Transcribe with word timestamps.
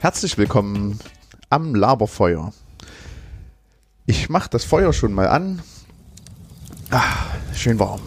Herzlich 0.00 0.38
willkommen 0.38 1.00
am 1.50 1.74
Laberfeuer. 1.74 2.52
Ich 4.06 4.28
mache 4.28 4.48
das 4.50 4.64
Feuer 4.64 4.92
schon 4.92 5.12
mal 5.12 5.28
an. 5.28 5.62
Ah, 6.90 7.02
schön 7.54 7.78
warm. 7.80 8.00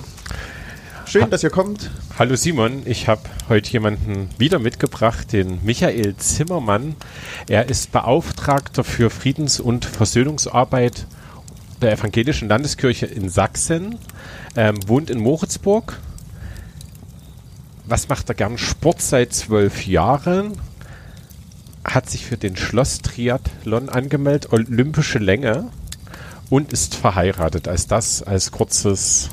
Schön, 1.05 1.29
dass 1.29 1.43
ihr 1.43 1.49
kommt. 1.49 1.91
Hallo 2.17 2.35
Simon, 2.35 2.83
ich 2.85 3.07
habe 3.07 3.23
heute 3.49 3.71
jemanden 3.71 4.29
wieder 4.37 4.59
mitgebracht, 4.59 5.33
den 5.33 5.59
Michael 5.65 6.15
Zimmermann. 6.17 6.95
Er 7.47 7.67
ist 7.67 7.91
Beauftragter 7.91 8.83
für 8.83 9.09
Friedens- 9.09 9.59
und 9.59 9.85
Versöhnungsarbeit 9.85 11.05
der 11.81 11.93
Evangelischen 11.93 12.47
Landeskirche 12.49 13.05
in 13.05 13.29
Sachsen, 13.29 13.97
ähm, 14.55 14.77
wohnt 14.87 15.09
in 15.09 15.19
Moritzburg. 15.19 15.99
Was 17.85 18.09
macht 18.09 18.29
er 18.29 18.35
gern? 18.35 18.57
Sport 18.57 19.01
seit 19.01 19.33
zwölf 19.33 19.87
Jahren, 19.87 20.53
hat 21.83 22.09
sich 22.09 22.25
für 22.25 22.37
den 22.37 22.55
Schloss-Triathlon 22.55 23.89
angemeldet, 23.89 24.51
olympische 24.51 25.19
Länge 25.19 25.69
und 26.49 26.73
ist 26.73 26.95
verheiratet. 26.95 27.67
Als 27.67 27.87
das 27.87 28.21
als 28.21 28.51
kurzes 28.51 29.29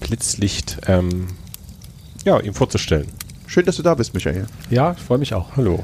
Blitzlicht 0.00 0.78
ähm, 0.86 1.28
ja, 2.24 2.40
ihm 2.40 2.54
vorzustellen. 2.54 3.06
Schön, 3.46 3.64
dass 3.64 3.76
du 3.76 3.82
da 3.82 3.94
bist, 3.94 4.14
Michael. 4.14 4.46
Ja, 4.70 4.92
ich 4.92 5.02
freue 5.02 5.18
mich 5.18 5.34
auch. 5.34 5.56
Hallo. 5.56 5.82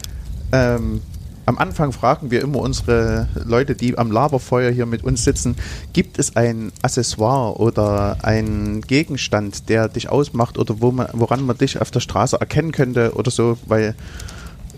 Ähm, 0.52 1.00
am 1.46 1.58
Anfang 1.58 1.92
fragen 1.92 2.30
wir 2.30 2.42
immer 2.42 2.60
unsere 2.60 3.28
Leute, 3.44 3.74
die 3.74 3.98
am 3.98 4.10
Laberfeuer 4.10 4.70
hier 4.70 4.86
mit 4.86 5.04
uns 5.04 5.24
sitzen, 5.24 5.56
gibt 5.92 6.18
es 6.18 6.36
ein 6.36 6.72
Accessoire 6.82 7.58
oder 7.60 8.18
einen 8.22 8.80
Gegenstand, 8.80 9.68
der 9.68 9.88
dich 9.88 10.08
ausmacht 10.08 10.58
oder 10.58 10.80
wo 10.80 10.90
man, 10.90 11.08
woran 11.12 11.44
man 11.44 11.58
dich 11.58 11.80
auf 11.80 11.90
der 11.90 12.00
Straße 12.00 12.38
erkennen 12.40 12.72
könnte 12.72 13.14
oder 13.14 13.30
so, 13.30 13.58
weil 13.66 13.94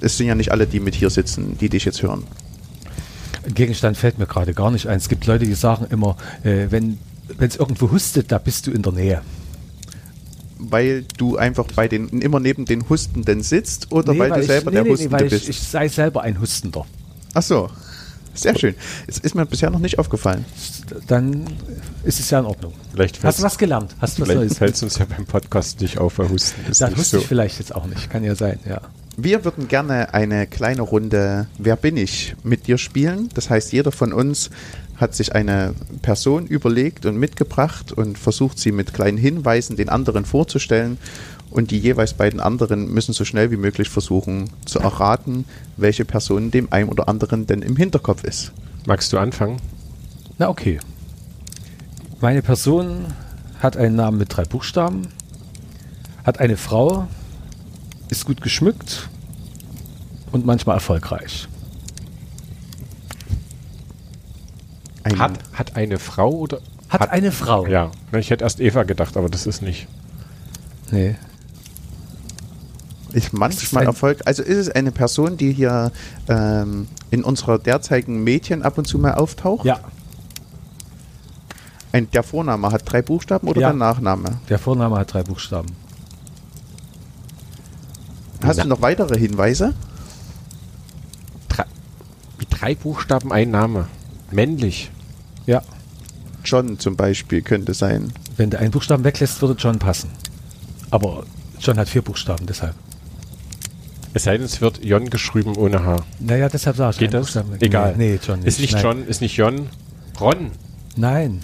es 0.00 0.16
sind 0.16 0.26
ja 0.26 0.34
nicht 0.34 0.50
alle, 0.50 0.66
die 0.66 0.80
mit 0.80 0.94
hier 0.94 1.10
sitzen, 1.10 1.56
die 1.58 1.68
dich 1.68 1.84
jetzt 1.84 2.02
hören. 2.02 2.24
Gegenstand 3.54 3.96
fällt 3.96 4.18
mir 4.18 4.26
gerade 4.26 4.54
gar 4.54 4.70
nicht 4.70 4.88
ein. 4.88 4.96
Es 4.96 5.08
gibt 5.08 5.26
Leute, 5.26 5.46
die 5.46 5.54
sagen 5.54 5.86
immer, 5.90 6.16
äh, 6.42 6.66
wenn 6.70 6.98
es 7.38 7.56
irgendwo 7.56 7.90
hustet, 7.92 8.32
da 8.32 8.38
bist 8.38 8.66
du 8.66 8.72
in 8.72 8.82
der 8.82 8.92
Nähe. 8.92 9.22
Weil 10.58 11.04
du 11.18 11.36
einfach 11.36 11.66
bei 11.74 11.86
den 11.88 12.08
immer 12.20 12.40
neben 12.40 12.64
den 12.64 12.88
Hustenden 12.88 13.42
sitzt 13.42 13.92
oder 13.92 14.12
Nee, 14.14 14.18
weil, 14.20 14.30
du 14.30 14.40
ich- 14.40 14.46
selber 14.46 14.70
nee, 14.70 14.74
der 14.76 14.82
nee, 14.84 14.88
nee, 14.88 14.94
Hustende 14.94 15.12
weil 15.20 15.28
bist? 15.28 15.42
Ich, 15.44 15.48
ich 15.50 15.60
sei 15.60 15.88
selber 15.88 16.22
ein 16.22 16.40
Hustender. 16.40 16.86
Ach 17.34 17.42
so, 17.42 17.68
sehr 18.34 18.58
schön. 18.58 18.74
Es 19.06 19.18
ist 19.18 19.34
mir 19.34 19.44
bisher 19.46 19.70
noch 19.70 19.78
nicht 19.78 19.98
aufgefallen. 19.98 20.44
Dann 21.06 21.44
ist 22.04 22.20
es 22.20 22.30
ja 22.30 22.38
in 22.38 22.46
Ordnung. 22.46 22.72
Vielleicht 22.92 23.16
Hast 23.16 23.22
fällt 23.22 23.38
du 23.38 23.42
was 23.42 23.58
gelernt? 23.58 23.94
Hast 24.00 24.16
du 24.18 24.22
was 24.22 24.28
vielleicht 24.28 24.40
Neues? 24.48 24.58
fällt's 24.58 24.82
uns 24.82 24.98
ja 24.98 25.04
beim 25.04 25.26
Podcast 25.26 25.80
nicht 25.80 25.98
auf, 25.98 26.18
weil 26.18 26.28
Husten 26.30 26.60
ist 26.70 26.80
Dann 26.80 26.90
nicht 26.90 26.98
wusste 27.00 27.16
so. 27.16 27.22
ich 27.22 27.28
vielleicht 27.28 27.58
jetzt 27.58 27.74
auch 27.74 27.86
nicht. 27.86 28.08
Kann 28.10 28.24
ja 28.24 28.34
sein, 28.34 28.58
ja. 28.66 28.80
Wir 29.18 29.44
würden 29.46 29.66
gerne 29.68 30.12
eine 30.12 30.46
kleine 30.46 30.82
Runde 30.82 31.46
Wer 31.58 31.76
bin 31.76 31.96
ich 31.96 32.34
mit 32.42 32.66
dir 32.66 32.76
spielen. 32.76 33.30
Das 33.34 33.48
heißt, 33.48 33.72
jeder 33.72 33.90
von 33.92 34.12
uns 34.12 34.50
hat 34.96 35.14
sich 35.14 35.34
eine 35.34 35.74
Person 36.02 36.46
überlegt 36.46 37.06
und 37.06 37.16
mitgebracht 37.16 37.92
und 37.92 38.18
versucht 38.18 38.58
sie 38.58 38.72
mit 38.72 38.94
kleinen 38.94 39.18
Hinweisen 39.18 39.76
den 39.76 39.88
anderen 39.88 40.24
vorzustellen. 40.24 40.98
Und 41.50 41.70
die 41.70 41.78
jeweils 41.78 42.14
beiden 42.14 42.40
anderen 42.40 42.92
müssen 42.92 43.12
so 43.12 43.24
schnell 43.24 43.50
wie 43.50 43.56
möglich 43.56 43.88
versuchen 43.88 44.50
zu 44.64 44.78
erraten, 44.78 45.44
welche 45.76 46.04
Person 46.04 46.50
dem 46.50 46.72
einen 46.72 46.88
oder 46.88 47.08
anderen 47.08 47.46
denn 47.46 47.62
im 47.62 47.76
Hinterkopf 47.76 48.24
ist. 48.24 48.52
Magst 48.86 49.12
du 49.12 49.18
anfangen? 49.18 49.60
Na 50.38 50.48
okay. 50.48 50.80
Meine 52.20 52.42
Person 52.42 53.06
hat 53.60 53.76
einen 53.76 53.96
Namen 53.96 54.18
mit 54.18 54.34
drei 54.34 54.44
Buchstaben, 54.44 55.08
hat 56.24 56.40
eine 56.40 56.56
Frau, 56.56 57.06
ist 58.08 58.24
gut 58.24 58.40
geschmückt 58.40 59.08
und 60.32 60.46
manchmal 60.46 60.76
erfolgreich. 60.76 61.48
Ein, 65.06 65.18
Hat, 65.20 65.38
hat 65.52 65.76
eine 65.76 65.98
Frau 66.00 66.30
oder? 66.30 66.58
Hat, 66.88 67.10
eine 67.10 67.30
Frau. 67.32 67.66
Ja, 67.66 67.90
ich 68.18 68.30
hätte 68.30 68.42
erst 68.44 68.58
Eva 68.60 68.82
gedacht, 68.82 69.16
aber 69.16 69.28
das 69.28 69.46
ist 69.46 69.62
nicht. 69.62 69.86
Nee. 70.90 71.14
ich 73.12 73.32
manchmal 73.32 73.84
ein- 73.84 73.88
Erfolg. 73.88 74.18
Also 74.24 74.42
ist 74.42 74.56
es 74.58 74.68
eine 74.70 74.90
Person, 74.92 75.36
die 75.36 75.52
hier 75.52 75.92
ähm, 76.28 76.88
in 77.10 77.22
unserer 77.24 77.58
derzeitigen 77.58 78.22
Medien 78.24 78.62
ab 78.62 78.78
und 78.78 78.86
zu 78.86 78.98
mal 78.98 79.14
auftaucht? 79.14 79.64
Ja, 79.64 79.78
Ein, 81.92 82.10
der 82.10 82.22
Vorname 82.24 82.70
hat 82.72 82.82
drei 82.84 83.00
Buchstaben 83.02 83.46
oder 83.48 83.60
Ja. 83.60 83.68
der 83.68 83.76
Nachname? 83.76 84.38
der 84.48 84.58
Vorname 84.58 84.98
hat 84.98 85.12
drei 85.14 85.22
Buchstaben. 85.22 85.68
Hast 88.44 88.56
Na- 88.58 88.62
du 88.64 88.68
noch 88.68 88.82
weitere 88.82 89.18
Hinweise? 89.18 89.72
Drei, 91.48 91.64
drei 92.50 92.74
Buchstaben, 92.74 93.32
ein 93.32 93.50
Name. 93.50 93.86
Männlich. 94.30 94.90
Ja. 95.46 95.62
John 96.44 96.78
zum 96.78 96.96
Beispiel 96.96 97.42
könnte 97.42 97.74
sein. 97.74 98.12
Wenn 98.36 98.50
du 98.50 98.58
einen 98.58 98.70
Buchstaben 98.70 99.04
weglässt, 99.04 99.40
würde 99.42 99.54
John 99.58 99.78
passen. 99.78 100.10
Aber 100.90 101.24
John 101.60 101.78
hat 101.78 101.88
vier 101.88 102.02
Buchstaben, 102.02 102.46
deshalb. 102.46 102.74
Es 104.14 104.24
sei 104.24 104.36
denn, 104.36 104.46
es 104.46 104.60
wird 104.60 104.82
Jon 104.84 105.10
geschrieben 105.10 105.56
ohne 105.56 105.84
H. 105.84 106.04
Naja, 106.20 106.48
deshalb 106.48 106.76
sage 106.76 106.92
ich 106.92 106.98
Geht 106.98 107.14
das? 107.14 107.26
Buchstaben. 107.26 107.52
Egal. 107.60 107.94
Nee, 107.96 108.12
nee, 108.12 108.20
John 108.24 108.38
nicht. 108.38 108.48
Ist 108.48 108.60
nicht 108.60 108.72
Nein. 108.74 108.82
John, 108.82 109.06
ist 109.06 109.20
nicht 109.20 109.36
Jon. 109.36 109.68
Ron. 110.20 110.52
Nein. 110.96 111.42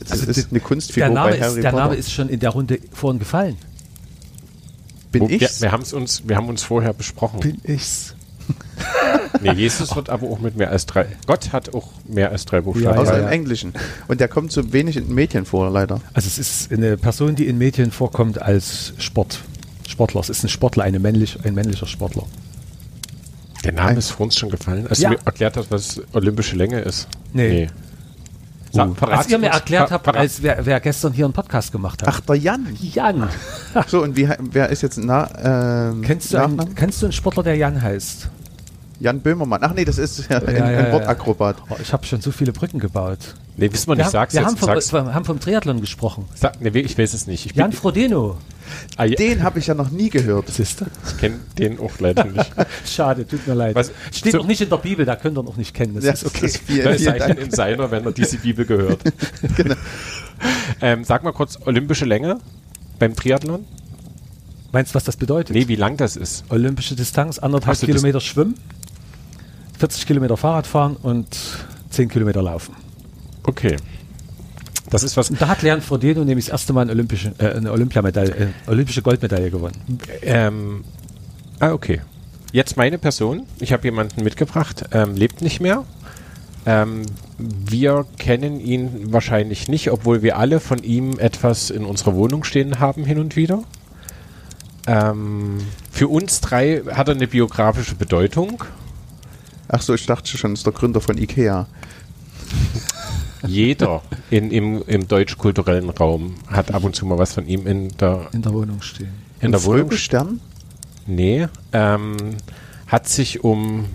Das 0.00 0.12
Also 0.12 0.26
ist 0.30 0.46
die- 0.46 0.50
eine 0.50 0.60
Kunstfigur 0.60 1.06
Der 1.06 1.14
Name, 1.14 1.30
bei 1.32 1.40
Harry 1.40 1.56
ist, 1.56 1.62
der 1.62 1.70
Potter. 1.70 1.82
Name 1.84 1.94
ist 1.96 2.12
schon 2.12 2.28
in 2.28 2.40
der 2.40 2.50
Runde 2.50 2.78
vorhin 2.92 3.18
gefallen. 3.18 3.56
Bin 5.12 5.22
Wo- 5.22 5.28
wir, 5.28 5.42
ich's? 5.42 5.60
wir, 5.60 5.72
haben's 5.72 5.92
uns, 5.92 6.26
wir 6.26 6.36
haben 6.36 6.48
uns 6.48 6.62
vorher 6.62 6.92
besprochen. 6.92 7.40
Bin 7.40 7.60
ich's. 7.64 8.14
Nee, 9.40 9.52
Jesus 9.52 9.94
wird 9.96 10.10
aber 10.10 10.26
auch 10.28 10.38
mit 10.38 10.56
mehr 10.56 10.70
als 10.70 10.86
drei. 10.86 11.06
Gott 11.26 11.52
hat 11.52 11.74
auch 11.74 11.88
mehr 12.06 12.30
als 12.30 12.44
drei 12.44 12.60
Buchstaben. 12.60 12.94
Ja, 12.96 13.00
Außer 13.02 13.18
ja, 13.20 13.26
im. 13.26 13.32
Englischen. 13.32 13.72
Und 14.08 14.20
der 14.20 14.28
kommt 14.28 14.52
so 14.52 14.72
wenig 14.72 14.96
in 14.96 15.12
Mädchen 15.14 15.44
vor, 15.44 15.70
leider. 15.70 16.00
Also 16.12 16.26
es 16.28 16.38
ist 16.38 16.72
eine 16.72 16.96
Person, 16.96 17.34
die 17.34 17.46
in 17.46 17.58
Medien 17.58 17.90
vorkommt 17.90 18.40
als 18.40 18.92
Sport. 18.98 19.40
Sportler. 19.88 20.20
Es 20.20 20.30
ist 20.30 20.42
ein 20.44 20.48
Sportler, 20.48 20.84
eine 20.84 20.98
männlich, 20.98 21.38
ein 21.44 21.54
männlicher 21.54 21.86
Sportler. 21.86 22.24
Der 23.64 23.72
Name 23.72 23.98
ist 23.98 24.10
vor 24.10 24.24
uns 24.26 24.36
schon 24.36 24.50
gefallen. 24.50 24.86
Als 24.88 24.98
Ja. 25.00 25.10
du 25.10 25.16
mir 25.16 25.20
erklärt 25.24 25.56
hast, 25.56 25.70
was 25.70 26.00
olympische 26.12 26.56
Länge 26.56 26.80
ist. 26.80 27.08
Nee. 27.32 27.68
Sag, 28.72 28.88
Uh, 29.00 29.04
als 29.06 29.28
ihr 29.28 29.38
mir 29.38 29.50
erklärt 29.50 29.92
habt, 29.92 30.08
als 30.08 30.42
wer, 30.42 30.66
wer 30.66 30.80
gestern 30.80 31.12
hier 31.12 31.26
einen 31.26 31.32
Podcast 31.32 31.70
gemacht 31.70 32.02
hat. 32.02 32.08
Ach, 32.08 32.20
der 32.20 32.34
Jan. 32.34 32.66
Jan. 32.80 33.28
So, 33.86 34.02
und 34.02 34.16
wie, 34.16 34.28
wer 34.50 34.68
ist 34.70 34.82
jetzt 34.82 34.98
na, 34.98 35.90
ähm, 35.90 36.02
Kennst 36.02 36.32
du, 36.32 36.38
einen, 36.42 36.74
kennst 36.74 37.00
du 37.00 37.06
einen 37.06 37.12
Sportler, 37.12 37.44
der 37.44 37.56
Jan 37.56 37.80
heißt? 37.80 38.28
Jan 39.00 39.20
Böhmermann. 39.20 39.60
Ach 39.62 39.74
nee, 39.74 39.84
das 39.84 39.98
ist 39.98 40.28
ja, 40.30 40.38
ein, 40.42 40.56
Ja, 40.56 40.70
ja, 40.70 40.78
ein 40.78 40.86
ja. 40.86 40.92
Wortakrobat. 40.92 41.56
Oh, 41.68 41.76
ich 41.80 41.92
habe 41.92 42.06
schon 42.06 42.20
so 42.20 42.30
viele 42.30 42.52
Brücken 42.52 42.78
gebaut. 42.78 43.34
Nee, 43.56 43.72
wissen 43.72 43.88
wir 43.88 43.92
Wir, 43.92 43.96
nicht. 43.96 44.06
haben, 44.06 44.12
Sag's 44.12 44.34
wir 44.34 44.40
jetzt. 44.40 44.48
haben, 44.50 44.56
vom, 44.56 44.68
sag's. 44.68 44.92
wir 44.92 45.14
haben 45.14 45.24
vom 45.24 45.40
Triathlon 45.40 45.80
gesprochen. 45.80 46.24
Sag, 46.34 46.60
nee, 46.60 46.70
ich 46.80 46.96
weiß 46.98 47.14
es 47.14 47.26
nicht. 47.26 47.46
Ich, 47.46 47.54
bin- 47.54 47.60
Jan 47.60 47.72
Frodeno. 47.72 48.36
ah, 48.96 49.04
ja, 49.04 49.14
Den 49.14 49.42
habe 49.42 49.58
ich 49.58 49.66
ja 49.68 49.74
noch 49.74 49.90
nie 49.90 50.10
gehört. 50.10 50.48
Siehst 50.48 50.80
du? 50.80 50.86
ich 51.06 51.18
kenne 51.18 51.38
den 51.58 51.78
auch 51.78 51.98
leider 52.00 52.24
nicht. 52.24 52.50
Schade, 52.86 53.26
tut 53.26 53.46
mir 53.46 53.54
leid. 53.54 53.74
Was- 53.76 53.92
Steht 54.12 54.32
so- 54.32 54.42
nicht 54.42 54.60
in 54.60 54.70
der 54.70 54.76
Bibel, 54.78 55.04
da 55.04 55.14
könnt 55.16 55.38
ihr 55.38 55.42
noch 55.42 55.56
nicht 55.56 55.74
kennen. 55.74 55.94
Das 55.94 56.04
Ja, 56.04 56.12
ist 56.12 56.26
okay. 56.26 56.40
das- 56.42 56.56
vielen, 56.56 56.84
Das 56.84 56.96
vielen 57.02 57.18
Dank. 57.18 57.38
in 57.38 57.50
seiner, 57.50 57.90
wenn 57.90 58.04
er 58.04 58.12
diese 58.12 58.38
Bibel 58.38 58.64
gehört. 58.64 59.00
Genau. 59.56 59.74
ähm, 60.80 61.04
sag 61.04 61.22
mal 61.22 61.32
kurz, 61.32 61.58
olympische 61.64 62.04
Länge 62.04 62.38
beim 62.98 63.14
Triathlon? 63.14 63.64
Meinst 64.74 64.92
du, 64.92 64.96
was 64.96 65.04
das 65.04 65.16
bedeutet? 65.16 65.54
Nee, 65.54 65.68
wie 65.68 65.76
lang 65.76 65.96
das 65.96 66.16
ist. 66.16 66.44
Olympische 66.48 66.96
Distanz, 66.96 67.38
anderthalb 67.38 67.76
so, 67.76 67.86
Kilometer 67.86 68.20
schwimmen, 68.20 68.56
40 69.78 70.04
Kilometer 70.04 70.36
Fahrrad 70.36 70.66
fahren 70.66 70.96
und 71.00 71.28
10 71.90 72.08
Kilometer 72.08 72.42
laufen. 72.42 72.74
Okay. 73.44 73.76
Das 74.90 75.04
ist 75.04 75.16
was. 75.16 75.30
Und 75.30 75.40
da 75.40 75.46
hat 75.46 75.62
Leon 75.62 75.80
Frodeno 75.80 76.24
nämlich 76.24 76.46
das 76.46 76.54
erste 76.54 76.72
Mal 76.72 76.82
eine 76.82 76.90
olympische, 76.90 77.32
äh, 77.38 77.54
eine 77.54 77.70
Olympiamedaille, 77.70 78.34
äh, 78.34 78.48
olympische 78.66 79.00
Goldmedaille 79.00 79.52
gewonnen. 79.52 79.76
Ähm, 80.22 80.82
ah, 81.60 81.70
okay. 81.70 82.00
Jetzt 82.50 82.76
meine 82.76 82.98
Person. 82.98 83.46
Ich 83.60 83.72
habe 83.72 83.84
jemanden 83.84 84.24
mitgebracht, 84.24 84.86
ähm, 84.90 85.14
lebt 85.14 85.40
nicht 85.40 85.60
mehr. 85.60 85.84
Ähm, 86.66 87.02
wir 87.38 88.06
kennen 88.18 88.58
ihn 88.58 89.12
wahrscheinlich 89.12 89.68
nicht, 89.68 89.92
obwohl 89.92 90.22
wir 90.22 90.36
alle 90.36 90.58
von 90.58 90.82
ihm 90.82 91.20
etwas 91.20 91.70
in 91.70 91.84
unserer 91.84 92.16
Wohnung 92.16 92.42
stehen 92.42 92.80
haben 92.80 93.04
hin 93.04 93.20
und 93.20 93.36
wieder. 93.36 93.62
Ähm, 94.86 95.58
für 95.90 96.08
uns 96.08 96.40
drei 96.40 96.82
hat 96.92 97.08
er 97.08 97.14
eine 97.14 97.26
biografische 97.26 97.94
Bedeutung. 97.94 98.64
Ach 99.68 99.80
so, 99.80 99.94
ich 99.94 100.04
dachte 100.06 100.36
schon, 100.36 100.52
das 100.52 100.60
ist 100.60 100.66
der 100.66 100.72
Gründer 100.74 101.00
von 101.00 101.16
Ikea. 101.16 101.66
Jeder 103.46 104.02
in, 104.30 104.50
im, 104.50 104.82
im 104.86 105.06
deutsch-kulturellen 105.08 105.90
Raum 105.90 106.34
hat 106.46 106.72
ab 106.72 106.84
und 106.84 106.94
zu 106.96 107.04
mal 107.06 107.18
was 107.18 107.34
von 107.34 107.46
ihm 107.46 107.66
in 107.66 107.88
der, 107.98 108.28
In 108.32 108.42
der 108.42 108.52
Wohnung 108.52 108.80
stehen. 108.80 109.12
in 109.40 109.52
der 109.52 109.62
Wohnung. 109.64 109.82
Fröbelstern? 109.82 110.40
Nee, 111.06 111.46
ähm, 111.72 112.16
hat 112.86 113.08
sich 113.08 113.44
um, 113.44 113.86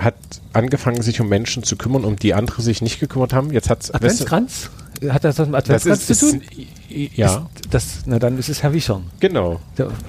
hat 0.00 0.16
angefangen, 0.52 1.02
sich 1.02 1.20
um 1.20 1.28
Menschen 1.28 1.62
zu 1.62 1.76
kümmern, 1.76 2.04
um 2.04 2.16
die 2.16 2.34
andere 2.34 2.62
sich 2.62 2.82
nicht 2.82 2.98
gekümmert 2.98 3.32
haben. 3.32 3.52
Jetzt 3.52 3.70
hat's, 3.70 3.90
Adventskranz? 3.92 4.70
Hat 5.08 5.22
das 5.24 5.38
was 5.38 5.48
mit 5.48 5.54
das 5.68 5.86
Adventskranz 5.86 6.10
ist, 6.10 6.20
zu 6.20 6.30
tun? 6.30 6.40
ist, 6.40 6.68
ja, 7.14 7.46
Ist 7.54 7.62
das, 7.70 7.98
na 8.06 8.18
dann 8.18 8.38
ist 8.38 8.48
es 8.48 8.62
Herr 8.62 8.72
Wichern. 8.72 9.04
genau. 9.20 9.60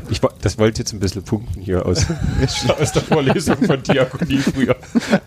Ich, 0.10 0.22
das 0.42 0.58
wollte 0.58 0.80
jetzt 0.82 0.94
ein 0.94 1.00
bisschen 1.00 1.24
punkten 1.24 1.62
hier 1.62 1.86
aus, 1.86 2.06
aus 2.80 2.92
der 2.92 3.02
Vorlesung 3.02 3.58
von 3.64 3.82
Diakonie 3.82 4.38
früher. 4.38 4.76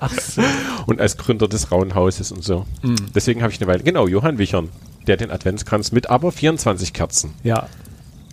ach 0.00 0.12
so. 0.20 0.42
Und 0.86 1.00
als 1.00 1.16
Gründer 1.16 1.48
des 1.48 1.70
Rauen 1.72 1.94
Hauses 1.94 2.32
und 2.32 2.44
so. 2.44 2.66
Deswegen 3.14 3.42
habe 3.42 3.52
ich 3.52 3.60
eine 3.60 3.66
Weile, 3.68 3.82
genau, 3.82 4.06
Johann 4.06 4.38
Wichern, 4.38 4.68
der 5.06 5.16
den 5.16 5.30
Adventskranz 5.30 5.92
mit 5.92 6.10
aber 6.10 6.32
24 6.32 6.92
Kerzen. 6.92 7.32
Ja. 7.42 7.68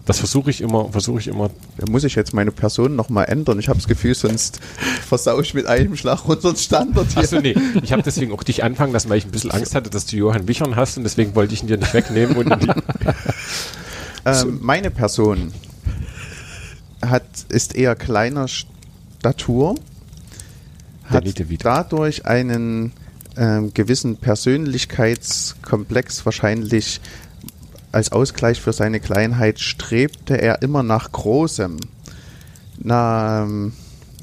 Das 0.06 0.20
versuche 0.20 0.50
ich 0.50 0.60
immer, 0.60 0.90
versuche 0.90 1.20
ich 1.20 1.28
immer. 1.28 1.50
Da 1.78 1.90
muss 1.90 2.04
ich 2.04 2.16
jetzt 2.16 2.34
meine 2.34 2.52
Person 2.52 2.96
nochmal 2.96 3.26
ändern. 3.26 3.58
Ich 3.60 3.70
habe 3.70 3.80
das 3.80 3.88
Gefühl, 3.88 4.16
sonst 4.16 4.60
versau 5.08 5.40
ich 5.40 5.54
mit 5.54 5.66
einem 5.66 5.96
Schlag 5.96 6.28
unseren 6.28 6.58
Standard 6.58 7.08
hier. 7.14 7.24
Achso, 7.24 7.40
nee, 7.40 7.56
ich 7.82 7.94
habe 7.94 8.04
deswegen 8.04 8.34
auch 8.34 8.44
dich 8.44 8.64
anfangen 8.64 8.92
lassen, 8.92 9.10
weil 9.10 9.18
ich 9.18 9.26
ein 9.26 9.32
bisschen 9.32 9.52
Angst 9.52 9.76
hatte, 9.76 9.90
dass 9.90 10.06
du 10.06 10.18
Johann 10.18 10.48
Wichern 10.48 10.76
hast 10.76 10.98
und 10.98 11.04
deswegen 11.04 11.36
wollte 11.36 11.54
ich 11.54 11.62
ihn 11.62 11.68
dir 11.68 11.78
nicht 11.78 11.94
wegnehmen. 11.94 12.34
Ähm, 14.26 14.60
meine 14.62 14.90
Person 14.90 15.52
hat, 17.02 17.26
ist 17.50 17.76
eher 17.76 17.94
kleiner 17.96 18.48
Statur, 18.48 19.76
hat 21.04 21.26
dadurch 21.62 22.26
einen 22.26 22.94
ähm, 23.36 23.74
gewissen 23.74 24.16
Persönlichkeitskomplex 24.18 26.26
wahrscheinlich 26.26 27.02
als 27.94 28.12
Ausgleich 28.12 28.60
für 28.60 28.74
seine 28.74 29.00
Kleinheit 29.00 29.60
strebte 29.60 30.36
er 30.42 30.62
immer 30.62 30.84
nach 30.84 31.12
Großem. 31.12 31.78
Na, 32.80 33.44
ähm, 33.44 33.74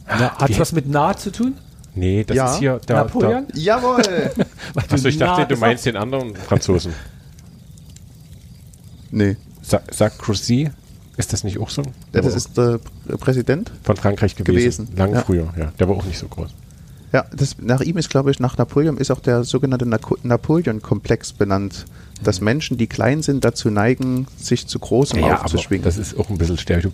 Na, 0.07 0.37
hat 0.37 0.59
was 0.59 0.73
mit 0.73 0.89
nah 0.89 1.17
zu 1.17 1.31
tun? 1.33 1.55
nee, 1.95 2.25
das 2.25 2.37
Ja, 2.37 2.53
ist 2.53 2.59
hier 2.59 2.81
der. 2.89 2.97
Napoleon? 2.97 3.47
jawohl! 3.55 4.03
Weil 4.75 4.85
Achso, 4.91 5.09
ich 5.09 5.19
dachte, 5.19 5.43
nah 5.43 5.47
du 5.47 5.57
meinst 5.57 5.87
den 5.87 5.97
anderen 5.97 6.35
Franzosen. 6.37 6.93
nee, 9.11 9.37
Sa 9.63 9.81
Sarkozy, 9.91 10.71
ist 11.17 11.33
das 11.33 11.45
nicht 11.45 11.59
auch 11.59 11.71
so? 11.71 11.83
ja, 11.83 11.89
Der 12.15 12.23
das 12.23 12.35
ist 12.35 12.57
der 12.57 12.81
Pr- 13.09 13.17
Präsident. 13.19 13.71
von 13.83 13.97
Frankreich 13.97 14.35
gewesen. 14.37 14.87
gewesen. 14.87 14.89
Lang 14.97 15.13
Ja. 15.15 15.21
früher, 15.23 15.53
ja. 15.57 15.73
Der 15.79 15.89
war 15.89 15.97
auch 15.97 16.05
nicht 16.05 16.19
so 16.19 16.29
groß. 16.29 16.51
Ja, 17.13 17.25
das, 17.35 17.57
nach 17.61 17.81
ihm 17.81 17.99
ist, 17.99 18.09
glaube 18.09 18.31
ich, 18.31 18.39
nach 18.39 18.57
Napoleon 18.57 18.97
ist 18.97 19.11
auch 19.11 19.19
der 19.21 19.43
sogenannte 19.45 19.85
Napoleon-Komplex 19.87 21.33
benannt, 21.33 21.85
dass 22.23 22.41
Menschen, 22.41 22.77
die 22.79 22.87
klein 22.87 23.23
sind, 23.23 23.45
dazu 23.45 23.71
neigen, 23.71 24.27
sich 24.37 24.67
zu 24.67 24.79
großem 24.79 25.21
Ja, 25.21 25.43
aufzuschwingen. 25.43 25.85
das 25.85 25.97
ist 25.99 26.19
auch 26.19 26.29
ein 26.31 26.39
bisschen 26.39 26.59
Stereotyp. 26.59 26.93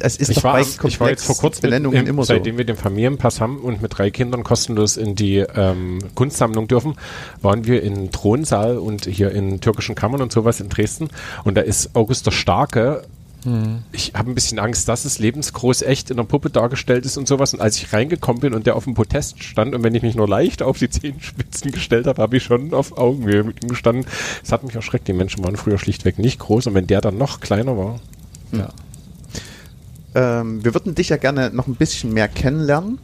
es 0.00 0.16
ist 0.16 0.28
Ich 0.30 0.36
doch 0.36 0.44
war, 0.44 0.52
bei 0.54 0.60
ich 0.88 1.00
war 1.00 1.10
jetzt 1.10 1.24
vor 1.24 1.36
kurzem, 1.36 1.62
Benennungen 1.62 1.98
im, 2.00 2.06
immer 2.06 2.22
so. 2.22 2.34
seitdem 2.34 2.56
wir 2.58 2.64
den 2.64 2.76
Familienpass 2.76 3.40
haben 3.40 3.58
und 3.58 3.82
mit 3.82 3.98
drei 3.98 4.10
Kindern 4.10 4.44
kostenlos 4.44 4.96
in 4.96 5.14
die 5.14 5.38
ähm, 5.38 5.98
Kunstsammlung 6.14 6.68
dürfen, 6.68 6.94
waren 7.42 7.66
wir 7.66 7.82
in 7.82 8.10
Thronsaal 8.12 8.78
und 8.78 9.06
hier 9.06 9.32
in 9.32 9.60
türkischen 9.60 9.94
Kammern 9.94 10.22
und 10.22 10.30
sowas 10.32 10.60
in 10.60 10.68
Dresden. 10.68 11.08
Und 11.44 11.56
da 11.56 11.62
ist 11.62 11.94
August 11.96 12.26
der 12.26 12.30
Starke. 12.32 13.02
Ich 13.92 14.14
habe 14.14 14.30
ein 14.30 14.34
bisschen 14.34 14.58
Angst, 14.58 14.88
dass 14.88 15.04
es 15.04 15.18
lebensgroß 15.18 15.82
echt 15.82 16.10
in 16.10 16.16
der 16.16 16.24
Puppe 16.24 16.50
dargestellt 16.50 17.06
ist 17.06 17.16
und 17.16 17.28
sowas. 17.28 17.54
Und 17.54 17.60
als 17.60 17.76
ich 17.76 17.92
reingekommen 17.92 18.40
bin 18.40 18.52
und 18.52 18.66
der 18.66 18.74
auf 18.74 18.84
dem 18.84 18.94
Podest 18.94 19.42
stand 19.44 19.74
und 19.74 19.84
wenn 19.84 19.94
ich 19.94 20.02
mich 20.02 20.16
nur 20.16 20.28
leicht 20.28 20.62
auf 20.62 20.78
die 20.78 20.90
Zehenspitzen 20.90 21.70
gestellt 21.70 22.06
habe, 22.06 22.20
habe 22.20 22.36
ich 22.36 22.42
schon 22.42 22.74
auf 22.74 22.98
Augenhöhe 22.98 23.44
mit 23.44 23.62
ihm 23.62 23.68
gestanden. 23.68 24.06
Es 24.42 24.50
hat 24.50 24.64
mich 24.64 24.74
erschreckt. 24.74 25.06
Die 25.06 25.12
Menschen 25.12 25.44
waren 25.44 25.56
früher 25.56 25.78
schlichtweg 25.78 26.18
nicht 26.18 26.40
groß 26.40 26.66
und 26.66 26.74
wenn 26.74 26.86
der 26.86 27.00
dann 27.00 27.16
noch 27.16 27.40
kleiner 27.40 27.76
war, 27.76 28.00
Ja. 28.52 28.70
Ähm, 30.14 30.64
wir 30.64 30.74
würden 30.74 30.94
dich 30.94 31.10
ja 31.10 31.16
gerne 31.16 31.50
noch 31.50 31.66
ein 31.66 31.74
bisschen 31.74 32.12
mehr 32.12 32.28
kennenlernen. 32.28 32.98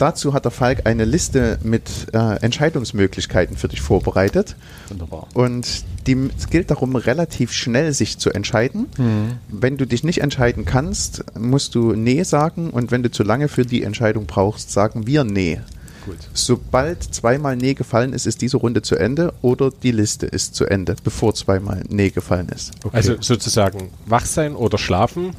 Dazu 0.00 0.32
hat 0.32 0.46
der 0.46 0.50
Falk 0.50 0.86
eine 0.86 1.04
Liste 1.04 1.58
mit 1.62 1.90
äh, 2.14 2.36
Entscheidungsmöglichkeiten 2.40 3.58
für 3.58 3.68
dich 3.68 3.82
vorbereitet. 3.82 4.56
Wunderbar. 4.88 5.26
Und 5.34 5.84
die, 6.06 6.30
es 6.38 6.48
gilt 6.48 6.70
darum, 6.70 6.96
relativ 6.96 7.52
schnell 7.52 7.92
sich 7.92 8.16
zu 8.16 8.30
entscheiden. 8.30 8.86
Wenn 9.50 9.76
du 9.76 9.86
dich 9.86 10.02
nicht 10.02 10.22
entscheiden 10.22 10.64
kannst, 10.64 11.22
musst 11.38 11.74
du 11.74 11.92
Nee 11.92 12.22
sagen. 12.22 12.70
Und 12.70 12.90
wenn 12.90 13.02
du 13.02 13.10
zu 13.10 13.22
lange 13.22 13.48
für 13.48 13.66
die 13.66 13.82
Entscheidung 13.82 14.24
brauchst, 14.24 14.72
sagen 14.72 15.06
wir 15.06 15.24
Nee. 15.24 15.60
Gut. 16.06 16.16
Sobald 16.32 17.02
zweimal 17.02 17.56
Nee 17.56 17.74
gefallen 17.74 18.14
ist, 18.14 18.26
ist 18.26 18.40
diese 18.40 18.56
Runde 18.56 18.80
zu 18.80 18.96
Ende 18.96 19.34
oder 19.42 19.70
die 19.70 19.92
Liste 19.92 20.24
ist 20.24 20.54
zu 20.54 20.64
Ende, 20.64 20.96
bevor 21.04 21.34
zweimal 21.34 21.82
Nee 21.90 22.08
gefallen 22.08 22.48
ist. 22.48 22.72
Okay. 22.82 22.96
Also 22.96 23.16
sozusagen 23.20 23.90
wach 24.06 24.24
sein 24.24 24.56
oder 24.56 24.78
schlafen? 24.78 25.32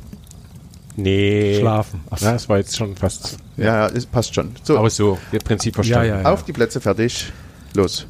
Nee. 0.95 1.57
Schlafen. 1.59 2.01
Ach. 2.09 2.19
Ja, 2.21 2.33
das 2.33 2.49
war 2.49 2.57
jetzt 2.57 2.75
schon 2.75 2.95
fast. 2.95 3.37
Ja, 3.57 3.87
es 3.87 4.05
passt 4.05 4.35
schon. 4.35 4.51
So, 4.63 4.77
Aber 4.77 4.89
so, 4.89 5.17
ihr 5.31 5.39
Prinzip 5.39 5.75
verstanden. 5.75 6.09
Ja, 6.09 6.15
ja, 6.17 6.21
ja. 6.23 6.31
auf 6.33 6.43
die 6.43 6.53
Plätze 6.53 6.81
fertig. 6.81 7.31
Los. 7.73 8.05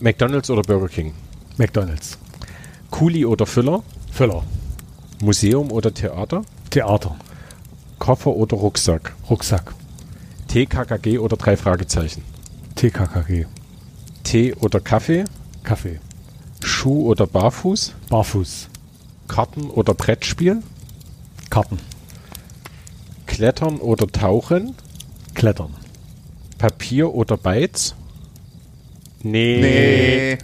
McDonalds 0.00 0.50
oder 0.50 0.62
Burger 0.62 0.88
King? 0.88 1.12
McDonalds. 1.58 2.18
Kuli 2.90 3.24
oder 3.26 3.46
Füller? 3.46 3.82
Füller. 4.10 4.42
Museum 5.22 5.70
oder 5.70 5.92
Theater? 5.92 6.42
Theater. 6.70 7.16
Koffer 7.98 8.30
oder 8.30 8.56
Rucksack? 8.56 9.14
Rucksack. 9.30 9.74
TKKG 10.48 11.18
oder 11.18 11.36
drei 11.36 11.56
Fragezeichen? 11.56 12.22
TKKG. 12.74 13.46
Tee 14.24 14.54
oder 14.54 14.80
Kaffee? 14.80 15.24
Kaffee. 15.62 16.00
Schuh 16.62 17.08
oder 17.08 17.26
Barfuß? 17.26 17.94
Barfuß. 18.08 18.68
Karten 19.28 19.70
oder 19.70 19.94
Brettspiel? 19.94 20.62
Karten. 21.50 21.78
Klettern 23.34 23.78
oder 23.78 24.06
Tauchen? 24.06 24.76
Klettern. 25.34 25.74
Papier 26.56 27.12
oder 27.12 27.36
Bytes? 27.36 27.96
Nee. 29.24 30.38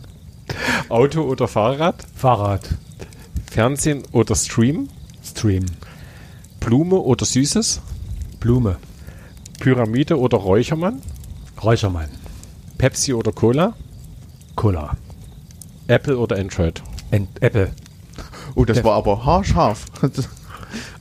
Auto 0.88 1.20
oder 1.20 1.48
Fahrrad? 1.48 1.96
Fahrrad. 2.14 2.66
Fernsehen 3.50 4.04
oder 4.12 4.34
Stream? 4.36 4.88
Stream. 5.22 5.66
Blume 6.60 6.96
oder 6.96 7.26
Süßes? 7.26 7.82
Blume. 8.40 8.78
Pyramide 9.60 10.18
oder 10.18 10.38
Räuchermann? 10.38 11.02
Räuchermann. 11.62 12.08
Pepsi 12.78 13.12
oder 13.12 13.32
Cola? 13.32 13.74
Cola. 14.56 14.96
Apple 15.88 16.16
oder 16.16 16.36
Android? 16.36 16.82
Ent 17.10 17.28
Apple. 17.42 17.70
Oh, 18.54 18.64
das 18.64 18.82
war 18.82 18.94
aber 18.94 19.26
haarscharf. 19.26 19.84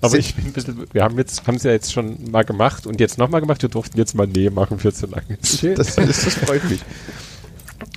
Aber 0.02 0.18
ich 0.18 0.36
bin 0.36 0.46
ein 0.46 0.54
bisschen, 0.54 0.88
wir 0.94 1.04
haben 1.04 1.18
jetzt, 1.18 1.46
haben 1.48 1.56
es 1.56 1.64
ja 1.64 1.72
jetzt 1.72 1.92
schon 1.92 2.32
mal 2.32 2.44
gemacht 2.44 2.86
und 2.88 3.00
jetzt 3.00 3.18
nochmal 3.18 3.42
gemacht. 3.42 3.62
Wir 3.62 3.70
durften 3.70 3.98
jetzt 3.98 4.16
mal 4.16 4.28
Nee 4.28 4.50
machen 4.50 4.80
für 4.80 4.94
zu 4.94 5.08
lange. 5.08 5.38
Das, 5.76 5.96
das, 5.96 5.96
das 5.96 6.36
freut 6.36 6.70
mich. 6.70 6.82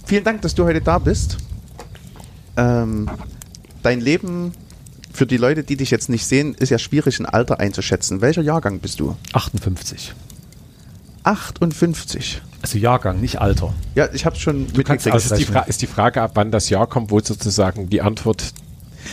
Vielen 0.05 0.25
Dank, 0.25 0.43
dass 0.43 0.55
du 0.55 0.65
heute 0.65 0.81
da 0.81 0.99
bist. 0.99 1.37
Ähm, 2.57 3.09
dein 3.83 4.01
Leben, 4.01 4.53
für 5.13 5.27
die 5.27 5.37
Leute, 5.37 5.63
die 5.65 5.77
dich 5.77 5.91
jetzt 5.91 6.09
nicht 6.09 6.27
sehen, 6.27 6.55
ist 6.55 6.71
ja 6.71 6.79
schwierig, 6.79 7.21
ein 7.21 7.27
Alter 7.27 7.61
einzuschätzen. 7.61 8.21
Welcher 8.21 8.43
Jahrgang 8.43 8.81
bist 8.81 9.01
du? 9.01 9.17
58. 9.33 10.15
58. 11.23 12.43
Also 12.63 12.79
Jahrgang, 12.79 13.21
nicht 13.21 13.41
Alter. 13.41 13.75
Ja, 13.95 14.09
ich 14.13 14.25
habe 14.25 14.37
schon 14.37 14.67
kannst 14.67 14.77
mitgekriegt. 14.77 15.13
Also 15.13 15.35
ist 15.35 15.49
die, 15.49 15.69
ist 15.69 15.83
die 15.83 15.87
Frage, 15.87 16.23
ab 16.23 16.33
wann 16.35 16.51
das 16.51 16.71
Jahr 16.71 16.87
kommt, 16.87 17.11
wo 17.11 17.21
sozusagen 17.21 17.89
die 17.89 18.03
Antwort 18.03 18.53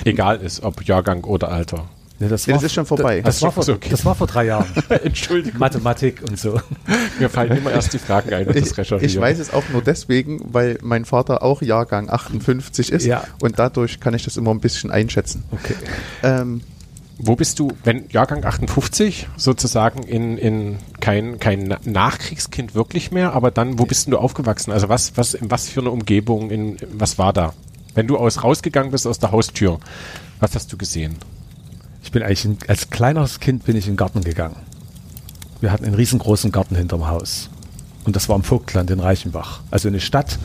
egal 0.05 0.37
ist, 0.37 0.63
ob 0.63 0.83
Jahrgang 0.83 1.23
oder 1.23 1.49
Alter. 1.49 1.89
Nee, 2.19 2.29
das, 2.29 2.47
Nee, 2.47 2.53
das 2.53 2.63
ist 2.63 2.73
schon 2.73 2.85
vorbei. 2.87 3.21
Das, 3.21 3.37
Ach 3.39 3.43
war 3.43 3.51
vor, 3.51 3.69
okay. 3.75 3.89
das 3.91 4.03
war 4.03 4.15
vor 4.15 4.25
drei 4.25 4.45
Jahren. 4.45 4.65
Entschuldigung. 5.03 5.59
Mathematik 5.59 6.21
und 6.27 6.39
so. 6.39 6.59
Mir 7.19 7.29
fallen 7.29 7.55
immer 7.57 7.71
erst 7.71 7.93
die 7.93 7.99
Fragen 7.99 8.33
ein 8.33 8.45
das 8.47 8.55
Ich, 8.57 9.03
ich 9.03 9.19
weiß 9.19 9.37
es 9.39 9.53
auch 9.53 9.63
nur 9.71 9.81
deswegen, 9.83 10.41
weil 10.51 10.79
mein 10.81 11.05
Vater 11.05 11.43
auch 11.43 11.61
Jahrgang 11.61 12.09
58 12.09 12.91
ist 12.91 13.05
Ja. 13.05 13.23
und 13.41 13.59
dadurch 13.59 13.99
kann 13.99 14.13
ich 14.15 14.23
das 14.23 14.35
immer 14.37 14.51
ein 14.51 14.59
bisschen 14.59 14.89
einschätzen. 14.89 15.43
Okay. 15.51 15.75
Ähm, 16.23 16.61
Wo 17.19 17.35
bist 17.35 17.59
du, 17.59 17.71
wenn 17.83 18.05
Jahrgang 18.09 18.43
58 18.45 19.27
sozusagen 19.37 20.01
in, 20.03 20.37
in 20.39 20.77
kein, 20.99 21.39
kein 21.39 21.63
Na- 21.67 21.79
Nachkriegskind 21.85 22.73
wirklich 22.73 23.11
mehr, 23.11 23.33
aber 23.33 23.51
dann, 23.51 23.77
wo 23.77 23.85
bist 23.85 24.07
denn 24.07 24.11
du 24.11 24.17
aufgewachsen? 24.17 24.71
Also 24.71 24.89
was, 24.89 25.17
was, 25.17 25.35
in 25.35 25.51
was 25.51 25.69
für 25.69 25.81
eine 25.81 25.91
Umgebung, 25.91 26.49
in, 26.49 26.77
was 26.93 27.17
war 27.19 27.31
da? 27.33 27.53
Wenn 27.93 28.07
du 28.07 28.17
aus, 28.17 28.43
rausgegangen 28.43 28.91
bist 28.91 29.05
aus 29.05 29.19
der 29.19 29.31
Haustür, 29.31 29.79
was 30.39 30.55
hast 30.55 30.71
du 30.73 30.77
gesehen? 30.77 31.15
Ich 32.07 32.11
bin 32.13 32.23
eigentlich 32.23 32.45
in, 32.45 32.57
als 32.69 32.89
kleines 32.89 33.41
Kind 33.41 33.65
bin 33.65 33.75
ich 33.75 33.85
in 33.85 33.91
den 33.93 33.97
Garten 33.97 34.21
gegangen. 34.23 34.55
Wir 35.59 35.73
hatten 35.73 35.83
einen 35.83 35.93
riesengroßen 35.93 36.53
Garten 36.53 36.77
hinterm 36.77 37.05
Haus. 37.09 37.49
Und 38.05 38.15
das 38.15 38.29
war 38.29 38.37
im 38.37 38.43
Vogtland 38.43 38.89
in 38.91 39.01
Reichenbach. 39.01 39.59
Also 39.71 39.89
eine 39.89 39.99
Stadt 39.99 40.39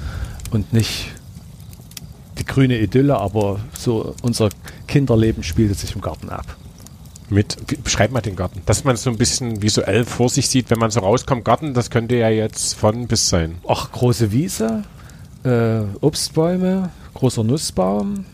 und 0.51 0.73
nicht 0.73 1.07
die 2.41 2.45
grüne 2.45 2.81
Idylle, 2.81 3.17
aber 3.17 3.61
so 3.79 4.17
unser 4.23 4.49
Kinderleben 4.89 5.45
spielte 5.45 5.75
sich 5.75 5.95
im 5.95 6.01
Garten 6.01 6.31
ab. 6.31 6.57
Mit, 7.31 7.57
wie- 7.69 7.77
beschreib 7.77 8.11
mal 8.11 8.23
den 8.23 8.35
Garten. 8.35 8.63
Dass 8.67 8.83
man 8.83 8.97
so 8.97 9.09
ein 9.11 9.17
bisschen 9.17 9.63
visuell 9.63 10.05
vor 10.05 10.31
sich 10.31 10.49
sieht, 10.49 10.69
wenn 10.69 10.81
man 10.81 10.91
so 10.91 10.99
rauskommt, 10.99 11.45
Garten, 11.45 11.75
das 11.75 11.91
könnte 11.91 12.17
ja 12.17 12.29
jetzt 12.29 12.75
von 12.75 13.07
bis 13.07 13.29
sein. 13.29 13.59
Ach, 13.69 13.93
große 13.93 14.33
Wiese, 14.33 14.83
äh, 15.45 15.83
Obstbäume, 16.01 16.91
großer 17.15 17.45
Nussbaum, 17.45 18.25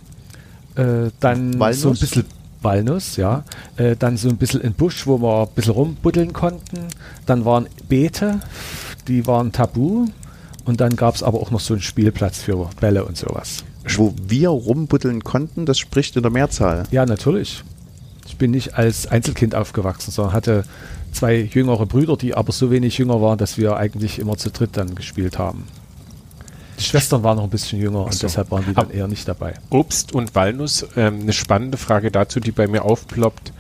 äh, 0.77 1.11
dann 1.21 1.61
Walnuss? 1.61 1.83
so 1.83 1.91
ein 1.91 1.99
bisschen 1.99 2.25
Walnuss, 2.63 3.17
ja. 3.17 3.45
Äh, 3.77 3.97
dann 3.97 4.17
so 4.17 4.29
ein 4.29 4.37
bisschen 4.37 4.63
ein 4.63 4.75
Busch, 4.75 5.07
wo 5.07 5.21
wir 5.21 5.43
ein 5.43 5.55
bisschen 5.55 5.73
rumbuddeln 5.73 6.33
konnten. 6.33 6.89
Dann 7.27 7.45
waren 7.45 7.69
Beete, 7.89 8.41
die 9.07 9.27
waren 9.27 9.53
tabu. 9.53 10.07
Und 10.65 10.81
dann 10.81 10.97
gab 10.97 11.15
es 11.15 11.23
aber 11.23 11.41
auch 11.41 11.51
noch 11.51 11.61
so 11.61 11.75
einen 11.75 11.83
Spielplatz 11.83 12.39
für 12.43 12.69
Bälle 12.81 13.05
und 13.05 13.17
sowas. 13.17 13.65
Wo 13.97 14.15
wir 14.27 14.51
rumbuddeln 14.51 15.25
konnten, 15.25 15.65
das 15.65 15.79
spricht 15.79 16.17
in 16.17 16.23
der 16.23 16.31
Mehrzahl. 16.31 16.85
Ja, 16.91 17.07
natürlich. 17.07 17.65
Ich 18.27 18.37
bin 18.37 18.51
nicht 18.51 18.75
als 18.75 19.07
Einzelkind 19.07 19.55
aufgewachsen, 19.55 20.11
sondern 20.11 20.35
hatte 20.35 20.65
zwei 21.13 21.37
jüngere 21.37 21.87
Brüder, 21.87 22.17
die 22.19 22.35
aber 22.35 22.53
so 22.53 22.71
wenig 22.71 22.99
jünger 22.99 23.23
waren, 23.23 23.39
dass 23.39 23.57
wir 23.57 23.77
eigentlich 23.77 24.19
immer 24.19 24.37
zu 24.37 24.51
dritt 24.51 24.77
dann 24.77 24.95
gespielt 24.95 25.39
haben. 25.39 25.65
Die 26.79 26.85
Schwestern 26.85 27.23
waren 27.23 27.37
noch 27.37 27.45
ein 27.45 27.51
bisschen 27.51 27.81
jünger 27.81 28.05
und 28.05 28.15
so. 28.15 28.27
deshalb 28.27 28.51
waren 28.51 28.65
die 28.67 28.75
dann 28.75 28.91
eher 28.91 29.09
nicht 29.09 29.27
dabei. 29.27 29.55
Obst 29.71 30.13
und 30.15 30.35
Walnuss, 30.35 30.87
ähm, 30.97 31.21
eine 31.23 31.33
spannende 31.33 31.77
Frage 31.79 32.11
dazu, 32.11 32.41
die 32.41 32.53
bei 32.53 32.67
mir 32.69 32.85
aufploppt. 32.85 33.53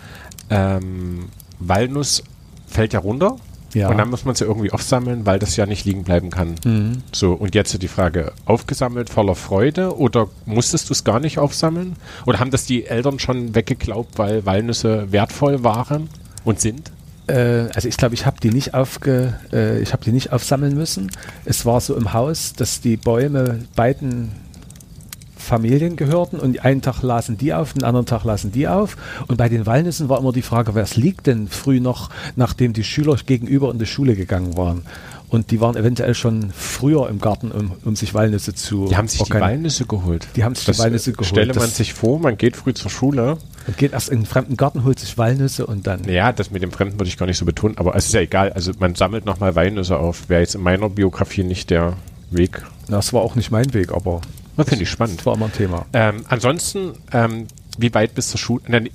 Ähm, 0.51 1.29
Walnuss 1.59 2.23
fällt 2.67 2.93
ja 2.93 3.01
runter 3.01 3.37
Ja. 3.75 3.89
und 3.89 3.99
dann 3.99 4.09
muss 4.09 4.25
man 4.25 4.35
sie 4.35 4.45
irgendwie 4.45 4.71
aufsammeln, 4.73 5.27
weil 5.27 5.39
das 5.39 5.57
ja 5.57 5.67
nicht 5.67 5.85
liegen 5.85 6.05
bleiben 6.05 6.31
kann. 6.31 6.55
Mhm. 6.65 7.03
So, 7.13 7.33
und 7.33 7.55
jetzt 7.55 7.81
die 7.83 7.89
Frage, 7.89 8.33
aufgesammelt 8.47 9.11
voller 9.11 9.35
Freude 9.35 9.99
oder 9.99 10.29
musstest 10.47 10.89
du 10.89 10.93
es 10.93 11.05
gar 11.05 11.21
nicht 11.21 11.39
aufsammeln? 11.39 11.97
Oder 12.27 12.39
haben 12.41 12.51
das 12.51 12.65
die 12.67 12.87
Eltern 12.87 13.19
schon 13.19 13.55
weggeglaubt, 13.55 14.19
weil 14.19 14.47
Walnüsse 14.47 15.11
wertvoll 15.13 15.65
waren 15.65 16.09
und 16.45 16.61
sind? 16.61 16.93
Äh, 17.29 17.69
also 17.75 17.89
ich 17.89 17.97
glaube, 17.97 18.15
ich 18.15 18.27
habe 18.27 18.41
die 18.41 18.51
nicht 18.51 18.75
aufge, 18.75 19.35
äh, 19.53 19.81
ich 19.81 19.93
habe 19.93 20.05
die 20.05 20.13
nicht 20.13 20.33
aufsammeln 20.33 20.75
müssen. 20.75 21.11
Es 21.45 21.65
war 21.65 21.81
so 21.81 21.95
im 21.95 22.13
Haus, 22.13 22.55
dass 22.55 22.81
die 22.81 22.97
Bäume 22.97 23.61
beiden 23.77 24.33
Familien 25.37 25.97
gehörten 25.97 26.39
und 26.39 26.63
einen 26.65 26.83
Tag 26.83 27.03
lasen 27.03 27.39
die 27.39 27.55
auf, 27.55 27.73
den 27.73 27.85
anderen 27.85 28.05
Tag 28.05 28.25
lasen 28.25 28.53
die 28.53 28.69
auf. 28.69 28.97
Und 29.29 29.37
bei 29.39 29.49
den 29.49 29.65
Walnüssen 29.65 30.09
war 30.09 30.19
immer 30.19 30.33
die 30.33 30.43
Frage, 30.43 30.75
was 30.75 30.97
liegt 30.97 31.27
denn 31.27 31.49
früh 31.49 31.81
noch, 31.81 32.11
nachdem 32.37 32.75
die 32.75 32.85
Schüler 32.85 33.17
gegenüber 33.25 33.71
in 33.71 33.79
die 33.79 33.87
Schule 33.87 34.15
gegangen 34.15 34.57
waren? 34.57 34.83
Und 35.31 35.51
die 35.51 35.61
waren 35.61 35.77
eventuell 35.77 36.15
schon 36.15 36.51
früher 36.57 37.09
im 37.11 37.21
Garten, 37.21 37.51
um, 37.53 37.73
um 37.85 37.97
sich 37.97 38.15
Walnüsse 38.15 38.55
zu 38.55 38.87
Die 38.89 38.97
haben 38.97 39.09
sich 39.09 39.23
die 39.23 39.35
Walnüsse 39.35 39.85
geholt. 39.85 40.27
Die 40.37 40.45
haben 40.45 40.55
sich 40.55 40.65
die 40.65 40.71
Das, 40.71 40.79
Walnüsse 40.79 41.11
äh, 41.11 41.13
geholt. 41.13 41.29
Stelle 41.29 41.53
man 41.55 41.65
Das- 41.65 41.77
sich 41.77 41.93
vor, 41.93 42.19
man 42.19 42.39
geht 42.39 42.57
früh 42.57 42.73
zur 42.73 42.91
Schule. 42.91 43.37
Und 43.67 43.77
geht 43.77 43.93
erst 43.93 44.09
in 44.09 44.19
einen 44.19 44.27
fremden 44.27 44.57
Garten, 44.57 44.85
holt 44.85 44.99
sich 44.99 45.19
Walnüsse 45.19 45.67
und 45.67 45.87
dann. 45.87 46.05
Ja, 46.09 46.33
das 46.33 46.51
mit 46.51 46.63
dem 46.63 46.73
Fremden 46.73 46.99
würde 46.99 47.09
ich 47.09 47.19
gar 47.19 47.27
nicht 47.27 47.37
so 47.37 47.45
betonen, 47.45 47.77
aber 47.77 47.95
es 47.95 48.07
ist 48.07 48.15
ja 48.15 48.21
egal. 48.23 48.53
Also 48.55 48.73
man 48.79 48.95
sammelt 48.95 49.27
nochmal 49.27 49.55
Walnüsse 49.55 49.99
auf. 49.99 50.29
Wäre 50.31 50.41
jetzt 50.41 50.55
in 50.55 50.63
meiner 50.63 50.89
Biografie 50.89 51.43
nicht 51.45 51.69
der 51.69 51.93
Weg. 52.31 52.63
Das 52.89 53.13
war 53.13 53.21
auch 53.21 53.35
nicht 53.35 53.51
mein 53.51 53.75
Weg, 53.75 53.93
aber 53.93 54.23
Das 54.57 54.69
finde 54.71 54.85
ich 54.85 54.91
spannend. 54.91 55.19
das 55.19 55.27
war 55.27 55.35
immer 55.35 55.47
ein 55.47 55.53
Thema. 55.53 55.85
Ähm, 55.93 56.25
ansonsten, 56.29 56.93
ähm, 57.13 57.47
wie 57.77 57.93
weit 57.93 58.15
bis 58.15 58.29
zur 58.31 58.39
Schule? 58.39 58.63
Nein, 58.67 58.89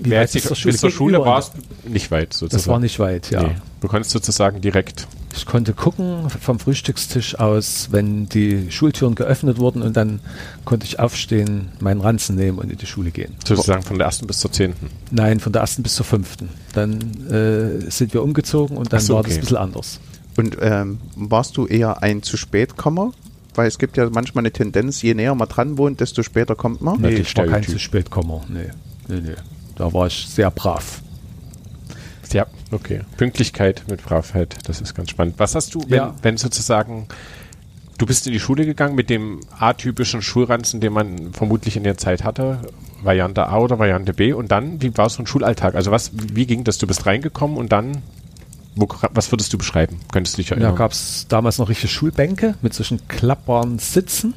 wie 0.00 0.10
weit 0.12 0.32
bis, 0.32 0.42
zur 0.44 0.50
bis 0.52 0.58
Schule? 0.60 0.76
zur 0.76 0.90
Schule 0.92 1.18
war 1.20 1.40
es 1.40 1.50
nicht 1.84 2.12
weit 2.12 2.32
sozusagen. 2.32 2.56
Das 2.62 2.68
war 2.68 2.78
nicht 2.78 3.00
weit, 3.00 3.30
ja. 3.30 3.42
Nee. 3.42 3.56
Du 3.80 3.88
konntest 3.88 4.12
sozusagen 4.12 4.60
direkt. 4.60 5.08
Ich 5.34 5.46
konnte 5.46 5.72
gucken 5.72 6.28
vom 6.28 6.58
Frühstückstisch 6.58 7.38
aus, 7.38 7.88
wenn 7.90 8.28
die 8.28 8.70
Schultüren 8.70 9.14
geöffnet 9.14 9.58
wurden 9.58 9.82
und 9.82 9.96
dann 9.96 10.20
konnte 10.64 10.86
ich 10.86 10.98
aufstehen, 10.98 11.68
meinen 11.80 12.00
Ranzen 12.00 12.36
nehmen 12.36 12.58
und 12.58 12.70
in 12.70 12.78
die 12.78 12.86
Schule 12.86 13.10
gehen. 13.10 13.34
Sozusagen 13.44 13.82
von 13.82 13.98
der 13.98 14.06
ersten 14.06 14.26
bis 14.26 14.38
zur 14.38 14.52
zehnten. 14.52 14.90
Nein, 15.10 15.40
von 15.40 15.52
der 15.52 15.62
ersten 15.62 15.82
bis 15.82 15.94
zur 15.94 16.04
fünften. 16.04 16.48
Dann 16.74 17.00
äh, 17.30 17.90
sind 17.90 18.12
wir 18.14 18.22
umgezogen 18.22 18.76
und 18.76 18.92
dann 18.92 19.00
so, 19.00 19.14
war 19.14 19.22
das 19.22 19.34
ein 19.34 19.40
bisschen 19.40 19.56
anders. 19.56 20.00
Und 20.36 20.56
ähm, 20.60 20.98
warst 21.16 21.56
du 21.56 21.66
eher 21.66 22.02
ein 22.02 22.22
zu 22.22 22.36
spät 22.36 22.76
Kommer? 22.76 23.12
Weil 23.54 23.68
es 23.68 23.78
gibt 23.78 23.96
ja 23.98 24.08
manchmal 24.08 24.42
eine 24.42 24.52
Tendenz, 24.52 25.02
je 25.02 25.14
näher 25.14 25.34
man 25.34 25.48
dran 25.48 25.76
wohnt, 25.76 26.00
desto 26.00 26.22
später 26.22 26.54
kommt 26.56 26.80
man. 26.80 27.00
Nee, 27.00 27.16
die 27.16 27.22
ich 27.22 27.36
war 27.36 27.46
kein 27.46 27.62
zu 27.62 27.78
spät 27.78 28.10
Kommer. 28.10 28.42
Nee, 28.48 28.70
nee, 29.08 29.20
nee. 29.20 29.34
Da 29.76 29.92
war 29.92 30.06
ich 30.06 30.26
sehr 30.26 30.50
brav. 30.50 31.01
Ja, 32.32 32.46
okay. 32.70 33.00
Pünktlichkeit 33.16 33.84
mit 33.88 34.04
Bravheit, 34.04 34.56
das 34.64 34.80
ist 34.80 34.94
ganz 34.94 35.10
spannend. 35.10 35.34
Was 35.38 35.54
hast 35.54 35.74
du, 35.74 35.82
wenn, 35.88 35.98
Ja. 35.98 36.14
wenn 36.22 36.36
sozusagen, 36.36 37.06
du 37.98 38.06
bist 38.06 38.26
in 38.26 38.32
die 38.32 38.40
Schule 38.40 38.64
gegangen 38.66 38.94
mit 38.94 39.10
dem 39.10 39.40
atypischen 39.58 40.22
Schulranzen, 40.22 40.80
den 40.80 40.92
man 40.92 41.32
vermutlich 41.32 41.76
in 41.76 41.84
der 41.84 41.96
Zeit 41.98 42.24
hatte, 42.24 42.60
Variante 43.02 43.46
A 43.48 43.58
oder 43.58 43.78
Variante 43.78 44.12
B 44.14 44.32
und 44.32 44.50
dann, 44.52 44.80
wie 44.80 44.96
war 44.96 45.08
so 45.10 45.22
ein 45.22 45.26
Schulalltag? 45.26 45.74
Also 45.74 45.90
was, 45.90 46.12
wie 46.14 46.46
ging 46.46 46.64
das? 46.64 46.78
Du 46.78 46.86
bist 46.86 47.04
reingekommen 47.06 47.56
und 47.56 47.72
dann, 47.72 47.98
wo, 48.76 48.88
was 49.12 49.30
würdest 49.32 49.52
du 49.52 49.58
beschreiben? 49.58 49.98
Könntest 50.12 50.36
du 50.36 50.38
dich 50.38 50.48
Da 50.48 50.54
erinnern? 50.54 50.76
gab 50.76 50.92
es 50.92 51.26
damals 51.28 51.58
noch 51.58 51.68
richtige 51.68 51.88
Schulbänke 51.88 52.54
mit 52.62 52.72
solchen 52.74 53.06
klappbaren 53.08 53.78
Sitzen. 53.78 54.34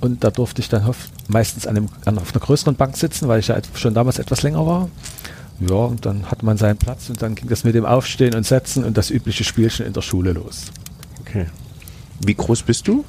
Und 0.00 0.24
da 0.24 0.30
durfte 0.30 0.62
ich 0.62 0.70
dann 0.70 0.88
meistens 1.28 1.66
an 1.66 1.76
einem, 1.76 1.88
an, 2.06 2.16
auf 2.16 2.32
einer 2.32 2.40
größeren 2.40 2.74
Bank 2.76 2.96
sitzen, 2.96 3.28
weil 3.28 3.40
ich 3.40 3.48
ja 3.48 3.58
schon 3.74 3.92
damals 3.92 4.18
etwas 4.18 4.42
länger 4.42 4.64
war. 4.66 4.88
Ja, 5.60 5.74
und 5.76 6.06
dann 6.06 6.30
hat 6.30 6.42
man 6.42 6.56
seinen 6.56 6.78
Platz 6.78 7.08
und 7.10 7.20
dann 7.22 7.34
ging 7.34 7.48
das 7.48 7.64
mit 7.64 7.74
dem 7.74 7.84
Aufstehen 7.84 8.34
und 8.34 8.46
Setzen 8.46 8.82
und 8.84 8.96
das 8.96 9.10
übliche 9.10 9.44
Spielchen 9.44 9.86
in 9.86 9.92
der 9.92 10.02
Schule 10.02 10.32
los. 10.32 10.66
okay. 11.20 11.46
Wie 12.24 12.34
groß 12.34 12.62
bist 12.62 12.86
du? 12.88 13.04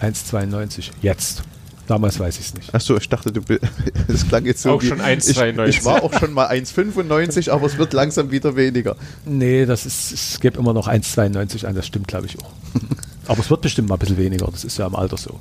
1,92 0.00 0.90
jetzt. 1.02 1.42
Damals 1.86 2.20
weiß 2.20 2.38
ich 2.38 2.46
es 2.46 2.54
nicht. 2.54 2.74
Achso, 2.74 2.96
ich 2.98 3.08
dachte, 3.08 3.32
du 3.32 3.40
bist. 3.40 3.62
Das 4.08 4.26
klang 4.28 4.44
jetzt 4.44 4.62
so. 4.62 4.72
Auch 4.72 4.82
wie- 4.82 4.88
schon 4.88 4.98
ich, 4.98 5.04
1,92. 5.04 5.66
ich 5.68 5.84
war 5.84 6.02
auch 6.02 6.12
schon 6.18 6.32
mal 6.34 6.48
1,95, 6.48 7.50
aber 7.50 7.66
es 7.66 7.78
wird 7.78 7.92
langsam 7.94 8.30
wieder 8.30 8.54
weniger. 8.56 8.94
Nee, 9.24 9.64
das 9.66 9.86
ist, 9.86 10.12
es 10.12 10.40
gibt 10.40 10.56
immer 10.58 10.72
noch 10.74 10.86
1,92 10.86 11.66
an, 11.66 11.74
das 11.74 11.86
stimmt 11.86 12.06
glaube 12.08 12.26
ich 12.26 12.38
auch. 12.40 12.50
Aber 13.26 13.40
es 13.40 13.50
wird 13.50 13.60
bestimmt 13.60 13.88
mal 13.90 13.96
ein 13.96 13.98
bisschen 13.98 14.16
weniger, 14.16 14.46
das 14.50 14.64
ist 14.64 14.78
ja 14.78 14.86
im 14.86 14.96
Alter 14.96 15.18
so. 15.18 15.38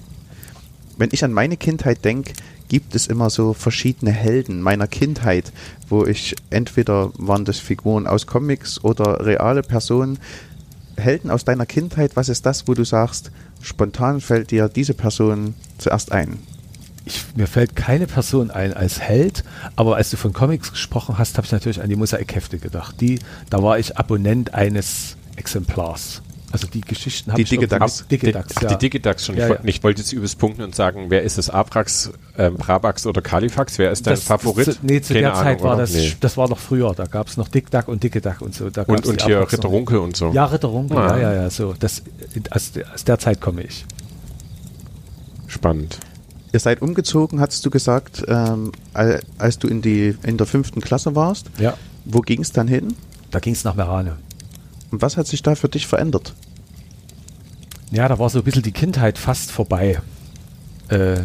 Wenn 0.97 1.09
ich 1.11 1.23
an 1.23 1.31
meine 1.31 1.57
Kindheit 1.57 2.03
denke, 2.03 2.33
gibt 2.67 2.95
es 2.95 3.07
immer 3.07 3.29
so 3.29 3.53
verschiedene 3.53 4.11
Helden 4.11 4.61
meiner 4.61 4.87
Kindheit, 4.87 5.51
wo 5.89 6.05
ich 6.05 6.35
entweder 6.49 7.11
waren 7.17 7.45
das 7.45 7.59
Figuren 7.59 8.07
aus 8.07 8.27
Comics 8.27 8.83
oder 8.83 9.25
reale 9.25 9.61
Personen. 9.61 10.19
Helden 10.97 11.29
aus 11.29 11.45
deiner 11.45 11.67
Kindheit, 11.67 12.15
was 12.15 12.29
ist 12.29 12.45
das, 12.45 12.67
wo 12.67 12.73
du 12.73 12.83
sagst, 12.83 13.31
spontan 13.61 14.19
fällt 14.19 14.49
dir 14.49 14.67
diese 14.67 14.95
Person 14.95 15.53
zuerst 15.77 16.11
ein? 16.11 16.39
Ich, 17.05 17.23
mir 17.35 17.47
fällt 17.47 17.75
keine 17.75 18.07
Person 18.07 18.51
ein 18.51 18.73
als 18.73 18.99
Held, 18.99 19.43
aber 19.75 19.95
als 19.95 20.09
du 20.09 20.17
von 20.17 20.33
Comics 20.33 20.71
gesprochen 20.71 21.17
hast, 21.17 21.37
habe 21.37 21.45
ich 21.45 21.53
natürlich 21.53 21.81
an 21.81 21.89
die 21.89 21.95
Mosaikhefte 21.95 22.57
gedacht. 22.57 22.99
Die, 22.99 23.19
da 23.49 23.61
war 23.63 23.79
ich 23.79 23.97
Abonnent 23.97 24.53
eines 24.53 25.15
Exemplars. 25.37 26.21
Also 26.49 26.65
die 26.65 26.79
Geschichten 26.79 27.31
habe 27.31 27.37
Die 27.37 27.43
ich 27.43 27.49
Digidax. 27.49 28.01
Ab- 28.03 28.09
Digidax, 28.09 28.53
Ach, 28.55 28.61
ja. 28.61 28.67
die 28.69 28.77
Digidax 28.77 29.25
schon. 29.25 29.35
Ja, 29.35 29.47
ja. 29.49 29.57
ich 29.63 29.83
wollte 29.83 30.01
jetzt 30.01 30.13
übelst 30.13 30.39
punkten 30.39 30.61
und 30.63 30.73
sagen, 30.75 31.07
wer 31.09 31.23
ist 31.23 31.37
es? 31.37 31.49
Abrax, 31.49 32.11
ähm, 32.37 32.55
Brabax 32.55 33.05
oder 33.05 33.21
Califax? 33.21 33.77
Wer 33.77 33.91
ist 33.91 34.07
dein 34.07 34.13
Das- 34.13 34.23
Favorit? 34.23 34.65
Zu, 34.65 34.71
nee, 34.81 35.01
zu 35.01 35.13
Keine 35.13 35.25
der 35.27 35.33
Zeit 35.33 35.45
Ahnung, 35.57 35.63
war 35.63 35.73
oder? 35.73 35.81
das, 35.81 35.93
Nee. 35.93 36.13
das 36.21 36.37
war 36.37 36.47
noch 36.47 36.57
früher. 36.59 36.93
Da 36.95 37.03
gab 37.05 37.27
es 37.27 37.35
noch 37.35 37.49
Dickdack 37.49 37.89
und 37.89 38.01
Dickedack 38.01 38.41
und 38.41 38.55
so. 38.55 38.69
Da 38.69 38.83
Und, 38.83 39.05
und 39.05 39.19
die 39.21 39.25
hier 39.25 39.37
Abrax 39.39 39.51
noch 39.51 39.57
Ritter 39.59 39.67
nicht. 39.67 39.77
Runkel 39.77 39.97
und 39.99 40.15
so. 40.15 40.31
Ja, 40.31 40.45
Ritter 40.45 40.69
Runkel, 40.69 40.97
Ah. 40.97 41.17
ja, 41.17 41.33
ja, 41.33 41.41
ja, 41.43 41.49
so. 41.49 41.73
Das, 41.77 42.01
aus, 42.51 42.71
der- 42.71 42.93
aus 42.93 43.03
der 43.03 43.19
Zeit 43.19 43.41
komme 43.41 43.63
ich. 43.63 43.85
Spannend. 45.47 45.99
Ihr 46.53 46.59
seid 46.59 46.81
umgezogen, 46.81 47.39
hast 47.41 47.65
du 47.65 47.69
gesagt, 47.69 48.23
ähm, 48.27 48.71
al- 48.93 49.21
als 49.37 49.59
du 49.59 49.67
in, 49.67 49.81
die, 49.81 50.15
in 50.23 50.37
der 50.37 50.47
fünften 50.47 50.81
Klasse 50.81 51.13
warst. 51.15 51.47
Ja. 51.59 51.75
Wo 52.05 52.21
ging 52.21 52.41
es 52.41 52.51
dann 52.53 52.67
hin? 52.69 52.95
Da 53.31 53.39
ging 53.39 53.53
es 53.53 53.63
nach 53.65 53.75
Merane. 53.75 54.15
Und 54.91 55.01
was 55.01 55.17
hat 55.17 55.27
sich 55.27 55.41
da 55.43 55.55
für 55.55 55.69
dich 55.69 55.87
verändert? 55.87 56.33
Ja, 57.91 58.07
da 58.07 58.19
war 58.19 58.29
so 58.29 58.39
ein 58.39 58.43
bisschen 58.43 58.63
die 58.63 58.71
Kindheit 58.71 59.17
fast 59.17 59.51
vorbei. 59.51 59.99
Äh, 60.89 61.17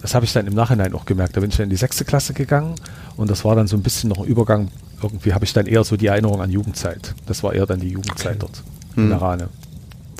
das 0.00 0.14
habe 0.14 0.24
ich 0.24 0.32
dann 0.32 0.46
im 0.46 0.54
Nachhinein 0.54 0.94
auch 0.94 1.04
gemerkt. 1.04 1.36
Da 1.36 1.40
bin 1.40 1.50
ich 1.50 1.56
dann 1.56 1.64
in 1.64 1.70
die 1.70 1.76
sechste 1.76 2.04
Klasse 2.04 2.34
gegangen 2.34 2.74
und 3.16 3.30
das 3.30 3.44
war 3.44 3.54
dann 3.54 3.66
so 3.66 3.76
ein 3.76 3.82
bisschen 3.82 4.10
noch 4.10 4.18
ein 4.18 4.24
Übergang. 4.24 4.68
Irgendwie 5.02 5.32
habe 5.32 5.44
ich 5.44 5.52
dann 5.52 5.66
eher 5.66 5.84
so 5.84 5.96
die 5.96 6.06
Erinnerung 6.06 6.40
an 6.40 6.50
Jugendzeit. 6.50 7.14
Das 7.26 7.42
war 7.42 7.52
eher 7.54 7.66
dann 7.66 7.80
die 7.80 7.88
Jugendzeit 7.90 8.42
dort 8.42 8.62
in 8.96 9.04
Hm. 9.04 9.08
Merane. 9.10 9.48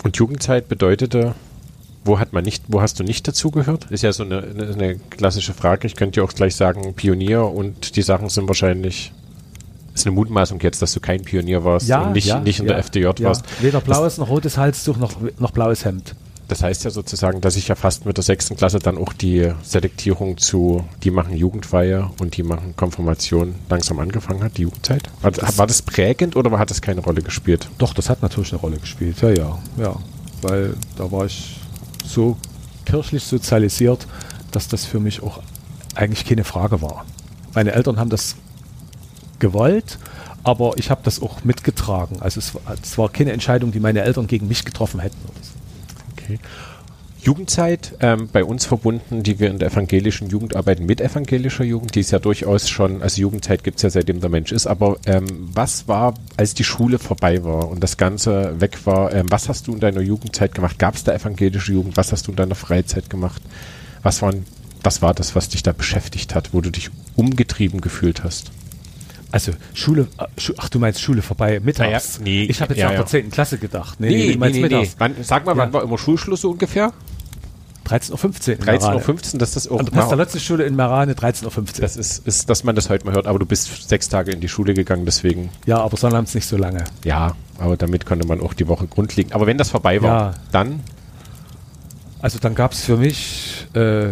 Und 0.03 0.17
Jugendzeit 0.17 0.69
bedeutete, 0.69 1.35
wo 2.05 2.19
hat 2.19 2.33
man 2.33 2.45
nicht, 2.45 2.65
wo 2.69 2.81
hast 2.81 2.99
du 2.99 3.05
nicht 3.05 3.27
dazugehört? 3.29 3.91
Ist 3.91 4.03
ja 4.03 4.13
so 4.13 4.25
eine, 4.25 4.43
eine, 4.43 4.73
eine 4.73 4.97
klassische 4.97 5.53
Frage. 5.55 5.87
Ich 5.87 5.95
könnte 5.95 6.21
dir 6.21 6.25
auch 6.25 6.33
gleich 6.33 6.57
sagen, 6.57 6.95
Pionier 6.95 7.45
und 7.45 7.97
die 7.97 8.03
Sachen 8.03 8.29
sind 8.29 8.49
wahrscheinlich, 8.49 9.13
ist 9.95 10.07
eine 10.07 10.15
Mutmaßung 10.15 10.61
jetzt, 10.61 10.81
dass 10.83 10.93
du 10.93 11.01
kein 11.01 11.23
Pionier 11.23 11.65
warst 11.65 11.91
und 11.91 12.13
nicht, 12.13 12.45
nicht 12.45 12.61
in 12.61 12.67
der 12.67 12.79
FDJ 12.79 13.05
ja. 13.19 13.23
warst. 13.23 13.45
Weder 13.61 13.81
blaues 13.81 14.19
noch 14.19 14.29
rotes 14.29 14.57
Halstuch 14.57 14.97
noch, 14.97 15.17
noch 15.39 15.51
blaues 15.51 15.85
Hemd. 15.85 16.15
Das 16.49 16.63
heißt 16.63 16.85
ja 16.85 16.91
sozusagen, 16.91 17.41
dass 17.41 17.57
ich 17.57 17.69
ja 17.69 17.75
fast 17.75 18.05
mit 18.05 18.19
der 18.19 18.25
sechsten 18.25 18.57
Klasse 18.57 18.79
dann 18.79 18.99
auch 18.99 19.15
die 19.15 19.53
Selektierung 19.63 20.37
zu, 20.37 20.85
die 21.03 21.11
machen 21.11 21.35
Jugendweihe 21.35 22.11
und 22.21 22.37
die 22.37 22.43
machen 22.43 22.75
Konfirmation 22.77 23.55
langsam 23.71 23.99
angefangen 23.99 24.43
hat, 24.43 24.59
die 24.59 24.63
Jugendzeit. 24.63 25.09
War 25.23 25.31
das, 25.31 25.57
war 25.57 25.67
das 25.67 25.81
prägend 25.81 26.37
oder 26.37 26.59
hat 26.59 26.71
das 26.71 26.83
keine 26.83 27.01
Rolle 27.01 27.23
gespielt? 27.23 27.71
Doch, 27.79 27.95
das 27.95 28.11
hat 28.11 28.21
natürlich 28.21 28.53
eine 28.53 28.61
Rolle 28.61 28.77
gespielt. 28.77 29.23
Ja, 29.23 29.31
ja, 29.31 29.59
ja. 29.79 29.97
Weil 30.43 30.75
da 30.99 31.11
war 31.11 31.25
ich 31.25 31.57
so 32.05 32.37
kirchlich 32.85 33.23
sozialisiert, 33.23 34.07
dass 34.51 34.69
das 34.69 34.85
für 34.85 35.01
mich 35.01 35.23
auch 35.23 35.41
eigentlich 35.95 36.27
keine 36.27 36.45
Frage 36.45 36.83
war. 36.83 37.07
Meine 37.55 37.73
Eltern 37.73 37.99
haben 37.99 38.11
das 38.11 38.37
gewollt, 39.43 39.99
aber 40.45 40.73
ich 40.77 40.91
habe 40.91 41.03
das 41.05 41.21
auch 41.21 41.45
mitgetragen. 41.45 42.17
Also 42.21 42.39
es 42.39 42.55
war, 42.55 42.63
es 42.81 42.97
war 42.97 43.09
keine 43.11 43.33
Entscheidung, 43.33 43.73
die 43.73 43.81
meine 43.81 44.03
Eltern 44.03 44.27
gegen 44.27 44.49
mich 44.49 44.65
getroffen 44.65 45.01
hätten. 45.01 45.19
Okay. 46.13 46.39
Jugendzeit 47.21 47.95
ähm, 48.01 48.29
bei 48.33 48.43
uns 48.43 48.67
verbunden, 48.67 49.23
die 49.23 49.39
wir 49.39 49.51
in 49.51 49.59
der 49.59 49.71
evangelischen 49.71 50.29
Jugend 50.29 50.57
arbeiten 50.57 50.87
mit 50.87 51.01
evangelischer 51.01 51.63
Jugend, 51.63 51.95
die 51.95 52.01
ist 52.01 52.11
ja 52.11 52.19
durchaus 52.19 52.69
schon, 52.69 53.01
also 53.01 53.21
Jugendzeit 53.21 53.63
gibt 53.63 53.77
es 53.77 53.83
ja 53.83 53.91
seitdem 53.91 54.21
der 54.21 54.31
Mensch 54.31 54.51
ist, 54.51 54.67
aber 54.67 54.97
ähm, 55.07 55.27
was 55.53 55.87
war, 55.87 56.15
als 56.37 56.55
die 56.55 56.65
Schule 56.65 56.99
vorbei 56.99 57.45
war 57.45 57.69
und 57.69 57.81
das 57.81 57.97
Ganze 57.97 58.61
weg 58.61 58.87
war, 58.87 59.13
ähm, 59.13 59.27
was 59.29 59.49
hast 59.49 59.69
du 59.69 59.73
in 59.73 59.81
deiner 59.81 60.01
Jugendzeit 60.01 60.55
gemacht? 60.55 60.81
Gab 60.81 60.97
es 60.97 61.05
da 61.05 61.15
evangelische 61.15 61.73
Jugend? 61.73 61.97
Was 61.97 62.11
hast 62.11 62.27
du 62.27 62.33
in 62.33 62.37
deiner 62.37 62.57
Freizeit 62.57 63.09
gemacht? 63.09 63.43
Was, 64.03 64.21
waren, 64.21 64.45
was 64.83 65.01
war 65.01 65.15
das, 65.15 65.37
was 65.37 65.49
dich 65.49 65.63
da 65.63 65.73
beschäftigt 65.73 66.35
hat, 66.35 66.53
wo 66.53 66.61
du 66.61 66.71
dich 66.71 66.91
umgetrieben 67.15 67.81
gefühlt 67.81 68.25
hast? 68.25 68.51
Also 69.33 69.53
Schule, 69.75 70.07
äh, 70.19 70.27
ach 70.59 70.69
du 70.69 70.79
meinst 70.79 71.01
Schule 71.01 71.23
vorbei, 71.23 71.59
mittags? 71.61 72.19
Naja, 72.21 72.25
nee, 72.25 72.45
ich 72.45 72.61
habe 72.61 72.75
jetzt 72.75 72.81
ja, 72.81 72.87
nach 72.87 72.93
ja. 72.93 72.99
der 72.99 73.07
10. 73.07 73.31
Klasse 73.31 73.59
gedacht. 73.59 73.99
Nee, 73.99 74.09
nee, 74.11 74.33
du 74.35 74.39
meinst 74.39 74.61
mittags. 74.61 74.95
Wann, 74.99 75.15
sag 75.23 75.45
mal, 75.47 75.53
Ja. 75.53 75.59
wann 75.63 75.73
war 75.73 75.83
immer 75.83 75.99
Schulschluss 75.99 76.43
so 76.43 76.51
ungefähr? 76.51 76.93
13.15 77.89 78.13
Uhr. 78.13 78.25
in 78.25 78.61
13.15 78.61 78.65
Merane. 78.65 78.97
Uhr, 79.09 79.15
das 79.17 79.33
ist 79.49 79.57
das 79.57 79.69
auch. 79.69 79.79
An 79.81 79.87
der 79.87 79.93
Pestalozzi-Schule 79.93 80.65
in 80.65 80.77
Merane, 80.77 81.15
13.15 81.15 81.57
Uhr. 81.59 81.65
Das 81.81 81.97
ist, 81.97 82.27
ist, 82.27 82.49
dass 82.49 82.63
man 82.63 82.77
das 82.77 82.89
heute 82.91 83.05
mal 83.07 83.15
hört, 83.15 83.27
aber 83.27 83.39
du 83.41 83.45
bist 83.47 83.89
sechs 83.89 84.09
Tage 84.09 84.31
in 84.31 84.41
die 84.41 84.49
Schule 84.49 84.73
gegangen, 84.75 85.05
deswegen, 85.05 85.51
Ja, 85.67 85.79
aber 85.79 85.97
sonnabends 85.97 86.35
nicht 86.35 86.47
so 86.47 86.57
lange. 86.57 86.85
ja, 87.05 87.35
aber 87.59 87.77
damit 87.77 88.07
konnte 88.07 88.27
man 88.27 88.41
auch 88.41 88.55
die 88.55 88.69
Woche 88.69 88.87
grundlegend. 88.87 89.35
Aber 89.35 89.47
wenn 89.47 89.59
das 89.59 89.71
vorbei 89.71 90.01
war, 90.03 90.33
Ja. 90.33 90.35
dann, 90.53 90.81
Also 92.21 92.39
dann 92.39 92.55
gab 92.55 92.73
es 92.73 92.85
für 92.85 92.97
mich 92.97 93.67
äh, 93.75 94.11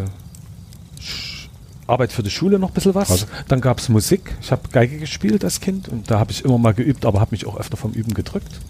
Arbeit 1.91 2.13
für 2.13 2.23
die 2.23 2.31
Schule 2.31 2.59
noch 2.59 2.69
ein 2.71 2.75
bisschen 2.75 2.95
was. 2.95 3.11
Also- 3.11 3.27
Dann 3.49 3.61
gab 3.61 3.79
es 3.79 3.89
Musik. 3.89 4.37
Ich 4.41 4.51
habe 4.53 4.63
Geige 4.73 4.99
gespielt 4.99 5.45
als 5.45 5.61
Kind 5.61 5.89
und 5.89 6.11
da 6.11 6.19
habe 6.19 6.31
ich 6.33 6.45
immer 6.45 6.59
mal 6.59 6.73
geübt, 6.75 7.05
aber 7.05 7.21
habe 7.21 7.33
mich 7.33 7.47
auch 7.47 7.59
öfter 7.59 7.77
vom 7.77 7.93
Üben 7.93 8.15
gedrückt. 8.15 8.61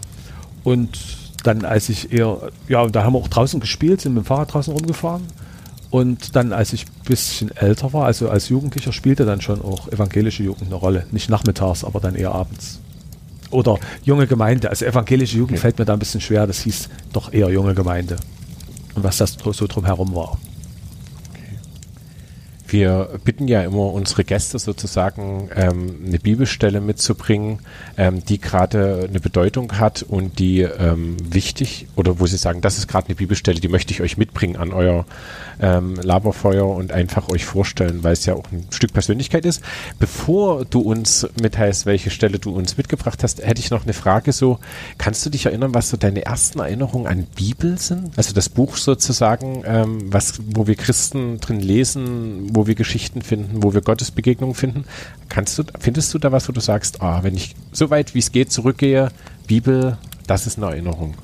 Und 0.64 0.98
dann 1.44 1.64
als 1.64 1.88
ich 1.88 2.12
eher, 2.12 2.50
ja, 2.68 2.82
und 2.82 2.94
da 2.94 3.04
haben 3.04 3.14
wir 3.14 3.18
auch 3.18 3.28
draußen 3.28 3.60
gespielt, 3.60 4.00
sind 4.00 4.14
mit 4.14 4.24
dem 4.24 4.26
Fahrrad 4.26 4.52
draußen 4.52 4.72
rumgefahren. 4.74 5.22
Und 5.90 6.36
dann, 6.36 6.52
als 6.52 6.72
ich 6.72 6.84
ein 6.86 7.04
bisschen 7.04 7.50
älter 7.56 7.92
war, 7.92 8.04
also 8.04 8.28
als 8.28 8.48
Jugendlicher, 8.48 8.92
spielte 8.92 9.24
dann 9.24 9.40
schon 9.40 9.60
auch 9.62 9.88
evangelische 9.88 10.42
Jugend 10.44 10.66
eine 10.66 10.76
Rolle. 10.76 11.06
Nicht 11.10 11.28
nachmittags, 11.30 11.82
aber 11.82 11.98
dann 11.98 12.14
eher 12.14 12.32
abends. 12.32 12.78
Oder 13.50 13.76
junge 14.04 14.28
Gemeinde. 14.28 14.70
Also 14.70 14.84
evangelische 14.84 15.36
Jugend 15.36 15.54
Okay. 15.54 15.62
fällt 15.62 15.78
mir 15.80 15.84
da 15.84 15.94
ein 15.94 15.98
bisschen 15.98 16.20
schwer. 16.20 16.46
Das 16.46 16.60
hieß 16.60 16.88
doch 17.12 17.32
eher 17.32 17.48
junge 17.50 17.74
Gemeinde. 17.74 18.16
Und 18.94 19.02
was 19.02 19.16
das 19.16 19.36
so 19.52 19.66
drumherum 19.66 20.14
war. 20.14 20.38
Wir 22.72 23.20
bitten 23.24 23.48
ja 23.48 23.62
immer 23.62 23.92
unsere 23.92 24.24
Gäste 24.24 24.58
sozusagen 24.58 25.50
ähm, 25.54 25.96
eine 26.06 26.18
Bibelstelle 26.18 26.80
mitzubringen, 26.80 27.60
ähm, 27.96 28.24
die 28.24 28.40
gerade 28.40 29.06
eine 29.08 29.20
Bedeutung 29.20 29.78
hat 29.78 30.02
und 30.02 30.38
die 30.38 30.60
ähm, 30.60 31.16
wichtig 31.22 31.88
oder 31.96 32.20
wo 32.20 32.26
sie 32.26 32.36
sagen, 32.36 32.60
das 32.60 32.78
ist 32.78 32.88
gerade 32.88 33.08
eine 33.08 33.14
Bibelstelle, 33.14 33.60
die 33.60 33.68
möchte 33.68 33.92
ich 33.92 34.00
euch 34.00 34.16
mitbringen 34.16 34.56
an 34.56 34.72
euer 34.72 35.06
ähm, 35.60 35.96
Laberfeuer 35.96 36.66
und 36.66 36.92
einfach 36.92 37.28
euch 37.28 37.44
vorstellen, 37.44 38.02
weil 38.02 38.14
es 38.14 38.26
ja 38.26 38.34
auch 38.34 38.50
ein 38.50 38.66
Stück 38.70 38.92
Persönlichkeit 38.92 39.44
ist. 39.44 39.62
Bevor 39.98 40.64
du 40.64 40.80
uns 40.80 41.28
mitteilst, 41.40 41.86
welche 41.86 42.10
Stelle 42.10 42.38
du 42.38 42.50
uns 42.50 42.76
mitgebracht 42.76 43.22
hast, 43.22 43.44
hätte 43.44 43.60
ich 43.60 43.70
noch 43.70 43.84
eine 43.84 43.92
Frage 43.92 44.32
so, 44.32 44.58
kannst 44.98 45.24
du 45.26 45.30
dich 45.30 45.46
erinnern, 45.46 45.74
was 45.74 45.90
so 45.90 45.96
deine 45.96 46.24
ersten 46.24 46.60
Erinnerungen 46.60 47.06
an 47.06 47.26
Bibel 47.36 47.78
sind? 47.78 48.16
Also 48.16 48.32
das 48.32 48.48
Buch 48.48 48.76
sozusagen, 48.76 49.62
ähm, 49.66 50.12
was, 50.12 50.40
wo 50.54 50.66
wir 50.66 50.76
Christen 50.76 51.40
drin 51.40 51.60
lesen, 51.60 52.48
wo 52.54 52.59
wir 52.66 52.74
Geschichten 52.74 53.22
finden, 53.22 53.62
wo 53.62 53.74
wir 53.74 53.80
Gottesbegegnungen 53.80 54.54
finden. 54.54 54.84
Kannst 55.28 55.58
du, 55.58 55.64
findest 55.78 56.12
du 56.14 56.18
da 56.18 56.32
was, 56.32 56.48
wo 56.48 56.52
du 56.52 56.60
sagst, 56.60 57.02
ah, 57.02 57.22
wenn 57.22 57.34
ich 57.34 57.54
so 57.72 57.90
weit 57.90 58.14
wie 58.14 58.18
es 58.18 58.32
geht 58.32 58.52
zurückgehe, 58.52 59.10
Bibel, 59.46 59.98
das 60.26 60.46
ist 60.46 60.58
eine 60.58 60.66
Erinnerung. 60.66 61.14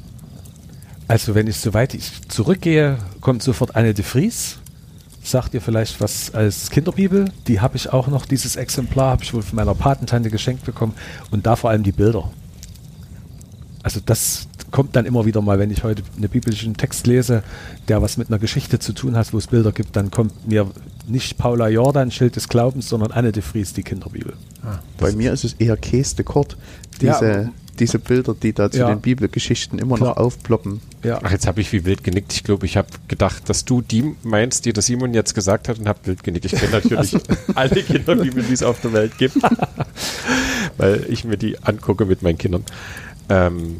Also 1.09 1.35
wenn 1.35 1.47
ich 1.47 1.59
soweit 1.59 1.95
ich 1.95 2.28
zurückgehe, 2.28 2.99
kommt 3.21 3.43
sofort 3.43 3.76
Anne 3.76 3.95
de 3.95 4.05
Vries. 4.05 4.59
Sagt 5.23 5.55
ihr 5.55 5.61
vielleicht 5.61 6.00
was 6.00 6.35
als 6.35 6.71
Kinderbibel? 6.71 7.33
Die 7.47 7.61
habe 7.61 7.76
ich 7.76 7.93
auch 7.93 8.09
noch, 8.09 8.26
dieses 8.26 8.57
Exemplar 8.57 9.11
habe 9.11 9.25
ich 9.25 9.35
wohl 9.35 9.43
von 9.43 9.57
meiner 9.57 9.75
Patentante 9.75 10.31
geschenkt 10.31 10.64
bekommen. 10.64 10.95
Und 11.31 11.47
da 11.47 11.57
vor 11.57 11.71
allem 11.71 11.83
die 11.83 11.93
Bilder. 11.93 12.31
Also 13.83 14.00
das 14.05 14.46
kommt 14.70 14.96
dann 14.96 15.06
immer 15.06 15.25
wieder 15.26 15.40
mal, 15.42 15.58
wenn 15.58 15.70
ich 15.70 15.85
heute 15.85 16.02
einen 16.16 16.28
biblischen 16.28 16.76
Text 16.76 17.06
lese, 17.06 17.43
der 17.88 18.02
was 18.02 18.17
mit 18.17 18.28
einer 18.28 18.38
Geschichte 18.38 18.78
zu 18.78 18.93
tun 18.93 19.17
hat, 19.17 19.32
wo 19.32 19.38
es 19.38 19.47
Bilder 19.47 19.73
gibt, 19.73 19.97
dann 19.97 20.10
kommt 20.10 20.49
mir 20.49 20.69
nicht 21.06 21.38
Paula 21.38 21.69
Jordan, 21.69 22.10
Schild 22.10 22.36
des 22.36 22.49
Glaubens, 22.49 22.88
sondern 22.88 23.12
Anne 23.12 23.32
de 23.32 23.43
Vries, 23.43 23.73
die 23.73 23.82
Kinderbibel. 23.82 24.34
Bei 24.99 25.12
mir 25.12 25.32
ist 25.32 25.45
es 25.45 25.52
eher 25.54 25.76
Käse 25.76 26.17
de 26.17 26.25
Kort. 26.25 26.56
Diese, 27.00 27.25
Ja. 27.45 27.50
diese 27.78 27.99
Bilder, 28.00 28.34
die 28.34 28.52
da 28.52 28.71
zu 28.71 28.78
Ja. 28.78 28.88
den 28.88 29.00
Bibelgeschichten 29.00 29.78
immer 29.78 29.99
noch 29.99 30.14
Klar. 30.14 30.19
aufploppen. 30.19 30.80
Ja. 31.04 31.21
Ach, 31.23 31.30
jetzt 31.30 31.47
habe 31.47 31.60
ich 31.60 31.73
wie 31.73 31.84
wild 31.84 32.02
genickt. 32.02 32.32
Ich 32.32 32.43
glaube, 32.43 32.67
ich 32.67 32.76
habe 32.76 32.88
gedacht, 33.06 33.49
dass 33.49 33.64
du 33.64 33.80
die 33.82 34.14
meinst, 34.25 34.64
die 34.64 34.73
der 34.73 34.82
Simon 34.82 35.14
jetzt 35.14 35.34
gesagt 35.34 35.69
hat 35.69 35.78
und 35.78 35.86
habe 35.86 36.00
wild 36.04 36.25
genickt. 36.25 36.47
Ich 36.47 36.52
kenne 36.52 36.73
natürlich 36.73 37.17
alle 37.54 37.82
Kinderbibeln, 37.82 38.47
die 38.49 38.54
es 38.54 38.62
auf 38.64 38.80
der 38.80 38.93
Welt 38.93 39.17
gibt, 39.19 39.36
weil 40.78 41.04
ich 41.08 41.25
mir 41.25 41.36
die 41.36 41.62
angucke 41.62 42.04
mit 42.06 42.23
meinen 42.23 42.38
Kindern. 42.38 42.64
Ähm, 43.28 43.76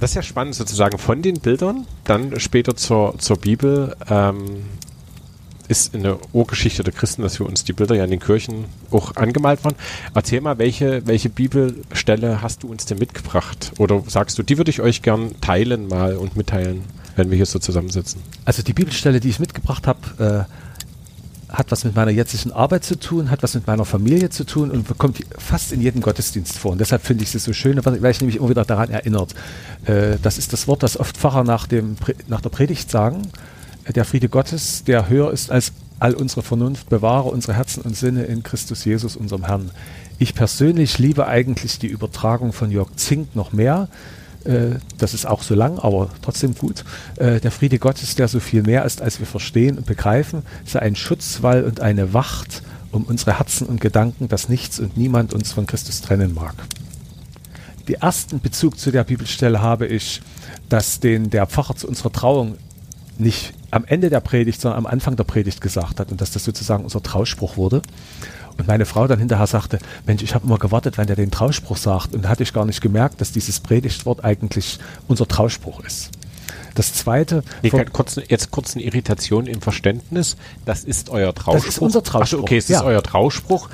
das 0.00 0.10
ist 0.10 0.14
ja 0.14 0.22
spannend 0.22 0.54
sozusagen 0.54 0.98
von 0.98 1.22
den 1.22 1.40
Bildern, 1.40 1.86
dann 2.04 2.38
später 2.40 2.76
zur, 2.76 3.18
zur 3.18 3.36
Bibel. 3.36 3.96
Ähm, 4.08 4.64
ist 5.68 5.94
in 5.94 6.02
der 6.02 6.18
Urgeschichte 6.32 6.82
der 6.84 6.92
Christen, 6.92 7.22
dass 7.22 7.38
wir 7.38 7.46
uns 7.46 7.64
die 7.64 7.72
Bilder 7.72 7.94
ja 7.94 8.04
in 8.04 8.10
den 8.10 8.20
Kirchen 8.20 8.66
auch 8.90 9.16
angemalt 9.16 9.64
waren. 9.64 9.74
Erzähl 10.14 10.40
mal, 10.40 10.58
welche, 10.58 11.06
welche 11.06 11.28
Bibelstelle 11.28 12.42
hast 12.42 12.62
du 12.62 12.68
uns 12.68 12.86
denn 12.86 12.98
mitgebracht? 12.98 13.72
Oder 13.78 14.02
sagst 14.06 14.38
du, 14.38 14.42
die 14.42 14.58
würde 14.58 14.70
ich 14.70 14.80
euch 14.80 15.02
gern 15.02 15.40
teilen 15.40 15.88
mal 15.88 16.16
und 16.16 16.36
mitteilen, 16.36 16.84
wenn 17.16 17.30
wir 17.30 17.36
hier 17.36 17.46
so 17.46 17.58
zusammensitzen? 17.58 18.22
Also 18.44 18.62
die 18.62 18.72
Bibelstelle, 18.72 19.20
die 19.20 19.28
ich 19.28 19.40
mitgebracht 19.40 19.86
habe, 19.86 20.46
äh, 20.48 20.65
hat 21.48 21.70
was 21.70 21.84
mit 21.84 21.94
meiner 21.94 22.10
jetzigen 22.10 22.52
Arbeit 22.52 22.84
zu 22.84 22.98
tun, 22.98 23.30
hat 23.30 23.42
was 23.42 23.54
mit 23.54 23.66
meiner 23.66 23.84
Familie 23.84 24.30
zu 24.30 24.44
tun 24.44 24.70
und 24.70 24.98
kommt 24.98 25.20
fast 25.38 25.72
in 25.72 25.80
jedem 25.80 26.00
Gottesdienst 26.00 26.58
vor. 26.58 26.72
Und 26.72 26.80
deshalb 26.80 27.02
finde 27.02 27.22
ich 27.24 27.30
sie 27.30 27.38
so 27.38 27.52
schön, 27.52 27.80
weil 27.84 28.10
ich 28.10 28.20
nämlich 28.20 28.36
immer 28.36 28.48
wieder 28.48 28.64
daran 28.64 28.90
erinnert. 28.90 29.34
Äh, 29.84 30.16
das 30.22 30.38
ist 30.38 30.52
das 30.52 30.66
Wort, 30.66 30.82
das 30.82 30.98
oft 30.98 31.16
Pfarrer 31.16 31.44
nach, 31.44 31.66
dem, 31.66 31.96
nach 32.28 32.40
der 32.40 32.50
Predigt 32.50 32.90
sagen. 32.90 33.22
Äh, 33.84 33.92
Der 33.92 34.04
Friede 34.04 34.28
Gottes, 34.28 34.84
der 34.84 35.08
höher 35.08 35.32
ist 35.32 35.50
als 35.50 35.72
all 35.98 36.14
unsere 36.14 36.42
Vernunft, 36.42 36.88
bewahre 36.88 37.28
unsere 37.28 37.54
Herzen 37.54 37.82
und 37.82 37.96
Sinne 37.96 38.24
in 38.24 38.42
Christus 38.42 38.84
Jesus, 38.84 39.16
unserem 39.16 39.46
Herrn. 39.46 39.70
Ich 40.18 40.34
persönlich 40.34 40.98
liebe 40.98 41.26
eigentlich 41.26 41.78
die 41.78 41.86
Übertragung 41.86 42.52
von 42.52 42.70
Jörg 42.70 42.88
Zink 42.96 43.36
noch 43.36 43.52
mehr. 43.52 43.88
Äh, 44.46 44.78
Das 44.98 45.14
ist 45.14 45.26
auch 45.26 45.42
so 45.42 45.54
lang, 45.54 45.78
aber 45.78 46.10
trotzdem 46.22 46.54
gut. 46.54 46.84
Äh, 47.16 47.40
Der 47.40 47.50
Friede 47.50 47.78
Gottes, 47.78 48.14
der 48.14 48.28
so 48.28 48.40
viel 48.40 48.62
mehr 48.62 48.84
ist, 48.84 49.02
als 49.02 49.18
wir 49.18 49.26
verstehen 49.26 49.78
und 49.78 49.86
begreifen, 49.86 50.42
sei 50.64 50.80
ein 50.80 50.96
Schutzwall 50.96 51.64
und 51.64 51.80
eine 51.80 52.14
Wacht 52.14 52.62
um 52.92 53.04
unsere 53.04 53.38
Herzen 53.38 53.66
und 53.66 53.80
Gedanken, 53.80 54.28
dass 54.28 54.48
nichts 54.48 54.78
und 54.80 54.96
niemand 54.96 55.34
uns 55.34 55.52
von 55.52 55.66
Christus 55.66 56.00
trennen 56.00 56.34
mag. 56.34 56.54
Die 57.88 57.94
ersten 57.94 58.40
Bezug 58.40 58.78
zu 58.78 58.90
der 58.90 59.04
Bibelstelle 59.04 59.60
habe 59.60 59.86
ich, 59.86 60.20
dass 60.68 60.98
den 60.98 61.30
der 61.30 61.46
Pfarrer 61.46 61.76
zu 61.76 61.86
unserer 61.86 62.10
Trauung 62.10 62.56
nicht 63.18 63.54
am 63.70 63.84
Ende 63.84 64.10
der 64.10 64.20
Predigt, 64.20 64.60
sondern 64.60 64.78
am 64.78 64.86
Anfang 64.86 65.16
der 65.16 65.24
Predigt 65.24 65.60
gesagt 65.60 66.00
hat 66.00 66.10
und 66.10 66.20
dass 66.20 66.32
das 66.32 66.44
sozusagen 66.44 66.84
unser 66.84 67.02
Trauspruch 67.02 67.56
wurde. 67.56 67.82
Und 68.58 68.68
meine 68.68 68.86
Frau 68.86 69.06
dann 69.06 69.18
hinterher 69.18 69.46
sagte, 69.46 69.78
Mensch, 70.06 70.22
ich 70.22 70.34
habe 70.34 70.46
immer 70.46 70.58
gewartet, 70.58 70.98
wenn 70.98 71.06
der 71.06 71.16
den 71.16 71.30
Trauspruch 71.30 71.76
sagt. 71.76 72.14
Und 72.14 72.24
da 72.24 72.28
hatte 72.28 72.42
ich 72.42 72.52
gar 72.52 72.64
nicht 72.64 72.80
gemerkt, 72.80 73.20
dass 73.20 73.32
dieses 73.32 73.60
Predigtwort 73.60 74.24
eigentlich 74.24 74.78
unser 75.08 75.28
Trauspruch 75.28 75.80
ist. 75.84 76.10
Das 76.74 76.92
zweite, 76.92 77.42
Nee, 77.62 77.70
kurz, 77.70 78.20
jetzt 78.28 78.50
kurz 78.50 78.76
eine 78.76 78.84
Irritation 78.84 79.46
im 79.46 79.62
Verständnis. 79.62 80.36
Das 80.66 80.84
ist 80.84 81.08
euer 81.08 81.34
Trauspruch. 81.34 81.68
ist 81.68 81.78
unser 81.78 82.02
Trauspruch, 82.02 82.40
Ach 82.40 82.42
okay, 82.42 82.58
es 82.58 82.68
ja. 82.68 82.78
ist 82.78 82.84
euer 82.84 83.02
Trauspruch. 83.02 83.68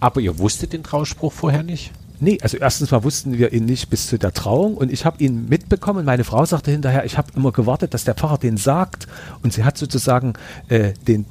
Aber 0.00 0.20
ihr 0.20 0.38
wusstet 0.38 0.72
den 0.72 0.82
Trauspruch 0.82 1.32
vorher 1.32 1.62
nicht? 1.62 1.92
Nee, 2.20 2.38
also 2.40 2.56
erstens 2.56 2.90
mal 2.90 3.02
wussten 3.02 3.36
wir 3.36 3.52
ihn 3.52 3.64
nicht 3.64 3.90
bis 3.90 4.06
zu 4.06 4.18
der 4.18 4.32
Trauung 4.32 4.76
und 4.76 4.92
ich 4.92 5.04
habe 5.04 5.22
ihn 5.24 5.48
mitbekommen. 5.48 6.04
Meine 6.04 6.22
Frau 6.22 6.44
sagte 6.44 6.70
hinterher, 6.70 7.04
ich 7.04 7.18
habe 7.18 7.32
immer 7.34 7.50
gewartet, 7.50 7.94
dass 7.94 8.04
der 8.04 8.14
Pfarrer 8.14 8.38
den 8.38 8.56
sagt 8.56 9.08
und 9.42 9.52
sie 9.52 9.64
hat 9.64 9.76
sozusagen 9.76 10.34
äh, 10.68 10.92
den 11.08 11.26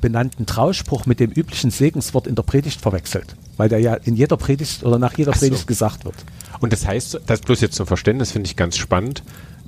benannten 0.00 0.46
Trauspruch 0.46 1.06
mit 1.06 1.20
dem 1.20 1.30
üblichen 1.30 1.70
Segenswort 1.70 2.26
in 2.26 2.34
der 2.34 2.42
Predigt 2.42 2.80
verwechselt, 2.80 3.36
weil 3.56 3.68
der 3.68 3.78
ja 3.80 3.94
in 3.94 4.16
jeder 4.16 4.36
Predigt 4.36 4.84
oder 4.84 4.98
nach 4.98 5.16
jeder 5.16 5.32
so. 5.32 5.40
Predigt 5.40 5.66
gesagt 5.66 6.04
wird. 6.04 6.16
Und 6.60 6.72
das 6.72 6.86
heißt, 6.86 7.20
das 7.26 7.40
bloß 7.40 7.60
jetzt 7.60 7.76
zum 7.76 7.86
Verständnis 7.86 8.32
finde 8.32 8.46
ich 8.48 8.56
ganz 8.56 8.76
spannend. 8.76 9.22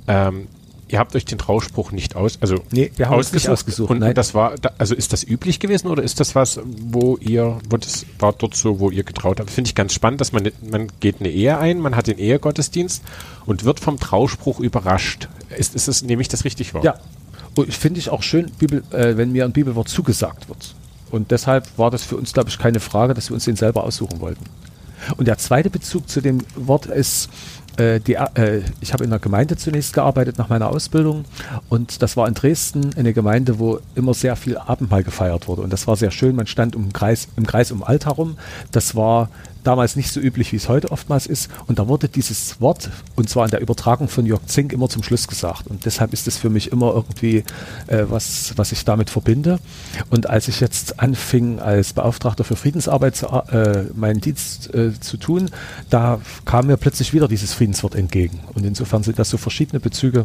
Ähm, 0.07 0.47
ihr 0.87 0.97
habt 0.97 1.15
euch 1.15 1.25
den 1.25 1.37
Trauspruch 1.37 1.91
nicht 1.91 2.15
aus, 2.15 2.39
also 2.41 2.63
Nee, 2.71 2.91
wir 2.95 3.09
haben 3.09 3.17
uns 3.17 3.31
nicht 3.31 3.47
ausgesucht, 3.47 3.91
Und, 3.91 3.99
nein. 3.99 4.09
und 4.09 4.17
das 4.17 4.33
war, 4.33 4.55
also 4.79 4.95
ist 4.95 5.13
das 5.13 5.23
üblich 5.23 5.59
gewesen 5.59 5.87
oder 5.87 6.01
ist 6.01 6.19
das 6.19 6.33
was, 6.33 6.59
wo 6.65 7.17
ihr, 7.17 7.59
wo 7.69 7.77
das 7.77 8.05
war 8.17 8.33
dort 8.33 8.55
so, 8.55 8.79
wo 8.79 8.89
ihr 8.89 9.03
getraut 9.03 9.39
habt? 9.39 9.51
Finde 9.51 9.67
ich 9.67 9.75
ganz 9.75 9.93
spannend, 9.93 10.19
dass 10.19 10.31
man, 10.31 10.49
man 10.69 10.87
geht 10.99 11.17
eine 11.19 11.29
Ehe 11.29 11.57
ein, 11.59 11.79
man 11.79 11.95
hat 11.95 12.07
den 12.07 12.17
Ehegottesdienst 12.17 13.03
und 13.45 13.65
wird 13.65 13.79
vom 13.79 13.99
Trauspruch 13.99 14.59
überrascht. 14.59 15.29
Ist, 15.55 15.75
ist 15.75 15.87
es, 15.87 16.01
nehme 16.01 16.21
ich 16.23 16.27
das 16.27 16.43
richtig 16.43 16.73
wahr? 16.73 16.83
Ja, 16.83 16.95
finde 17.65 17.99
ich 17.99 18.09
auch 18.09 18.23
schön, 18.23 18.51
Bibel, 18.57 18.83
äh, 18.91 19.17
wenn 19.17 19.31
mir 19.31 19.45
ein 19.45 19.51
Bibelwort 19.51 19.89
zugesagt 19.89 20.49
wird. 20.49 20.75
Und 21.11 21.31
deshalb 21.31 21.65
war 21.77 21.91
das 21.91 22.03
für 22.03 22.17
uns, 22.17 22.33
glaube 22.33 22.49
ich, 22.49 22.59
keine 22.59 22.79
Frage, 22.79 23.13
dass 23.13 23.29
wir 23.29 23.33
uns 23.33 23.45
den 23.45 23.55
selber 23.55 23.83
aussuchen 23.83 24.19
wollten. 24.19 24.45
Und 25.17 25.27
der 25.27 25.37
zweite 25.37 25.69
Bezug 25.69 26.09
zu 26.09 26.21
dem 26.21 26.39
Wort 26.55 26.85
ist, 26.85 27.29
äh, 27.77 27.99
die, 27.99 28.15
äh, 28.15 28.61
ich 28.81 28.93
habe 28.93 29.03
in 29.03 29.09
der 29.09 29.19
Gemeinde 29.19 29.55
zunächst 29.55 29.93
gearbeitet 29.93 30.37
nach 30.37 30.49
meiner 30.49 30.69
Ausbildung 30.69 31.23
und 31.69 32.01
das 32.01 32.17
war 32.17 32.27
in 32.27 32.33
Dresden 32.33 32.91
eine 32.97 33.13
Gemeinde, 33.13 33.59
wo 33.59 33.79
immer 33.95 34.13
sehr 34.13 34.35
viel 34.35 34.57
Abendmahl 34.57 35.03
gefeiert 35.03 35.47
wurde 35.47 35.61
und 35.61 35.71
das 35.71 35.87
war 35.87 35.95
sehr 35.95 36.11
schön. 36.11 36.35
Man 36.35 36.47
stand 36.47 36.75
im 36.75 36.91
Kreis, 36.91 37.29
im 37.37 37.45
Kreis 37.47 37.71
um 37.71 37.83
Altar 37.83 38.15
rum. 38.15 38.37
Das 38.71 38.95
war 38.95 39.29
damals 39.63 39.95
nicht 39.95 40.11
so 40.11 40.19
üblich, 40.19 40.51
wie 40.51 40.57
es 40.57 40.69
heute 40.69 40.91
oftmals 40.91 41.27
ist. 41.27 41.49
Und 41.67 41.79
da 41.79 41.87
wurde 41.87 42.09
dieses 42.09 42.59
Wort, 42.61 42.89
und 43.15 43.29
zwar 43.29 43.45
in 43.45 43.51
der 43.51 43.61
Übertragung 43.61 44.07
von 44.07 44.25
Jörg 44.25 44.45
Zink, 44.45 44.73
immer 44.73 44.89
zum 44.89 45.03
Schluss 45.03 45.27
gesagt. 45.27 45.67
Und 45.67 45.85
deshalb 45.85 46.13
ist 46.13 46.27
es 46.27 46.37
für 46.37 46.49
mich 46.49 46.71
immer 46.71 46.93
irgendwie 46.93 47.43
äh, 47.87 48.05
was, 48.07 48.53
was 48.55 48.71
ich 48.71 48.85
damit 48.85 49.09
verbinde. 49.09 49.59
Und 50.09 50.29
als 50.29 50.47
ich 50.47 50.59
jetzt 50.59 50.99
anfing, 50.99 51.59
als 51.59 51.93
Beauftragter 51.93 52.43
für 52.43 52.55
Friedensarbeit 52.55 53.15
zu, 53.15 53.27
äh, 53.27 53.85
meinen 53.95 54.21
Dienst 54.21 54.73
äh, 54.73 54.99
zu 54.99 55.17
tun, 55.17 55.49
da 55.89 56.19
kam 56.45 56.67
mir 56.67 56.77
plötzlich 56.77 57.13
wieder 57.13 57.27
dieses 57.27 57.53
Friedenswort 57.53 57.95
entgegen. 57.95 58.39
Und 58.53 58.65
insofern 58.65 59.03
sind 59.03 59.19
das 59.19 59.29
so 59.29 59.37
verschiedene 59.37 59.79
Bezüge, 59.79 60.23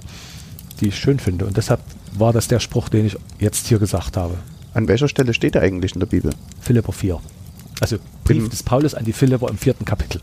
die 0.80 0.88
ich 0.88 0.98
schön 0.98 1.18
finde. 1.18 1.46
Und 1.46 1.56
deshalb 1.56 1.80
war 2.16 2.32
das 2.32 2.48
der 2.48 2.60
Spruch, 2.60 2.88
den 2.88 3.06
ich 3.06 3.16
jetzt 3.38 3.66
hier 3.66 3.78
gesagt 3.78 4.16
habe. 4.16 4.36
An 4.72 4.88
welcher 4.88 5.08
Stelle 5.08 5.34
steht 5.34 5.54
er 5.54 5.62
eigentlich 5.62 5.94
in 5.94 6.00
der 6.00 6.06
Bibel? 6.06 6.32
Philipper 6.60 6.92
4. 6.92 7.20
Also 7.80 7.98
Brief 8.24 8.38
Im- 8.44 8.50
des 8.50 8.62
Paulus 8.62 8.94
an 8.94 9.04
die 9.04 9.12
Philipper 9.12 9.48
im 9.48 9.58
vierten 9.58 9.84
Kapitel. 9.84 10.20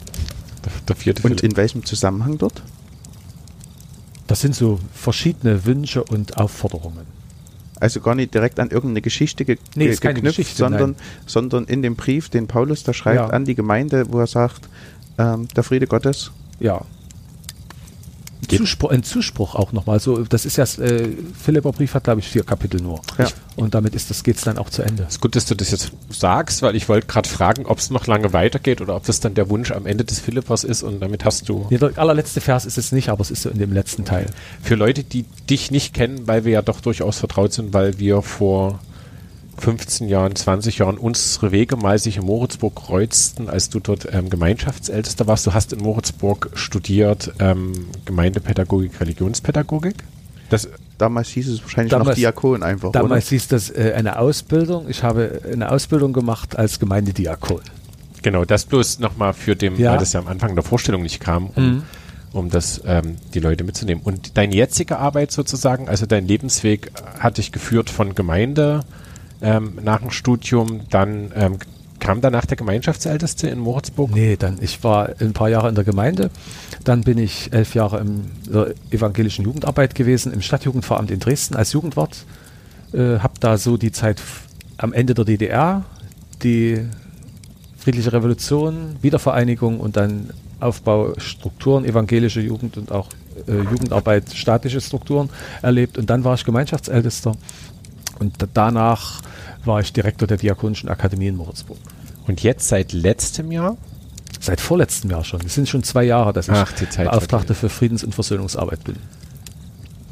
Der, 0.88 0.96
vierte 0.96 1.22
Und 1.24 1.40
Philipp. 1.40 1.52
in 1.52 1.58
welchem 1.58 1.86
Zusammenhang 1.86 2.38
dort? 2.38 2.62
Das 4.28 4.42
sind 4.42 4.56
so 4.56 4.80
verschiedene 4.94 5.66
Wünsche 5.66 6.04
und 6.04 6.38
Aufforderungen. 6.38 7.06
Also 7.80 8.00
gar 8.00 8.14
nicht 8.16 8.34
direkt 8.34 8.60
an 8.60 8.70
irgendeine 8.70 9.02
Geschichte 9.02 9.44
ge 9.44 9.58
Nee, 9.76 9.88
geknüpft, 9.88 10.24
Geschichte, 10.38 10.56
sondern, 10.58 10.96
sondern 11.26 11.66
in 11.66 11.82
dem 11.82 11.96
Brief, 11.96 12.30
den 12.30 12.48
Paulus 12.48 12.84
da 12.84 12.94
schreibt 12.94 13.16
Ja. 13.18 13.28
an 13.28 13.44
die 13.46 13.56
Gemeinde, 13.56 14.06
wo 14.14 14.20
er 14.20 14.28
sagt, 14.28 14.70
ähm, 15.18 15.48
der 15.56 15.64
Friede 15.64 15.88
Gottes. 15.88 16.32
Ja. 16.60 16.82
Zuspruch, 18.48 18.92
ein 18.92 19.04
Zuspruch 19.04 19.56
auch 19.56 19.72
nochmal. 19.72 20.00
So, 20.00 20.24
das 20.24 20.46
ist 20.46 20.58
ja, 20.58 20.64
äh, 20.84 21.10
Philipper 21.40 21.72
Brief 21.72 21.94
hat, 21.94 22.06
glaube 22.06 22.20
ich, 22.22 22.28
vier 22.28 22.44
Kapitel 22.44 22.82
nur. 22.82 23.02
Ja. 23.18 23.28
Und 23.56 23.76
damit 23.76 23.96
ist 23.96 24.10
das, 24.10 24.24
geht's 24.24 24.42
dann 24.42 24.58
auch 24.58 24.70
zu 24.70 24.82
Ende. 24.82 25.04
ist 25.04 25.22
gut, 25.22 25.36
dass 25.36 25.46
du 25.46 25.56
das 25.56 25.72
jetzt 25.72 25.92
sagst, 26.10 26.62
weil 26.62 26.76
ich 26.76 26.90
wollte 26.90 27.08
gerade 27.08 27.30
fragen, 27.30 27.66
ob 27.66 27.78
es 27.78 27.90
noch 27.90 28.08
lange 28.08 28.34
weitergeht 28.34 28.82
oder 28.82 28.96
ob 28.96 29.06
das 29.06 29.20
dann 29.20 29.34
der 29.34 29.50
Wunsch 29.50 29.72
am 29.72 29.86
Ende 29.86 30.04
des 30.04 30.20
Philippers 30.20 30.64
ist 30.64 30.84
und 30.84 31.00
damit 31.00 31.26
hast 31.26 31.48
du 31.50 31.68
Nee, 31.70 31.78
der 31.78 31.98
allerletzte 31.98 32.42
Vers 32.42 32.66
ist 32.66 32.78
es 32.78 32.92
nicht, 32.92 33.10
aber 33.10 33.22
es 33.22 33.32
ist 33.32 33.44
so 33.44 33.50
in 33.50 33.60
dem 33.60 33.74
letzten 33.74 34.06
Teil. 34.06 34.28
für 34.62 34.76
Leute, 34.76 35.04
die 35.04 35.26
dich 35.50 35.72
nicht 35.72 35.94
kennen, 35.94 36.28
weil 36.28 36.46
wir 36.46 36.52
ja 36.52 36.62
doch 36.62 36.82
durchaus 36.82 37.20
vertraut 37.20 37.54
sind, 37.54 37.74
weil 37.74 38.00
wir 38.00 38.22
vor 38.22 38.80
15 39.58 40.08
Jahren, 40.08 40.36
20 40.36 40.80
Jahren 40.80 40.98
unsere 40.98 41.52
Wege 41.52 41.76
mal 41.76 42.00
sich 42.00 42.18
in 42.18 42.26
Moritzburg 42.26 42.76
kreuzten, 42.76 43.50
als 43.50 43.70
du 43.70 43.80
dort 43.80 44.08
ähm, 44.12 44.30
Gemeinschaftsältester 44.30 45.28
warst. 45.28 45.46
Du 45.46 45.54
hast 45.54 45.74
in 45.74 45.80
Moritzburg 45.80 46.50
studiert 46.56 47.32
ähm, 47.40 47.88
Gemeindepädagogik, 48.06 49.00
Religionspädagogik. 49.00 49.96
Das, 50.50 50.68
Damals 50.98 51.30
hieß 51.30 51.48
es 51.50 51.62
wahrscheinlich 51.64 51.92
Damals- 51.92 52.10
noch 52.10 52.16
Diakon 52.16 52.62
einfach, 52.64 52.92
Damals 52.92 53.30
hieß 53.30 53.48
das 53.48 53.70
äh, 53.72 53.94
eine 53.96 54.20
Ausbildung. 54.20 54.88
Ich 54.90 55.02
habe 55.04 55.42
eine 55.52 55.72
Ausbildung 55.72 56.14
gemacht 56.14 56.58
als 56.58 56.80
Gemeindediakon. 56.80 57.62
genau, 58.22 58.46
das 58.46 58.66
bloß 58.66 59.00
nochmal 59.00 59.34
für 59.34 59.56
den, 59.56 59.78
Ja. 59.78 59.92
weil 59.94 59.98
das 60.00 60.14
ja 60.14 60.20
am 60.20 60.28
Anfang 60.28 60.54
der 60.56 60.64
Vorstellung 60.64 61.02
nicht 61.02 61.20
kam, 61.20 61.48
um, 61.56 61.64
Mhm. 61.64 61.84
um 62.34 62.50
das 62.52 62.82
ähm, 62.86 63.18
die 63.34 63.40
Leute 63.40 63.64
mitzunehmen. 63.64 64.04
Und 64.04 64.38
deine 64.38 64.54
jetzige 64.54 65.00
Arbeit 65.00 65.32
sozusagen, 65.32 65.90
also 65.90 66.06
dein 66.06 66.28
Lebensweg 66.28 66.92
hat 67.20 67.38
dich 67.40 67.52
geführt 67.52 67.90
von 67.90 68.14
Gemeinde 68.14 68.82
ähm, 69.42 69.80
nach 69.84 70.00
dem 70.00 70.12
Studium, 70.12 70.82
dann 70.90 71.32
ähm, 71.36 71.58
kam 72.00 72.20
danach 72.20 72.46
der 72.46 72.58
Gemeinschaftsälteste 72.58 73.48
in 73.48 73.60
Moritzburg. 73.60 74.12
Nee, 74.12 74.36
dann, 74.36 74.58
ich 74.62 74.84
war 74.84 75.10
ein 75.20 75.34
paar 75.34 75.50
Jahre 75.50 75.70
in 75.70 75.76
der 75.76 75.84
Gemeinde. 75.84 76.32
Dann 76.84 77.02
bin 77.02 77.18
ich 77.18 77.54
elf 77.54 77.76
Jahre 77.76 78.00
in 78.00 78.32
der 78.52 78.74
evangelischen 78.90 79.46
Jugendarbeit 79.46 79.96
gewesen, 79.96 80.34
im 80.34 80.42
Stadtjugendveramt 80.42 81.12
in 81.12 81.20
Dresden 81.20 81.56
als 81.56 81.74
Jugendwart. 81.74 82.26
Äh, 82.92 83.20
hab 83.20 83.40
da 83.40 83.58
so 83.58 83.78
die 83.78 83.92
Zeit 83.92 84.22
am 84.78 84.94
Ende 84.94 85.14
der 85.14 85.26
DDR, 85.26 85.86
die 86.44 86.82
friedliche 87.78 88.12
Revolution, 88.12 88.98
Wiedervereinigung 89.02 89.80
und 89.80 89.96
dann 89.96 90.32
Aufbau 90.60 91.14
Strukturen, 91.18 91.86
evangelische 91.86 92.42
Jugend 92.42 92.78
und 92.78 92.92
auch 92.92 93.10
äh, 93.48 93.58
Jugendarbeit, 93.58 94.34
staatliche 94.34 94.82
Strukturen 94.82 95.30
erlebt. 95.62 95.98
Und 95.98 96.10
dann 96.10 96.24
war 96.24 96.36
ich 96.36 96.46
Gemeinschaftsältester. 96.46 97.36
Und 98.22 98.42
da- 98.42 98.48
danach 98.54 99.22
war 99.66 99.80
ich 99.82 99.92
Direktor 99.94 100.28
der 100.28 100.38
Diakonischen 100.38 100.90
Akademie 100.90 101.28
in 101.28 101.36
Moritzburg. 101.36 101.80
Und 102.28 102.44
jetzt 102.44 102.68
seit 102.68 102.94
letztem 102.94 103.52
Jahr, 103.52 103.78
Seit 104.40 104.60
vorletztem 104.60 105.12
Jahr 105.12 105.24
schon. 105.24 105.42
Es 105.46 105.54
sind 105.54 105.70
schon 105.70 105.84
zwei 105.84 106.04
Jahre, 106.04 106.34
dass 106.34 106.48
ich 106.48 106.54
Ach, 106.56 106.72
die 106.72 106.90
Zeit 106.90 107.12
Beauftragte 107.12 107.54
für 107.54 107.70
Friedens- 107.70 108.04
und 108.04 108.16
Versöhnungsarbeit 108.16 108.84
bin. 108.84 108.96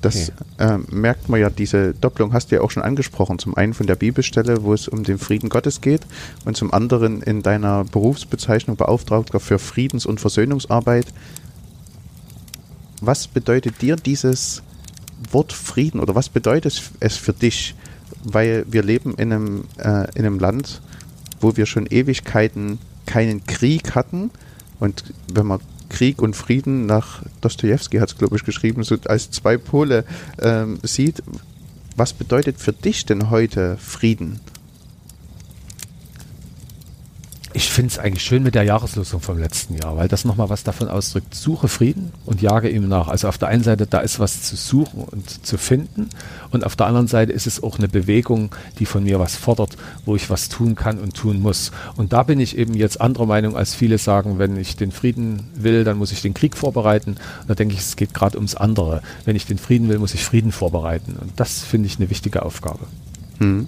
Das 0.02 0.32
ähm, 0.60 0.86
merkt 0.92 1.30
man 1.30 1.40
ja, 1.40 1.50
diese 1.50 1.94
Doppelung 1.96 2.32
hast 2.32 2.52
du 2.52 2.56
ja 2.56 2.62
auch 2.62 2.70
schon 2.70 2.84
angesprochen. 2.84 3.40
Zum 3.40 3.56
einen 3.58 3.74
von 3.74 3.88
der 3.88 3.96
Bibelstelle, 3.96 4.62
wo 4.64 4.74
es 4.74 4.88
um 4.88 5.04
den 5.04 5.18
Frieden 5.18 5.50
Gottes 5.50 5.82
geht 5.82 6.02
und 6.46 6.56
zum 6.56 6.72
anderen 6.74 7.24
in 7.24 7.42
deiner 7.42 7.86
Berufsbezeichnung 7.86 8.76
Beauftragter 8.78 9.40
für 9.40 9.58
Friedens- 9.58 10.06
und 10.06 10.20
Versöhnungsarbeit. 10.22 11.08
Was 13.02 13.28
bedeutet 13.28 13.82
dir 13.82 13.96
dieses 13.96 14.62
Wort 15.32 15.54
Frieden 15.54 16.00
oder 16.00 16.14
was 16.16 16.30
bedeutet 16.30 16.82
es 17.00 17.18
für 17.18 17.34
dich? 17.34 17.74
Weil 18.24 18.66
wir 18.70 18.84
leben 18.84 19.16
in 19.16 19.32
einem, 19.32 19.64
äh, 19.78 20.08
in 20.16 20.26
einem 20.26 20.40
Land, 20.40 20.82
wo 21.40 21.56
wir 21.56 21.66
schon 21.66 21.86
Ewigkeiten 21.86 22.80
keinen 23.06 23.46
Krieg 23.46 23.96
hatten 23.96 24.32
und 24.80 25.04
wenn 25.34 25.48
man 25.48 25.60
Krieg 25.90 26.22
und 26.22 26.36
Frieden 26.36 26.86
nach 26.86 27.24
Dostoevsky 27.42 27.98
hat 27.98 28.10
es, 28.10 28.18
glaube 28.18 28.36
ich, 28.38 28.46
geschrieben, 28.46 28.84
so 28.84 28.96
als 29.08 29.32
zwei 29.32 29.58
Pole 29.58 30.06
ähm, 30.40 30.80
sieht. 30.84 31.24
Was 31.96 32.14
bedeutet 32.14 32.60
für 32.60 32.72
dich 32.72 33.06
denn 33.06 33.30
heute 33.30 33.76
Frieden? 33.78 34.40
Ich 37.52 37.72
finde 37.72 37.92
es 37.92 37.98
eigentlich 37.98 38.24
schön 38.24 38.44
mit 38.44 38.54
der 38.54 38.62
Jahreslosung 38.62 39.22
vom 39.22 39.40
letzten 39.40 39.76
Jahr, 39.76 39.98
weil 39.98 40.08
das 40.08 40.24
nochmal 40.24 40.50
was 40.50 40.64
davon 40.64 40.88
ausdrückt. 40.88 41.34
Suche 41.34 41.68
Frieden 41.68 42.12
und 42.26 42.44
jage 42.44 42.70
ihm 42.70 42.88
nach. 42.88 43.08
Also 43.08 43.28
auf 43.28 43.40
der 43.40 43.48
einen 43.48 43.64
Seite, 43.64 43.88
da 43.88 44.00
ist 44.02 44.20
was 44.20 44.44
zu 44.44 44.56
suchen 44.56 45.04
und 45.04 45.46
zu 45.46 45.58
finden. 45.58 46.10
Und 46.52 46.64
auf 46.64 46.76
der 46.76 46.86
anderen 46.86 47.08
Seite 47.08 47.32
ist 47.32 47.48
es 47.48 47.64
auch 47.64 47.80
eine 47.80 47.88
Bewegung, 47.88 48.54
die 48.78 48.86
von 48.86 49.04
mir 49.04 49.20
was 49.20 49.36
fordert, 49.36 49.78
wo 50.06 50.16
ich 50.16 50.30
was 50.30 50.50
tun 50.50 50.76
kann 50.76 51.00
und 51.00 51.16
tun 51.16 51.42
muss. 51.42 51.72
Und 51.96 52.14
da 52.14 52.22
bin 52.22 52.40
ich 52.40 52.56
eben 52.56 52.76
jetzt 52.76 53.02
anderer 53.02 53.26
Meinung, 53.26 53.58
als 53.58 53.74
viele 53.74 53.98
sagen, 53.98 54.38
wenn 54.38 54.56
ich 54.56 54.76
den 54.76 54.92
Frieden 54.92 55.48
will, 55.56 55.84
dann 55.84 55.98
muss 55.98 56.12
ich 56.12 56.22
den 56.22 56.36
Krieg 56.36 56.56
vorbereiten. 56.56 57.16
Da 57.48 57.56
denke 57.56 57.74
ich, 57.74 57.80
es 57.80 57.96
geht 57.96 58.14
gerade 58.14 58.38
ums 58.38 58.54
andere. 58.54 59.02
Wenn 59.26 59.36
ich 59.36 59.48
den 59.48 59.58
Frieden 59.58 59.90
will, 59.90 59.98
muss 59.98 60.14
ich 60.14 60.24
Frieden 60.24 60.52
vorbereiten. 60.52 61.16
Und 61.20 61.32
das 61.38 61.64
finde 61.64 61.88
ich 61.88 61.98
eine 61.98 62.12
wichtige 62.12 62.44
Aufgabe. 62.44 62.86
Hm. 63.40 63.68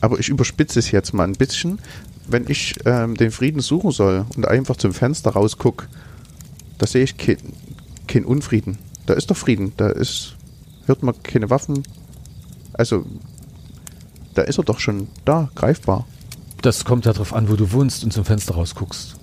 Aber 0.00 0.18
ich 0.18 0.28
überspitze 0.28 0.78
es 0.78 0.90
jetzt 0.90 1.12
mal 1.12 1.24
ein 1.24 1.34
bisschen. 1.34 1.78
Wenn 2.26 2.48
ich 2.48 2.76
ähm, 2.84 3.16
den 3.16 3.30
Frieden 3.30 3.60
suchen 3.60 3.90
soll 3.90 4.24
und 4.36 4.46
einfach 4.46 4.76
zum 4.76 4.94
Fenster 4.94 5.30
rausgucke, 5.30 5.86
da 6.78 6.86
sehe 6.86 7.04
ich 7.04 7.16
kein, 7.16 7.38
kein 8.06 8.24
Unfrieden. 8.24 8.78
Da 9.06 9.14
ist 9.14 9.30
doch 9.30 9.36
Frieden. 9.36 9.72
Da 9.76 9.88
ist, 9.90 10.36
hört 10.86 11.02
man 11.02 11.20
keine 11.22 11.50
Waffen. 11.50 11.82
Also, 12.72 13.04
da 14.34 14.42
ist 14.42 14.58
er 14.58 14.64
doch 14.64 14.78
schon 14.78 15.08
da, 15.24 15.50
greifbar. 15.54 16.06
Das 16.62 16.84
kommt 16.84 17.06
ja 17.06 17.12
darauf 17.12 17.34
an, 17.34 17.48
wo 17.48 17.56
du 17.56 17.72
wohnst 17.72 18.04
und 18.04 18.12
zum 18.12 18.24
Fenster 18.24 18.54
rausguckst. 18.54 19.16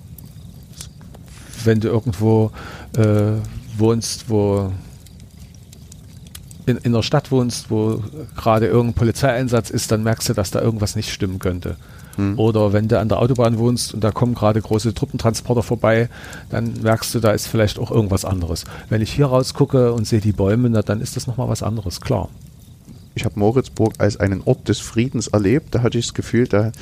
Wenn 1.64 1.80
du 1.80 1.88
irgendwo 1.88 2.52
äh, 2.96 3.32
wohnst, 3.76 4.28
wo 4.28 4.72
in, 6.68 6.76
in 6.78 6.94
einer 6.94 7.02
Stadt 7.02 7.30
wohnst, 7.30 7.70
wo 7.70 8.02
gerade 8.36 8.66
irgendein 8.66 8.94
Polizeieinsatz 8.94 9.70
ist, 9.70 9.90
dann 9.90 10.02
merkst 10.02 10.28
du, 10.28 10.34
dass 10.34 10.50
da 10.50 10.60
irgendwas 10.60 10.96
nicht 10.96 11.12
stimmen 11.12 11.38
könnte. 11.38 11.76
Oder 12.36 12.72
wenn 12.72 12.88
du 12.88 12.98
an 12.98 13.08
der 13.08 13.20
Autobahn 13.20 13.58
wohnst 13.58 13.94
und 13.94 14.02
da 14.02 14.10
kommen 14.10 14.34
gerade 14.34 14.60
große 14.60 14.92
Truppentransporter 14.92 15.62
vorbei, 15.62 16.08
dann 16.50 16.74
merkst 16.82 17.14
du, 17.14 17.20
da 17.20 17.30
ist 17.30 17.46
vielleicht 17.46 17.78
auch 17.78 17.92
irgendwas 17.92 18.24
anderes. 18.24 18.64
Wenn 18.88 19.02
ich 19.02 19.12
hier 19.12 19.26
rausgucke 19.26 19.92
und 19.92 20.04
sehe 20.04 20.20
die 20.20 20.32
Bäume, 20.32 20.68
na, 20.68 20.82
dann 20.82 21.00
ist 21.00 21.16
das 21.16 21.28
nochmal 21.28 21.48
was 21.48 21.62
anderes, 21.62 22.00
klar. 22.00 22.28
Ich 23.14 23.24
habe 23.24 23.38
Moritzburg 23.38 23.94
als 23.98 24.16
einen 24.18 24.42
Ort 24.44 24.68
des 24.68 24.80
Friedens 24.80 25.28
erlebt. 25.28 25.74
Da 25.74 25.82
hatte 25.82 25.98
ich 25.98 26.06
das 26.06 26.14
Gefühl, 26.14 26.46
da, 26.46 26.72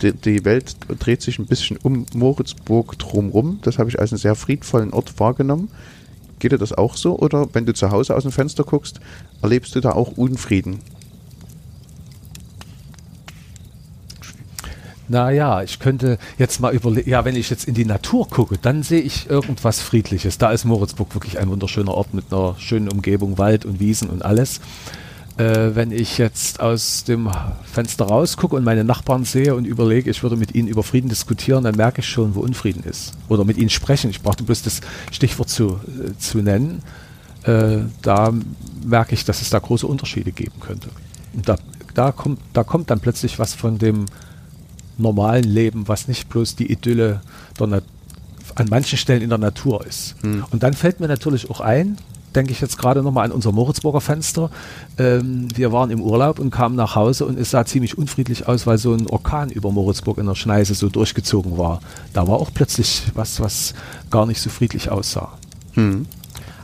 die, 0.00 0.12
die 0.12 0.44
Welt 0.44 0.76
dreht 0.98 1.22
sich 1.22 1.38
ein 1.38 1.46
bisschen 1.46 1.76
um 1.76 2.06
Moritzburg 2.14 2.98
drumrum. 2.98 3.58
Das 3.62 3.78
habe 3.78 3.90
ich 3.90 3.98
als 3.98 4.12
einen 4.12 4.18
sehr 4.18 4.34
friedvollen 4.34 4.92
Ort 4.92 5.18
wahrgenommen. 5.18 5.70
Geht 6.44 6.52
dir 6.52 6.58
das 6.58 6.74
auch 6.74 6.98
so? 6.98 7.18
Oder 7.18 7.48
wenn 7.54 7.64
du 7.64 7.72
zu 7.72 7.90
Hause 7.90 8.14
aus 8.14 8.24
dem 8.24 8.30
Fenster 8.30 8.64
guckst, 8.64 9.00
erlebst 9.40 9.74
du 9.74 9.80
da 9.80 9.92
auch 9.92 10.18
Unfrieden? 10.18 10.80
Naja, 15.08 15.62
ich 15.62 15.78
könnte 15.78 16.18
jetzt 16.36 16.60
mal 16.60 16.74
überlegen, 16.74 17.08
ja, 17.08 17.24
wenn 17.24 17.34
ich 17.34 17.48
jetzt 17.48 17.66
in 17.66 17.72
die 17.72 17.86
Natur 17.86 18.28
gucke, 18.28 18.58
dann 18.60 18.82
sehe 18.82 19.00
ich 19.00 19.30
irgendwas 19.30 19.80
Friedliches. 19.80 20.36
Da 20.36 20.52
ist 20.52 20.66
Moritzburg 20.66 21.14
wirklich 21.14 21.38
ein 21.38 21.48
wunderschöner 21.48 21.94
Ort 21.94 22.12
mit 22.12 22.30
einer 22.30 22.56
schönen 22.58 22.90
Umgebung, 22.90 23.38
Wald 23.38 23.64
und 23.64 23.80
Wiesen 23.80 24.10
und 24.10 24.22
alles. 24.22 24.60
Äh, 25.36 25.74
wenn 25.74 25.90
ich 25.90 26.18
jetzt 26.18 26.60
aus 26.60 27.02
dem 27.02 27.28
Fenster 27.64 28.04
rausgucke 28.04 28.54
und 28.54 28.62
meine 28.62 28.84
Nachbarn 28.84 29.24
sehe 29.24 29.56
und 29.56 29.64
überlege, 29.64 30.10
ich 30.10 30.22
würde 30.22 30.36
mit 30.36 30.54
ihnen 30.54 30.68
über 30.68 30.84
Frieden 30.84 31.08
diskutieren, 31.08 31.64
dann 31.64 31.74
merke 31.74 32.00
ich 32.02 32.08
schon, 32.08 32.36
wo 32.36 32.40
Unfrieden 32.40 32.84
ist. 32.84 33.14
Oder 33.28 33.44
mit 33.44 33.56
ihnen 33.56 33.70
sprechen. 33.70 34.10
Ich 34.10 34.22
brauchte 34.22 34.44
bloß 34.44 34.62
das 34.62 34.80
Stichwort 35.10 35.48
zu, 35.48 35.80
äh, 35.88 36.16
zu 36.18 36.38
nennen. 36.38 36.82
Äh, 37.42 37.78
da 38.02 38.32
merke 38.84 39.14
ich, 39.14 39.24
dass 39.24 39.42
es 39.42 39.50
da 39.50 39.58
große 39.58 39.86
Unterschiede 39.86 40.30
geben 40.30 40.60
könnte. 40.60 40.90
Und 41.32 41.48
da, 41.48 41.56
da, 41.94 42.12
kommt, 42.12 42.38
da 42.52 42.62
kommt 42.62 42.90
dann 42.90 43.00
plötzlich 43.00 43.40
was 43.40 43.54
von 43.54 43.78
dem 43.78 44.06
normalen 44.98 45.44
Leben, 45.44 45.88
was 45.88 46.06
nicht 46.06 46.28
bloß 46.28 46.54
die 46.54 46.70
Idylle 46.70 47.20
der 47.58 47.82
an 48.54 48.68
manchen 48.70 48.98
Stellen 48.98 49.22
in 49.22 49.30
der 49.30 49.38
Natur 49.38 49.84
ist. 49.84 50.14
Hm. 50.22 50.44
Und 50.50 50.62
dann 50.62 50.74
fällt 50.74 51.00
mir 51.00 51.08
natürlich 51.08 51.50
auch 51.50 51.60
ein, 51.60 51.98
denke 52.34 52.52
ich 52.52 52.60
jetzt 52.60 52.78
gerade 52.78 53.02
nochmal 53.02 53.26
an 53.26 53.32
unser 53.32 53.52
Moritzburger 53.52 54.00
Fenster. 54.00 54.50
Ähm, 54.98 55.48
wir 55.54 55.72
waren 55.72 55.90
im 55.90 56.00
Urlaub 56.00 56.38
und 56.38 56.50
kamen 56.50 56.76
nach 56.76 56.94
Hause 56.94 57.26
und 57.26 57.38
es 57.38 57.50
sah 57.50 57.64
ziemlich 57.64 57.98
unfriedlich 57.98 58.46
aus, 58.48 58.66
weil 58.66 58.78
so 58.78 58.92
ein 58.92 59.06
Orkan 59.08 59.50
über 59.50 59.70
Moritzburg 59.70 60.18
in 60.18 60.26
der 60.26 60.34
Schneise 60.34 60.74
so 60.74 60.88
durchgezogen 60.88 61.58
war. 61.58 61.80
Da 62.12 62.26
war 62.26 62.36
auch 62.36 62.50
plötzlich 62.52 63.02
was, 63.14 63.40
was 63.40 63.74
gar 64.10 64.26
nicht 64.26 64.40
so 64.40 64.50
friedlich 64.50 64.90
aussah. 64.90 65.32
Hm. 65.74 66.06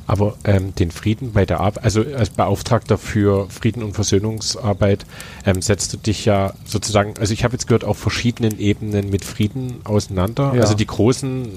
Aber 0.07 0.35
ähm, 0.43 0.75
den 0.75 0.91
Frieden 0.91 1.35
bei 1.35 1.47
der 1.47 1.61
Arbeit, 1.61 1.85
also 1.85 2.03
als 2.17 2.31
Beauftragter 2.31 2.99
für 2.99 3.49
Frieden 3.49 3.85
und 3.85 3.95
Versöhnungsarbeit, 3.95 5.07
ähm, 5.47 5.63
setzt 5.63 5.93
du 5.93 5.99
dich 5.99 6.25
ja 6.25 6.53
sozusagen, 6.65 7.15
also 7.21 7.33
ich 7.33 7.45
habe 7.45 7.53
jetzt 7.53 7.69
gehört, 7.69 7.85
auf 7.85 7.97
verschiedenen 7.97 8.59
Ebenen 8.59 9.09
mit 9.09 9.25
Frieden 9.25 9.77
auseinander. 9.85 10.53
Ja. 10.53 10.63
Also 10.63 10.75
die 10.75 10.87
großen 10.87 11.51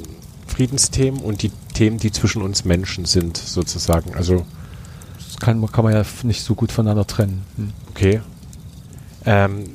Friedensthemen 0.45 1.19
und 1.21 1.41
die 1.41 1.51
Themen, 1.73 1.97
die 1.97 2.11
zwischen 2.11 2.41
uns 2.41 2.65
Menschen 2.65 3.05
sind, 3.05 3.37
sozusagen. 3.37 4.15
Also 4.15 4.45
das 5.17 5.37
kann, 5.37 5.65
kann 5.71 5.83
man 5.83 5.93
ja 5.93 6.03
nicht 6.23 6.43
so 6.43 6.55
gut 6.55 6.71
voneinander 6.71 7.07
trennen. 7.07 7.45
Hm. 7.55 7.73
Okay. 7.89 8.21
Ähm, 9.25 9.65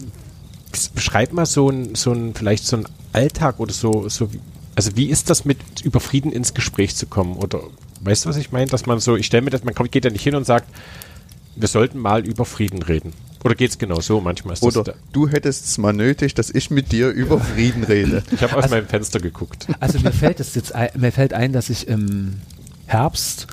beschreib 0.95 1.33
mal 1.33 1.47
so 1.47 1.71
ein, 1.71 1.95
so 1.95 2.13
ein, 2.13 2.35
vielleicht 2.35 2.65
so 2.65 2.77
ein 2.77 2.85
Alltag 3.13 3.59
oder 3.59 3.73
so, 3.73 4.09
so 4.09 4.29
also 4.75 4.97
wie 4.97 5.07
ist 5.07 5.29
das 5.29 5.45
mit 5.45 5.59
über 5.83 5.99
Frieden 5.99 6.31
ins 6.31 6.55
Gespräch 6.55 6.95
zu 6.95 7.07
kommen? 7.07 7.35
Oder 7.35 7.63
Weißt 8.01 8.25
du, 8.25 8.29
was 8.29 8.37
ich 8.37 8.53
meine? 8.53 8.67
Dass 8.67 8.87
man 8.87 9.01
so, 9.01 9.17
ich 9.17 9.27
stelle 9.27 9.43
mir 9.43 9.51
das, 9.51 9.65
man 9.65 9.75
kommt, 9.75 9.93
geht 9.93 10.05
ja 10.05 10.11
nicht 10.11 10.23
hin 10.23 10.35
und 10.35 10.45
sagt, 10.45 10.69
wir 11.57 11.69
sollten 11.69 11.99
mal 11.99 12.27
über 12.27 12.45
Frieden 12.45 12.83
reden. 12.83 13.13
Oder 13.45 13.55
geht 13.55 13.71
es 13.71 13.79
genau 13.79 14.01
so? 14.01 14.21
Manchmal 14.21 14.55
ist 14.55 14.63
Oder 14.63 14.85
das 14.85 14.95
du 15.13 15.29
hättest 15.29 15.67
es 15.67 15.79
mal 15.79 15.93
nötig, 15.93 16.35
dass 16.35 16.51
ich 16.51 16.71
mit 16.71 16.93
dir 16.93 17.11
über 17.11 17.41
Frieden 17.41 17.85
rede. 17.85 18.23
Ich 18.33 18.43
habe 18.43 18.57
aus 18.57 18.65
also, 18.65 18.77
meinem 18.77 18.87
Fenster 18.87 19.21
geguckt. 19.21 19.67
Also 19.81 19.99
mir 19.99 20.13
fällt 20.13 20.39
es 20.39 20.55
jetzt 20.55 20.75
ein, 20.75 20.91
mir 20.97 21.13
fällt 21.13 21.33
ein, 21.33 21.53
dass 21.53 21.71
ich 21.71 21.89
im 21.89 22.35
Herbst 22.87 23.47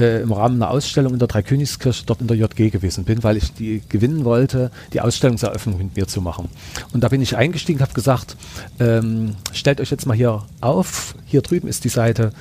äh, 0.00 0.22
im 0.22 0.32
Rahmen 0.32 0.56
einer 0.56 0.70
Ausstellung 0.70 1.12
in 1.12 1.18
der 1.18 1.28
Dreikönigskirche 1.28 2.04
dort 2.06 2.20
in 2.20 2.28
der 2.28 2.36
JG 2.36 2.70
gewesen 2.70 3.04
bin, 3.04 3.22
weil 3.22 3.36
ich 3.36 3.52
die 3.52 3.82
gewinnen 3.88 4.24
wollte, 4.24 4.70
die 4.92 5.00
Ausstellungseröffnung 5.00 5.78
mit 5.78 5.96
mir 5.96 6.06
zu 6.06 6.20
machen. 6.22 6.48
Und 6.92 7.02
da 7.04 7.08
bin 7.08 7.20
ich 7.20 7.36
eingestiegen, 7.36 7.80
habe 7.80 7.92
gesagt, 7.92 8.36
ähm, 8.80 9.36
stellt 9.52 9.80
euch 9.80 9.90
jetzt 9.90 10.06
mal 10.06 10.16
hier 10.16 10.44
auf, 10.60 11.14
hier 11.26 11.42
drüben 11.42 11.68
ist 11.68 11.84
die 11.84 11.90
Seite 11.90 12.32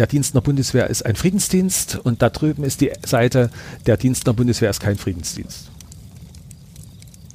der 0.00 0.06
Dienst 0.06 0.30
in 0.30 0.38
der 0.38 0.42
Bundeswehr 0.42 0.88
ist 0.88 1.04
ein 1.04 1.14
Friedensdienst 1.16 2.00
und 2.02 2.22
da 2.22 2.30
drüben 2.30 2.64
ist 2.64 2.80
die 2.80 2.90
Seite, 3.04 3.50
der 3.86 3.96
Dienst 3.96 4.22
in 4.22 4.24
der 4.26 4.32
Bundeswehr 4.32 4.70
ist 4.70 4.80
kein 4.80 4.96
Friedensdienst. 4.96 5.70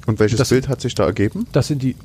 Und 0.06 0.18
welches 0.18 0.38
das, 0.38 0.48
Bild 0.48 0.68
hat 0.68 0.80
sich 0.80 0.94
da 0.94 1.04
ergeben? 1.04 1.46
Das 1.52 1.66
sind 1.66 1.82
die 1.82 1.96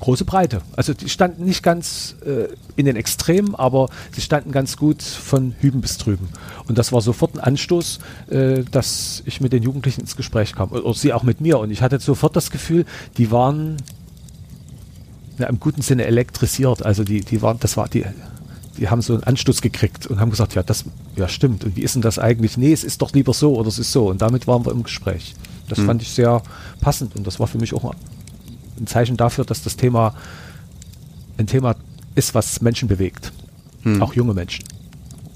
große 0.00 0.24
Breite. 0.24 0.62
Also 0.74 0.94
die 0.94 1.08
standen 1.08 1.44
nicht 1.44 1.62
ganz 1.62 2.16
äh, 2.24 2.48
in 2.76 2.86
den 2.86 2.96
Extremen, 2.96 3.54
aber 3.54 3.88
sie 4.12 4.20
standen 4.20 4.50
ganz 4.50 4.76
gut 4.76 5.02
von 5.02 5.54
hüben 5.60 5.80
bis 5.80 5.96
drüben. 5.96 6.28
Und 6.66 6.78
das 6.78 6.92
war 6.92 7.00
sofort 7.00 7.34
ein 7.34 7.40
Anstoß, 7.40 8.00
äh, 8.30 8.64
dass 8.70 9.22
ich 9.26 9.40
mit 9.40 9.52
den 9.52 9.62
Jugendlichen 9.62 10.00
ins 10.00 10.16
Gespräch 10.16 10.54
kam. 10.54 10.72
Oder 10.72 10.94
sie 10.94 11.12
auch 11.12 11.22
mit 11.22 11.40
mir. 11.40 11.58
Und 11.58 11.70
ich 11.70 11.82
hatte 11.82 11.98
sofort 12.00 12.34
das 12.34 12.50
Gefühl, 12.50 12.84
die 13.16 13.30
waren 13.30 13.76
ja, 15.38 15.46
im 15.46 15.60
guten 15.60 15.82
Sinne 15.82 16.04
elektrisiert. 16.04 16.84
Also 16.84 17.04
die, 17.04 17.20
die 17.20 17.42
waren, 17.42 17.58
das 17.60 17.76
war 17.76 17.88
die 17.88 18.04
die 18.78 18.88
haben 18.88 19.02
so 19.02 19.14
einen 19.14 19.22
Anstoß 19.22 19.60
gekriegt 19.60 20.06
und 20.06 20.18
haben 20.18 20.30
gesagt, 20.30 20.54
ja, 20.54 20.62
das 20.62 20.84
ja 21.16 21.28
stimmt. 21.28 21.64
Und 21.64 21.76
wie 21.76 21.82
ist 21.82 21.94
denn 21.94 22.02
das 22.02 22.18
eigentlich? 22.18 22.56
Nee, 22.56 22.72
es 22.72 22.84
ist 22.84 23.02
doch 23.02 23.12
lieber 23.12 23.34
so 23.34 23.54
oder 23.54 23.68
es 23.68 23.78
ist 23.78 23.92
so. 23.92 24.08
Und 24.08 24.22
damit 24.22 24.46
waren 24.46 24.64
wir 24.64 24.72
im 24.72 24.82
Gespräch. 24.82 25.34
Das 25.68 25.78
mhm. 25.78 25.86
fand 25.86 26.02
ich 26.02 26.10
sehr 26.10 26.42
passend 26.80 27.16
und 27.16 27.26
das 27.26 27.40
war 27.40 27.46
für 27.46 27.58
mich 27.58 27.74
auch 27.74 27.94
ein 28.78 28.86
Zeichen 28.86 29.16
dafür, 29.16 29.44
dass 29.44 29.62
das 29.62 29.76
Thema 29.76 30.14
ein 31.38 31.46
Thema 31.46 31.76
ist, 32.14 32.34
was 32.34 32.60
Menschen 32.60 32.88
bewegt. 32.88 33.32
Mhm. 33.84 34.02
Auch 34.02 34.14
junge 34.14 34.34
Menschen. 34.34 34.64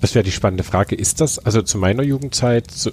Das 0.00 0.14
wäre 0.14 0.24
die 0.24 0.32
spannende 0.32 0.62
Frage. 0.62 0.94
Ist 0.94 1.20
das, 1.20 1.38
also 1.38 1.62
zu 1.62 1.78
meiner 1.78 2.02
Jugendzeit, 2.02 2.70
zu, 2.70 2.92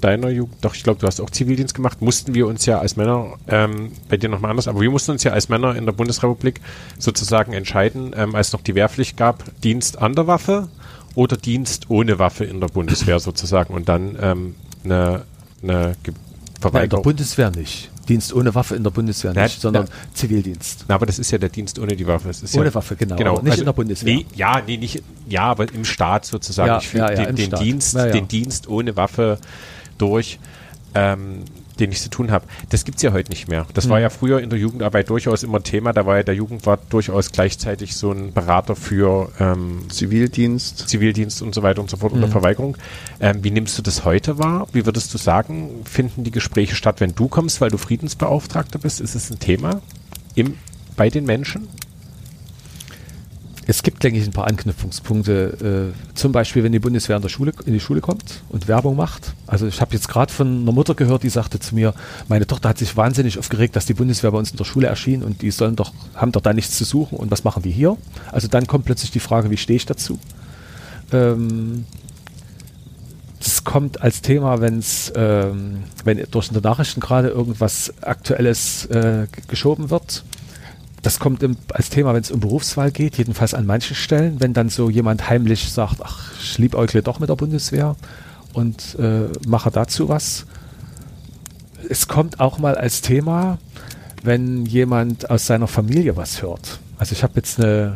deiner 0.00 0.28
Jugend, 0.28 0.56
doch 0.62 0.74
ich 0.74 0.82
glaube, 0.82 1.00
du 1.00 1.06
hast 1.06 1.20
auch 1.20 1.30
Zivildienst 1.30 1.74
gemacht, 1.74 2.02
mussten 2.02 2.34
wir 2.34 2.46
uns 2.46 2.66
ja 2.66 2.78
als 2.78 2.96
Männer, 2.96 3.34
ähm, 3.48 3.92
bei 4.08 4.16
dir 4.16 4.28
nochmal 4.28 4.50
anders, 4.50 4.68
aber 4.68 4.80
wir 4.80 4.90
mussten 4.90 5.12
uns 5.12 5.24
ja 5.24 5.32
als 5.32 5.48
Männer 5.48 5.74
in 5.74 5.86
der 5.86 5.92
Bundesrepublik 5.92 6.60
sozusagen 6.98 7.52
entscheiden, 7.52 8.14
ähm, 8.16 8.34
als 8.34 8.52
noch 8.52 8.60
die 8.60 8.74
Wehrpflicht 8.74 9.16
gab, 9.16 9.44
Dienst 9.62 9.98
an 9.98 10.14
der 10.14 10.26
Waffe 10.26 10.68
oder 11.14 11.36
Dienst 11.36 11.88
ohne 11.88 12.18
Waffe 12.18 12.44
in 12.44 12.60
der 12.60 12.68
Bundeswehr 12.68 13.18
sozusagen 13.20 13.72
und 13.72 13.88
dann 13.88 14.16
ähm, 14.20 14.54
eine, 14.84 15.24
eine 15.62 15.96
Verweigerung. 16.60 17.00
in 17.00 17.02
der 17.02 17.10
Bundeswehr 17.10 17.50
nicht. 17.50 17.90
Dienst 18.08 18.32
ohne 18.32 18.54
Waffe 18.54 18.76
in 18.76 18.84
der 18.84 18.90
Bundeswehr 18.90 19.32
nicht, 19.32 19.56
na, 19.56 19.60
sondern 19.60 19.86
na, 19.88 20.14
Zivildienst. 20.14 20.84
Na, 20.88 20.94
aber 20.94 21.06
das 21.06 21.18
ist 21.18 21.30
ja 21.30 21.38
der 21.38 21.48
Dienst 21.48 21.78
ohne 21.78 21.96
die 21.96 22.06
Waffe. 22.06 22.30
ohne 22.54 22.66
ja, 22.66 22.74
Waffe, 22.74 22.96
genau. 22.96 23.16
genau 23.16 23.40
nicht 23.40 23.50
also, 23.50 23.62
in 23.62 23.66
der 23.66 23.72
Bundeswehr. 23.72 24.14
Nee, 24.14 24.26
ja, 24.34 24.62
nee, 24.64 24.76
nicht, 24.76 25.02
ja, 25.28 25.42
aber 25.42 25.72
im 25.72 25.84
Staat 25.84 26.24
sozusagen. 26.24 26.68
Ja, 26.68 26.78
ich 26.78 26.92
ja, 26.92 27.08
den, 27.08 27.36
den 27.36 27.50
Dienst, 27.50 27.96
den 27.96 28.28
Dienst 28.28 28.68
ohne 28.68 28.96
Waffe 28.96 29.38
durch, 29.98 30.38
ähm, 30.94 31.44
den 31.80 31.92
ich 31.92 32.00
zu 32.00 32.10
tun 32.10 32.30
habe. 32.30 32.46
Das 32.70 32.84
gibt 32.84 32.96
es 32.96 33.02
ja 33.02 33.12
heute 33.12 33.30
nicht 33.30 33.48
mehr. 33.48 33.66
Das 33.74 33.86
mhm. 33.86 33.90
war 33.90 34.00
ja 34.00 34.10
früher 34.10 34.40
in 34.40 34.50
der 34.50 34.58
Jugendarbeit 34.58 35.10
durchaus 35.10 35.42
immer 35.42 35.62
Thema. 35.62 35.92
Da 35.92 36.06
war 36.06 36.16
ja 36.16 36.22
der 36.22 36.34
Jugendwart 36.34 36.80
durchaus 36.90 37.32
gleichzeitig 37.32 37.96
so 37.96 38.12
ein 38.12 38.32
Berater 38.32 38.76
für 38.76 39.30
ähm, 39.38 39.86
Zivildienst. 39.88 40.88
Zivildienst 40.88 41.42
und 41.42 41.54
so 41.54 41.62
weiter 41.62 41.80
und 41.80 41.90
so 41.90 41.96
fort 41.96 42.12
mhm. 42.12 42.22
unter 42.22 42.32
Verweigerung. 42.32 42.76
Ähm, 43.20 43.42
wie 43.42 43.50
nimmst 43.50 43.78
du 43.78 43.82
das 43.82 44.04
heute 44.04 44.38
wahr? 44.38 44.68
Wie 44.72 44.86
würdest 44.86 45.12
du 45.14 45.18
sagen, 45.18 45.82
finden 45.84 46.24
die 46.24 46.30
Gespräche 46.30 46.74
statt, 46.74 47.00
wenn 47.00 47.14
du 47.14 47.28
kommst, 47.28 47.60
weil 47.60 47.70
du 47.70 47.78
Friedensbeauftragter 47.78 48.78
bist? 48.78 49.00
Ist 49.00 49.14
es 49.14 49.30
ein 49.30 49.38
Thema 49.38 49.80
im, 50.34 50.54
bei 50.96 51.10
den 51.10 51.24
Menschen? 51.24 51.68
Es 53.68 53.82
gibt, 53.82 54.02
denke 54.04 54.20
ich, 54.20 54.26
ein 54.26 54.32
paar 54.32 54.46
Anknüpfungspunkte. 54.46 55.92
Äh, 55.92 56.16
zum 56.16 56.30
Beispiel, 56.30 56.62
wenn 56.62 56.70
die 56.70 56.78
Bundeswehr 56.78 57.16
in, 57.16 57.22
der 57.22 57.28
Schule, 57.28 57.52
in 57.64 57.72
die 57.72 57.80
Schule 57.80 58.00
kommt 58.00 58.42
und 58.48 58.68
Werbung 58.68 58.94
macht. 58.94 59.34
Also 59.48 59.66
ich 59.66 59.80
habe 59.80 59.92
jetzt 59.92 60.08
gerade 60.08 60.32
von 60.32 60.62
einer 60.62 60.72
Mutter 60.72 60.94
gehört, 60.94 61.24
die 61.24 61.28
sagte 61.28 61.58
zu 61.58 61.74
mir, 61.74 61.92
meine 62.28 62.46
Tochter 62.46 62.68
hat 62.68 62.78
sich 62.78 62.96
wahnsinnig 62.96 63.38
aufgeregt, 63.38 63.74
dass 63.74 63.84
die 63.84 63.94
Bundeswehr 63.94 64.30
bei 64.30 64.38
uns 64.38 64.52
in 64.52 64.56
der 64.56 64.64
Schule 64.64 64.86
erschien 64.86 65.24
und 65.24 65.42
die 65.42 65.50
sollen 65.50 65.74
doch, 65.74 65.92
haben 66.14 66.30
doch 66.30 66.42
da 66.42 66.52
nichts 66.52 66.78
zu 66.78 66.84
suchen 66.84 67.18
und 67.18 67.32
was 67.32 67.42
machen 67.42 67.62
die 67.64 67.72
hier? 67.72 67.96
Also 68.30 68.46
dann 68.46 68.68
kommt 68.68 68.84
plötzlich 68.84 69.10
die 69.10 69.20
Frage, 69.20 69.50
wie 69.50 69.56
stehe 69.56 69.76
ich 69.76 69.86
dazu? 69.86 70.20
Ähm, 71.12 71.86
das 73.40 73.64
kommt 73.64 74.00
als 74.00 74.22
Thema, 74.22 74.60
wenn's, 74.60 75.12
ähm, 75.16 75.82
wenn 76.04 76.24
durch 76.30 76.50
die 76.50 76.60
Nachrichten 76.60 77.00
gerade 77.00 77.28
irgendwas 77.28 77.92
Aktuelles 78.02 78.86
äh, 78.86 79.26
geschoben 79.48 79.90
wird 79.90 80.24
das 81.06 81.20
kommt 81.20 81.44
im, 81.44 81.56
als 81.72 81.88
Thema, 81.88 82.14
wenn 82.14 82.22
es 82.22 82.32
um 82.32 82.40
Berufswahl 82.40 82.90
geht, 82.90 83.16
jedenfalls 83.16 83.54
an 83.54 83.64
manchen 83.64 83.94
Stellen, 83.94 84.40
wenn 84.40 84.52
dann 84.54 84.70
so 84.70 84.90
jemand 84.90 85.30
heimlich 85.30 85.70
sagt, 85.70 85.98
ach, 86.02 86.32
ich 86.42 86.58
liebäugle 86.58 87.00
doch 87.00 87.20
mit 87.20 87.28
der 87.28 87.36
Bundeswehr 87.36 87.94
und 88.54 88.96
äh, 88.98 89.28
mache 89.46 89.70
dazu 89.70 90.08
was. 90.08 90.46
Es 91.88 92.08
kommt 92.08 92.40
auch 92.40 92.58
mal 92.58 92.74
als 92.74 93.02
Thema, 93.02 93.58
wenn 94.24 94.66
jemand 94.66 95.30
aus 95.30 95.46
seiner 95.46 95.68
Familie 95.68 96.16
was 96.16 96.42
hört. 96.42 96.80
Also 96.98 97.12
ich 97.12 97.22
habe 97.22 97.34
jetzt 97.36 97.60
eine 97.60 97.94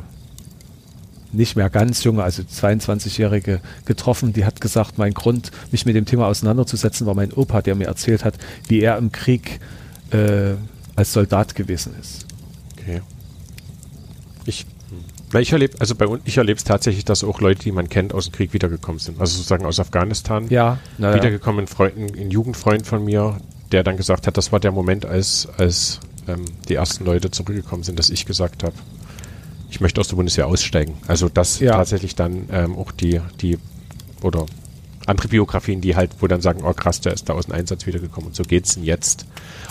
nicht 1.33 1.57
mehr 1.57 1.69
ganz 1.69 2.05
junge, 2.05 2.23
also 2.23 2.45
22-Jährige 2.45 3.61
getroffen, 3.87 4.33
die 4.33 4.45
hat 4.45 4.61
gesagt, 4.61 4.99
mein 4.99 5.15
Grund, 5.15 5.51
mich 5.73 5.85
mit 5.85 5.97
dem 5.97 6.05
Thema 6.05 6.29
auseinanderzusetzen, 6.29 7.09
war 7.09 7.17
mein 7.17 7.33
Opa, 7.33 7.61
der 7.61 7.75
mir 7.75 7.89
erzählt 7.89 8.25
hat, 8.25 8.35
wie 8.69 8.83
er 8.83 8.99
im 8.99 9.11
Krieg 9.11 9.59
äh, 10.13 10.53
als 10.95 11.13
Soldat 11.13 11.57
gewesen 11.57 11.97
ist. 12.01 12.30
Okay. 12.81 13.01
Ich, 14.47 14.67
ich 15.39 15.53
erlebe, 15.53 15.81
also 15.81 15.95
bei 15.95 16.07
uns, 16.07 16.23
ich 16.25 16.37
erlebe 16.39 16.57
es 16.57 16.65
tatsächlich, 16.65 17.05
dass 17.05 17.23
auch 17.25 17.41
Leute, 17.41 17.63
die 17.63 17.73
man 17.73 17.89
kennt, 17.89 18.15
aus 18.15 18.27
dem 18.27 18.33
Krieg 18.33 18.53
wiedergekommen 18.53 18.99
sind. 18.99 19.21
Also 19.21 19.37
sozusagen 19.37 19.65
aus 19.67 19.79
Afghanistan. 19.79 20.47
Ja. 20.49 20.79
Na, 20.99 21.15
wiedergekommen. 21.15 21.67
Freunden, 21.67 22.19
ein 22.19 22.31
Jugendfreund 22.31 22.87
von 22.87 23.05
mir, 23.05 23.39
der 23.73 23.85
dann 23.85 23.97
gesagt 23.97 24.27
hat, 24.27 24.37
das 24.37 24.53
war 24.53 24.61
der 24.61 24.73
Moment, 24.73 25.07
als, 25.07 25.49
als 25.57 26.01
ähm, 26.27 26.45
die 26.69 26.75
ersten 26.75 27.05
Leute 27.05 27.31
zurückgekommen 27.31 27.83
sind, 27.83 27.99
dass 27.99 28.11
ich 28.11 28.27
gesagt 28.27 28.65
habe, 28.65 28.75
ich 29.71 29.81
möchte 29.81 30.01
aus 30.01 30.09
der 30.09 30.17
Bundeswehr 30.17 30.47
aussteigen. 30.47 30.95
Also 31.07 31.29
dass 31.29 31.61
ja. 31.61 31.73
tatsächlich 31.73 32.17
dann 32.17 32.49
ähm, 32.51 32.77
auch 32.77 32.91
die, 32.91 33.21
die 33.41 33.59
oder 34.23 34.47
andere 35.11 35.29
Biografien, 35.29 35.81
die 35.81 35.97
halt, 35.97 36.11
wo 36.21 36.27
dann 36.27 36.41
sagen, 36.41 36.63
oh 36.65 36.73
krass, 36.73 37.01
der 37.01 37.13
ist 37.13 37.29
da 37.29 37.35
aus 37.35 37.47
dem 37.47 37.55
Einsatz 37.55 37.87
wiedergekommen 37.87 38.29
und 38.29 38.37
so 38.37 38.43
geht's 38.43 38.75
denn 38.75 38.85
jetzt. 38.85 39.27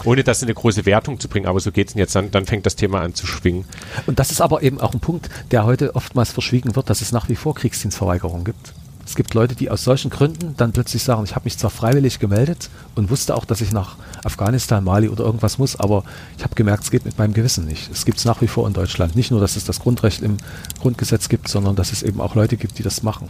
Ohne 0.06 0.24
das 0.24 0.42
in 0.42 0.48
eine 0.48 0.56
große 0.56 0.86
Wertung 0.86 1.20
zu 1.20 1.28
bringen, 1.28 1.48
aber 1.48 1.60
so 1.60 1.72
geht's 1.72 1.94
denn 1.94 2.00
jetzt, 2.00 2.16
dann, 2.16 2.32
dann 2.32 2.46
fängt 2.46 2.66
das 2.66 2.76
Thema 2.76 3.02
an 3.02 3.16
zu 3.16 3.26
schwingen. 3.26 3.66
Und 4.06 4.20
das 4.20 4.32
ist 4.32 4.42
aber 4.42 4.62
eben 4.62 4.80
auch 4.80 4.94
ein 4.94 5.00
Punkt, 5.00 5.30
der 5.52 5.66
heute 5.66 5.96
oftmals 5.96 6.32
verschwiegen 6.32 6.76
wird, 6.76 6.90
dass 6.90 7.02
es 7.02 7.12
nach 7.12 7.30
wie 7.30 7.36
vor 7.36 7.56
Kriegsdienstverweigerung 7.56 8.44
gibt. 8.44 8.74
Es 9.10 9.16
gibt 9.16 9.34
Leute, 9.34 9.56
die 9.56 9.72
aus 9.72 9.84
solchen 9.84 10.12
Gründen 10.12 10.54
dann 10.56 10.72
plötzlich 10.72 11.02
sagen, 11.02 11.24
ich 11.24 11.34
habe 11.34 11.46
mich 11.46 11.58
zwar 11.58 11.72
freiwillig 11.72 12.20
gemeldet 12.20 12.70
und 12.94 13.10
wusste 13.10 13.34
auch, 13.34 13.44
dass 13.44 13.60
ich 13.60 13.72
nach 13.72 13.96
Afghanistan, 14.24 14.84
Mali 14.84 15.10
oder 15.10 15.24
irgendwas 15.24 15.58
muss, 15.58 15.76
aber 15.76 16.04
ich 16.38 16.44
habe 16.44 16.54
gemerkt, 16.54 16.84
es 16.84 16.92
geht 16.92 17.06
mit 17.06 17.18
meinem 17.18 17.34
Gewissen 17.34 17.66
nicht. 17.66 17.90
Es 17.92 18.06
gibt 18.06 18.20
es 18.20 18.26
nach 18.26 18.40
wie 18.42 18.48
vor 18.48 18.68
in 18.68 18.74
Deutschland. 18.74 19.16
Nicht 19.16 19.32
nur, 19.32 19.40
dass 19.40 19.56
es 19.56 19.66
das 19.66 19.80
Grundrecht 19.80 20.22
im 20.22 20.38
Grundgesetz 20.80 21.28
gibt, 21.28 21.48
sondern 21.48 21.76
dass 21.76 21.92
es 21.92 22.04
eben 22.04 22.22
auch 22.22 22.36
Leute 22.36 22.56
gibt, 22.56 22.78
die 22.78 22.84
das 22.84 23.02
machen. 23.02 23.30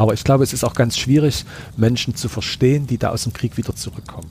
Aber 0.00 0.14
ich 0.14 0.24
glaube, 0.24 0.42
es 0.42 0.54
ist 0.54 0.64
auch 0.64 0.72
ganz 0.72 0.96
schwierig, 0.96 1.44
Menschen 1.76 2.14
zu 2.16 2.30
verstehen, 2.30 2.86
die 2.86 2.96
da 2.96 3.10
aus 3.10 3.24
dem 3.24 3.34
Krieg 3.34 3.58
wieder 3.58 3.76
zurückkommen. 3.76 4.30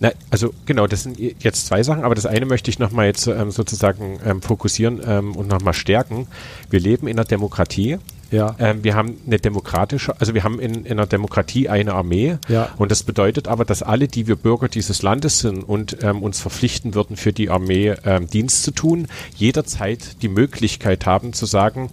Na, 0.00 0.10
also 0.28 0.52
genau, 0.66 0.86
das 0.86 1.04
sind 1.04 1.18
jetzt 1.18 1.64
zwei 1.64 1.82
Sachen, 1.82 2.04
aber 2.04 2.14
das 2.14 2.26
eine 2.26 2.44
möchte 2.44 2.70
ich 2.70 2.78
nochmal 2.78 3.06
jetzt 3.06 3.26
ähm, 3.26 3.50
sozusagen 3.50 4.20
ähm, 4.22 4.42
fokussieren 4.42 5.00
ähm, 5.06 5.34
und 5.34 5.48
nochmal 5.48 5.72
stärken. 5.72 6.26
Wir 6.68 6.78
leben 6.78 7.06
in 7.06 7.16
einer 7.16 7.24
Demokratie. 7.24 7.96
Ja. 8.30 8.54
Ähm, 8.58 8.84
wir 8.84 8.94
haben 8.94 9.16
eine 9.26 9.38
demokratische, 9.38 10.20
also 10.20 10.34
wir 10.34 10.44
haben 10.44 10.60
in, 10.60 10.84
in 10.84 10.92
einer 10.92 11.06
Demokratie 11.06 11.70
eine 11.70 11.94
Armee 11.94 12.36
Ja. 12.46 12.68
und 12.76 12.90
das 12.90 13.02
bedeutet 13.02 13.48
aber, 13.48 13.64
dass 13.64 13.82
alle, 13.82 14.08
die 14.08 14.26
wir 14.26 14.36
Bürger 14.36 14.68
dieses 14.68 15.00
Landes 15.00 15.38
sind 15.38 15.62
und 15.62 15.96
ähm, 16.02 16.22
uns 16.22 16.38
verpflichten 16.38 16.94
würden, 16.94 17.16
für 17.16 17.32
die 17.32 17.48
Armee 17.48 17.94
ähm, 18.04 18.28
Dienst 18.28 18.62
zu 18.62 18.72
tun, 18.72 19.06
jederzeit 19.36 20.20
die 20.20 20.28
Möglichkeit 20.28 21.06
haben 21.06 21.32
zu 21.32 21.46
sagen, 21.46 21.88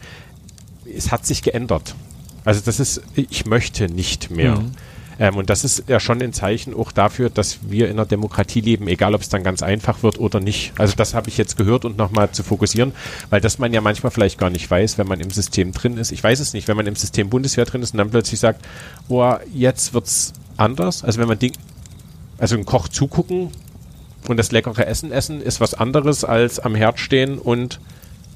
es 0.94 1.14
hat 1.14 1.26
sich 1.26 1.44
geändert. 1.44 1.96
Also 2.46 2.62
das 2.64 2.80
ist, 2.80 3.02
ich 3.16 3.46
möchte 3.46 3.86
nicht 3.88 4.32
mehr. 4.32 4.56
Mhm. 4.56 4.72
Ähm, 5.20 5.36
und 5.38 5.52
das 5.52 5.64
ist 5.64 5.84
ja 5.88 6.00
schon 6.00 6.20
ein 6.22 6.34
Zeichen 6.34 6.74
auch 6.74 6.92
dafür, 6.92 7.30
dass 7.30 7.60
wir 7.70 7.88
in 7.88 7.94
einer 7.94 8.08
Demokratie 8.08 8.62
leben, 8.62 8.88
egal 8.88 9.14
ob 9.14 9.22
es 9.22 9.30
dann 9.30 9.44
ganz 9.44 9.62
einfach 9.62 10.02
wird 10.02 10.20
oder 10.20 10.40
nicht. 10.40 10.74
Also 10.80 10.96
das 10.96 11.14
habe 11.14 11.30
ich 11.30 11.38
jetzt 11.38 11.58
gehört 11.58 11.86
und 11.86 11.96
nochmal 11.96 12.32
zu 12.32 12.42
fokussieren, 12.42 12.94
weil 13.30 13.40
das 13.40 13.60
man 13.60 13.72
ja 13.72 13.82
manchmal 13.82 14.12
vielleicht 14.12 14.40
gar 14.40 14.50
nicht 14.50 14.70
weiß, 14.70 14.98
wenn 14.98 15.08
man 15.08 15.20
im 15.20 15.30
System 15.30 15.74
drin 15.74 15.98
ist. 15.98 16.12
Ich 16.12 16.24
weiß 16.24 16.40
es 16.40 16.54
nicht, 16.54 16.68
wenn 16.68 16.76
man 16.76 16.88
im 16.88 16.96
System 16.96 17.30
Bundeswehr 17.30 17.66
drin 17.66 17.84
ist 17.84 17.94
und 17.94 18.00
dann 18.00 18.10
plötzlich 18.10 18.40
sagt, 18.40 18.66
boah, 19.08 19.42
jetzt 19.54 19.94
wird's 19.94 20.34
anders. 20.58 21.04
Also 21.04 21.20
wenn 21.20 21.28
man 21.28 21.38
Ding, 21.38 21.54
also 22.40 22.56
ein 22.56 22.66
Koch 22.66 22.88
zugucken 22.88 23.52
und 24.28 24.38
das 24.38 24.52
leckere 24.52 24.88
Essen 24.88 25.12
essen 25.12 25.40
ist 25.42 25.62
was 25.62 25.76
anderes 25.76 26.24
als 26.24 26.60
am 26.60 26.74
Herd 26.74 27.00
stehen 27.00 27.38
und 27.38 27.80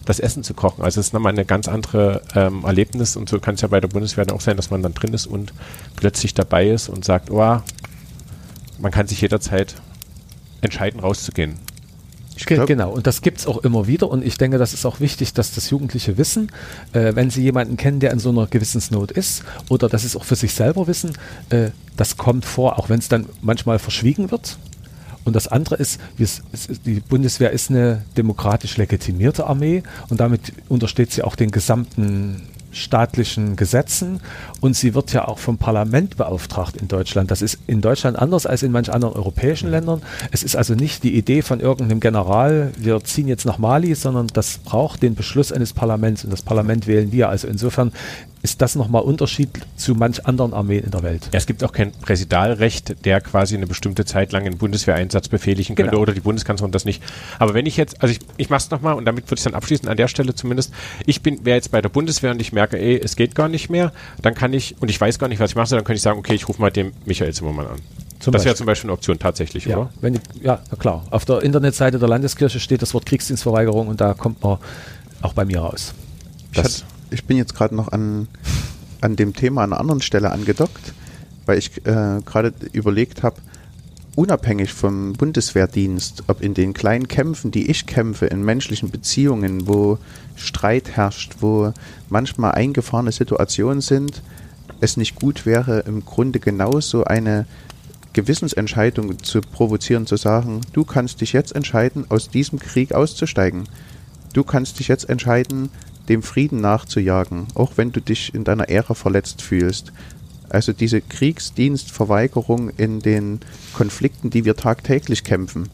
das 0.05 0.19
Essen 0.19 0.43
zu 0.43 0.53
kochen. 0.53 0.83
Also 0.83 0.99
es 0.99 1.07
ist 1.07 1.13
nochmal 1.13 1.33
eine 1.33 1.45
ganz 1.45 1.67
andere 1.67 2.21
ähm, 2.35 2.63
Erlebnis 2.63 3.15
und 3.15 3.29
so 3.29 3.39
kann 3.39 3.55
es 3.55 3.61
ja 3.61 3.67
bei 3.67 3.79
der 3.79 3.87
Bundeswehr 3.87 4.25
dann 4.25 4.35
auch 4.35 4.41
sein, 4.41 4.55
dass 4.55 4.71
man 4.71 4.81
dann 4.81 4.93
drin 4.93 5.13
ist 5.13 5.27
und 5.27 5.53
plötzlich 5.95 6.33
dabei 6.33 6.69
ist 6.69 6.89
und 6.89 7.03
sagt, 7.05 7.31
oh, 7.31 7.61
man 8.79 8.91
kann 8.91 9.07
sich 9.07 9.21
jederzeit 9.21 9.75
entscheiden, 10.61 10.99
rauszugehen. 10.99 11.55
Glaub, 12.45 12.67
Genau, 12.67 12.91
und 12.91 13.07
das 13.07 13.21
gibt's 13.21 13.47
auch 13.47 13.59
immer 13.59 13.87
wieder 13.87 14.09
und 14.09 14.25
ich 14.25 14.37
denke, 14.37 14.57
das 14.57 14.73
ist 14.73 14.85
auch 14.85 14.99
wichtig, 14.99 15.33
dass 15.33 15.53
das 15.53 15.69
Jugendliche 15.69 16.17
wissen, 16.17 16.51
äh, 16.91 17.15
wenn 17.15 17.29
sie 17.29 17.41
jemanden 17.41 17.77
kennen, 17.77 18.01
der 18.01 18.11
in 18.11 18.19
so 18.19 18.29
einer 18.29 18.47
Gewissensnot 18.47 19.11
ist 19.11 19.43
oder 19.69 19.87
dass 19.87 20.01
sie 20.01 20.07
es 20.07 20.15
auch 20.17 20.25
für 20.25 20.35
sich 20.35 20.53
selber 20.53 20.87
wissen, 20.87 21.13
äh, 21.49 21.69
das 21.95 22.17
kommt 22.17 22.43
vor, 22.43 22.77
auch 22.77 22.89
wenn 22.89 22.99
es 22.99 23.07
dann 23.07 23.27
manchmal 23.41 23.79
verschwiegen 23.79 24.31
wird. 24.31 24.57
Und 25.25 25.35
das 25.35 25.47
andere 25.47 25.75
ist, 25.75 25.99
die 26.85 26.99
Bundeswehr 27.01 27.51
ist 27.51 27.69
eine 27.69 28.03
demokratisch 28.15 28.77
legitimierte 28.77 29.47
Armee 29.47 29.83
und 30.09 30.19
damit 30.19 30.53
untersteht 30.69 31.11
sie 31.11 31.23
auch 31.23 31.35
den 31.35 31.51
gesamten 31.51 32.41
staatlichen 32.75 33.55
Gesetzen 33.55 34.19
und 34.59 34.75
sie 34.75 34.93
wird 34.93 35.13
ja 35.13 35.27
auch 35.27 35.39
vom 35.39 35.57
Parlament 35.57 36.17
beauftragt 36.17 36.75
in 36.75 36.87
Deutschland. 36.87 37.31
Das 37.31 37.41
ist 37.41 37.57
in 37.67 37.81
Deutschland 37.81 38.19
anders 38.19 38.45
als 38.45 38.63
in 38.63 38.71
manch 38.71 38.91
anderen 38.91 39.15
europäischen 39.15 39.71
Ländern. 39.71 40.01
Es 40.31 40.43
ist 40.43 40.55
also 40.55 40.75
nicht 40.75 41.03
die 41.03 41.15
Idee 41.15 41.41
von 41.41 41.59
irgendeinem 41.61 42.01
General, 42.01 42.71
wir 42.77 43.01
ziehen 43.03 43.27
jetzt 43.27 43.45
nach 43.45 43.57
Mali, 43.57 43.95
sondern 43.95 44.27
das 44.27 44.57
braucht 44.59 45.01
den 45.01 45.15
Beschluss 45.15 45.51
eines 45.51 45.73
Parlaments 45.73 46.23
und 46.25 46.31
das 46.31 46.41
Parlament 46.41 46.85
wählen 46.85 47.11
wir. 47.11 47.29
Also 47.29 47.47
insofern 47.47 47.93
ist 48.45 48.61
das 48.61 48.75
nochmal 48.75 49.01
Unterschied 49.01 49.49
zu 49.75 49.95
manch 49.95 50.25
anderen 50.27 50.53
Armeen 50.53 50.83
in 50.83 50.91
der 50.91 51.01
Welt. 51.01 51.23
Ja, 51.33 51.39
es 51.39 51.47
gibt 51.47 51.63
auch 51.63 51.71
kein 51.71 51.91
Präsidialrecht, 51.91 53.03
der 53.03 53.19
quasi 53.19 53.55
eine 53.55 53.65
bestimmte 53.65 54.05
Zeit 54.05 54.31
lang 54.31 54.45
einen 54.45 54.57
Bundeswehreinsatz 54.59 55.27
befehligen 55.29 55.75
könnte 55.75 55.89
Genau. 55.91 56.01
oder 56.03 56.13
die 56.13 56.19
Bundeskanzlerin 56.19 56.71
das 56.71 56.85
nicht. 56.85 57.01
Aber 57.39 57.55
wenn 57.55 57.65
ich 57.65 57.75
jetzt, 57.75 58.01
also 58.03 58.11
ich, 58.11 58.19
ich 58.37 58.49
mache 58.51 58.59
es 58.59 58.69
nochmal 58.69 58.93
und 58.93 59.05
damit 59.05 59.25
würde 59.31 59.39
ich 59.39 59.43
dann 59.43 59.55
abschließen, 59.55 59.89
an 59.89 59.97
der 59.97 60.07
Stelle 60.07 60.35
zumindest, 60.35 60.71
ich 61.07 61.21
bin, 61.23 61.43
wäre 61.43 61.55
jetzt 61.57 61.71
bei 61.71 61.81
der 61.81 61.89
Bundeswehr 61.89 62.31
und 62.31 62.39
ich 62.39 62.53
merke, 62.53 62.77
ey, 62.79 63.01
es 63.03 63.15
geht 63.15 63.33
gar 63.33 63.49
nicht 63.49 63.69
mehr, 63.69 63.91
dann 64.21 64.35
kann 64.35 64.53
ich, 64.53 64.75
und 64.79 64.89
ich 64.89 65.01
weiß 65.01 65.17
gar 65.17 65.27
nicht, 65.27 65.39
was 65.39 65.49
ich 65.49 65.55
mache, 65.55 65.75
dann 65.75 65.83
kann 65.83 65.95
ich 65.95 66.01
sagen, 66.03 66.19
okay, 66.19 66.35
ich 66.35 66.47
rufe 66.47 66.61
mal 66.61 66.69
den 66.71 66.93
Michael 67.05 67.33
Zimmermann 67.33 67.65
an. 67.67 67.79
Zum 68.19 68.31
das 68.31 68.45
wäre 68.45 68.55
zum 68.55 68.65
Beispiel 68.67 68.89
eine 68.89 68.93
Option 68.93 69.17
tatsächlich, 69.19 69.65
Ja, 69.65 69.77
oder? 69.77 69.89
wenn 70.01 70.13
die, 70.13 70.19
ja, 70.43 70.59
na 70.69 70.77
klar. 70.77 71.03
Auf 71.09 71.25
der 71.25 71.41
Internetseite 71.41 71.99
der 71.99 72.07
Landeskirche 72.07 72.59
steht 72.59 72.81
das 72.81 72.93
Wort 72.93 73.05
Kriegsdienstverweigerung 73.07 73.87
und 73.87 73.99
da 74.01 74.13
kommt 74.13 74.41
man 74.43 74.59
auch 75.21 75.33
bei 75.33 75.45
mir 75.45 75.59
raus. 75.61 75.93
ich, 76.51 76.61
Das, 76.61 76.85
ich 77.15 77.23
bin 77.23 77.37
jetzt 77.37 77.55
gerade 77.55 77.73
noch 77.73 77.91
an, 77.91 78.27
an 79.01 79.15
dem 79.15 79.33
Thema 79.33 79.63
an 79.63 79.71
einer 79.71 79.79
anderen 79.79 80.01
Stelle 80.01 80.31
angedockt, 80.31 80.93
weil 81.45 81.57
ich 81.57 81.77
äh, 81.85 82.19
gerade 82.25 82.53
überlegt 82.73 83.23
habe, 83.23 83.37
unabhängig 84.15 84.73
vom 84.73 85.13
Bundeswehrdienst, 85.13 86.25
ob 86.27 86.41
in 86.41 86.53
den 86.53 86.73
kleinen 86.73 87.07
Kämpfen, 87.07 87.51
die 87.51 87.69
ich 87.71 87.85
kämpfe, 87.85 88.25
in 88.27 88.43
menschlichen 88.43 88.91
Beziehungen, 88.91 89.67
wo 89.67 89.97
Streit 90.35 90.91
herrscht, 90.91 91.37
wo 91.39 91.73
manchmal 92.09 92.51
eingefahrene 92.51 93.11
Situationen 93.11 93.81
sind, 93.81 94.21
es 94.81 94.97
nicht 94.97 95.15
gut 95.15 95.45
wäre, 95.45 95.79
im 95.79 96.03
Grunde 96.03 96.39
genauso 96.39 97.05
eine 97.05 97.45
Gewissensentscheidung 98.11 99.23
zu 99.23 99.39
provozieren, 99.39 100.05
zu 100.05 100.17
sagen, 100.17 100.61
du 100.73 100.83
kannst 100.83 101.21
dich 101.21 101.31
jetzt 101.31 101.55
entscheiden, 101.55 102.05
aus 102.09 102.29
diesem 102.29 102.59
Krieg 102.59 102.93
auszusteigen. 102.93 103.63
Du 104.33 104.43
kannst 104.43 104.79
dich 104.79 104.89
jetzt 104.89 105.09
entscheiden, 105.09 105.69
dem 106.09 106.23
Frieden 106.23 106.61
nachzujagen, 106.61 107.47
auch 107.55 107.73
wenn 107.75 107.91
du 107.91 108.01
dich 108.01 108.33
in 108.33 108.43
deiner 108.43 108.69
Ehre 108.69 108.95
verletzt 108.95 109.41
fühlst. 109.41 109.91
Also 110.49 110.73
diese 110.73 111.01
Kriegsdienstverweigerung 111.01 112.69
in 112.69 112.99
den 112.99 113.39
Konflikten, 113.73 114.29
die 114.29 114.45
wir 114.45 114.55
tagtäglich 114.55 115.23
kämpfen. 115.23 115.69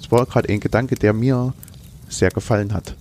Das 0.00 0.10
war 0.10 0.26
gerade 0.26 0.48
ein 0.48 0.60
Gedanke, 0.60 0.96
der 0.96 1.12
mir 1.12 1.54
sehr 2.08 2.30
gefallen 2.30 2.74
hat. 2.74 2.96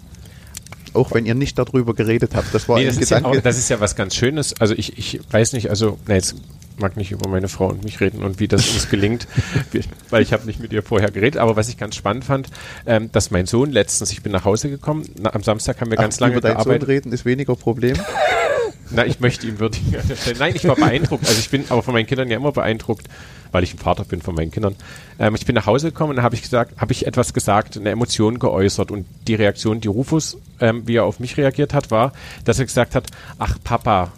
Auch 0.93 1.13
wenn 1.13 1.25
ihr 1.25 1.35
nicht 1.35 1.57
darüber 1.57 1.93
geredet 1.93 2.35
habt. 2.35 2.53
Das 2.53 2.67
war 2.69 2.77
nee, 2.77 2.83
ein 2.83 2.87
das, 2.87 2.97
ist 2.97 3.09
ja 3.09 3.17
Gedanke. 3.17 3.39
auch, 3.39 3.41
das 3.41 3.57
ist 3.57 3.69
ja 3.69 3.79
was 3.79 3.95
ganz 3.95 4.15
Schönes. 4.15 4.53
Also 4.59 4.75
ich, 4.75 4.97
ich 4.97 5.21
weiß 5.31 5.53
nicht, 5.53 5.69
also, 5.69 5.97
na, 6.05 6.15
jetzt 6.15 6.35
mag 6.77 6.97
nicht 6.97 7.11
über 7.11 7.29
meine 7.29 7.47
Frau 7.47 7.67
und 7.67 7.83
mich 7.83 7.99
reden 7.99 8.23
und 8.23 8.39
wie 8.39 8.47
das 8.47 8.69
uns 8.69 8.89
gelingt, 8.89 9.27
weil 10.09 10.23
ich 10.23 10.33
habe 10.33 10.45
nicht 10.45 10.59
mit 10.59 10.73
ihr 10.73 10.83
vorher 10.83 11.11
geredet. 11.11 11.39
Aber 11.39 11.55
was 11.55 11.69
ich 11.69 11.77
ganz 11.77 11.95
spannend 11.95 12.25
fand, 12.25 12.49
ähm, 12.85 13.11
dass 13.11 13.31
mein 13.31 13.45
Sohn 13.45 13.71
letztens, 13.71 14.11
ich 14.11 14.21
bin 14.21 14.31
nach 14.31 14.45
Hause 14.45 14.69
gekommen, 14.69 15.05
na, 15.19 15.33
am 15.33 15.43
Samstag 15.43 15.81
haben 15.81 15.91
wir 15.91 15.99
Ach, 15.99 16.03
ganz 16.03 16.19
lange 16.19 16.33
über 16.33 16.41
deinen 16.41 16.57
Sohn 16.57 16.65
gearbeitet. 16.65 16.87
reden 16.87 17.11
ist 17.13 17.25
weniger 17.25 17.55
Problem. 17.55 17.97
Na, 18.93 19.05
ich 19.05 19.19
möchte 19.21 19.47
ihn 19.47 19.59
würdigen. 19.59 19.95
Nein, 20.39 20.53
ich 20.55 20.67
war 20.67 20.75
beeindruckt. 20.75 21.25
Also 21.25 21.39
ich 21.39 21.49
bin 21.49 21.63
aber 21.69 21.81
von 21.81 21.93
meinen 21.93 22.07
Kindern 22.07 22.29
ja 22.29 22.35
immer 22.35 22.51
beeindruckt, 22.51 23.07
weil 23.51 23.63
ich 23.63 23.73
ein 23.73 23.77
Vater 23.77 24.03
bin 24.03 24.21
von 24.21 24.35
meinen 24.35 24.51
Kindern. 24.51 24.75
Ähm, 25.17 25.33
ich 25.35 25.45
bin 25.45 25.55
nach 25.55 25.65
Hause 25.65 25.91
gekommen 25.91 26.11
und 26.11 26.15
da 26.17 26.23
habe 26.23 26.35
ich 26.35 26.41
gesagt, 26.41 26.79
habe 26.79 26.91
ich 26.91 27.07
etwas 27.07 27.33
gesagt, 27.33 27.77
eine 27.77 27.89
Emotion 27.89 28.37
geäußert 28.37 28.91
und 28.91 29.05
die 29.27 29.35
Reaktion, 29.35 29.79
die 29.79 29.87
Rufus, 29.87 30.37
ähm, 30.59 30.83
wie 30.87 30.97
er 30.97 31.05
auf 31.05 31.19
mich 31.21 31.37
reagiert 31.37 31.73
hat, 31.73 31.89
war, 31.89 32.11
dass 32.43 32.59
er 32.59 32.65
gesagt 32.65 32.95
hat, 32.95 33.05
ach 33.39 33.57
Papa, 33.63 34.11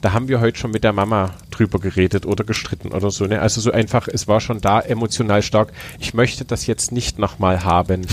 da 0.00 0.12
haben 0.12 0.28
wir 0.28 0.40
heute 0.40 0.58
schon 0.58 0.70
mit 0.70 0.84
der 0.84 0.92
Mama 0.92 1.34
drüber 1.50 1.78
geredet 1.78 2.24
oder 2.26 2.44
gestritten 2.44 2.92
oder 2.92 3.10
so. 3.10 3.26
Ne? 3.26 3.40
Also 3.40 3.60
so 3.60 3.70
einfach, 3.70 4.08
es 4.08 4.28
war 4.28 4.40
schon 4.40 4.60
da 4.60 4.80
emotional 4.80 5.42
stark. 5.42 5.72
Ich 5.98 6.14
möchte 6.14 6.44
das 6.44 6.66
jetzt 6.66 6.92
nicht 6.92 7.18
nochmal 7.18 7.64
haben. 7.64 8.06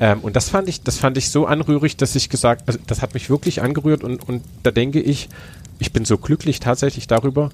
Ähm, 0.00 0.20
und 0.20 0.36
das 0.36 0.48
fand 0.48 0.68
ich, 0.68 0.82
das 0.82 0.98
fand 0.98 1.16
ich 1.16 1.30
so 1.30 1.46
anrührig, 1.46 1.96
dass 1.96 2.14
ich 2.14 2.28
gesagt, 2.28 2.64
also 2.66 2.78
das 2.86 3.02
hat 3.02 3.14
mich 3.14 3.30
wirklich 3.30 3.62
angerührt 3.62 4.04
und, 4.04 4.28
und 4.28 4.42
da 4.62 4.70
denke 4.70 5.00
ich, 5.00 5.28
ich 5.78 5.92
bin 5.92 6.04
so 6.04 6.16
glücklich 6.16 6.60
tatsächlich 6.60 7.08
darüber, 7.08 7.50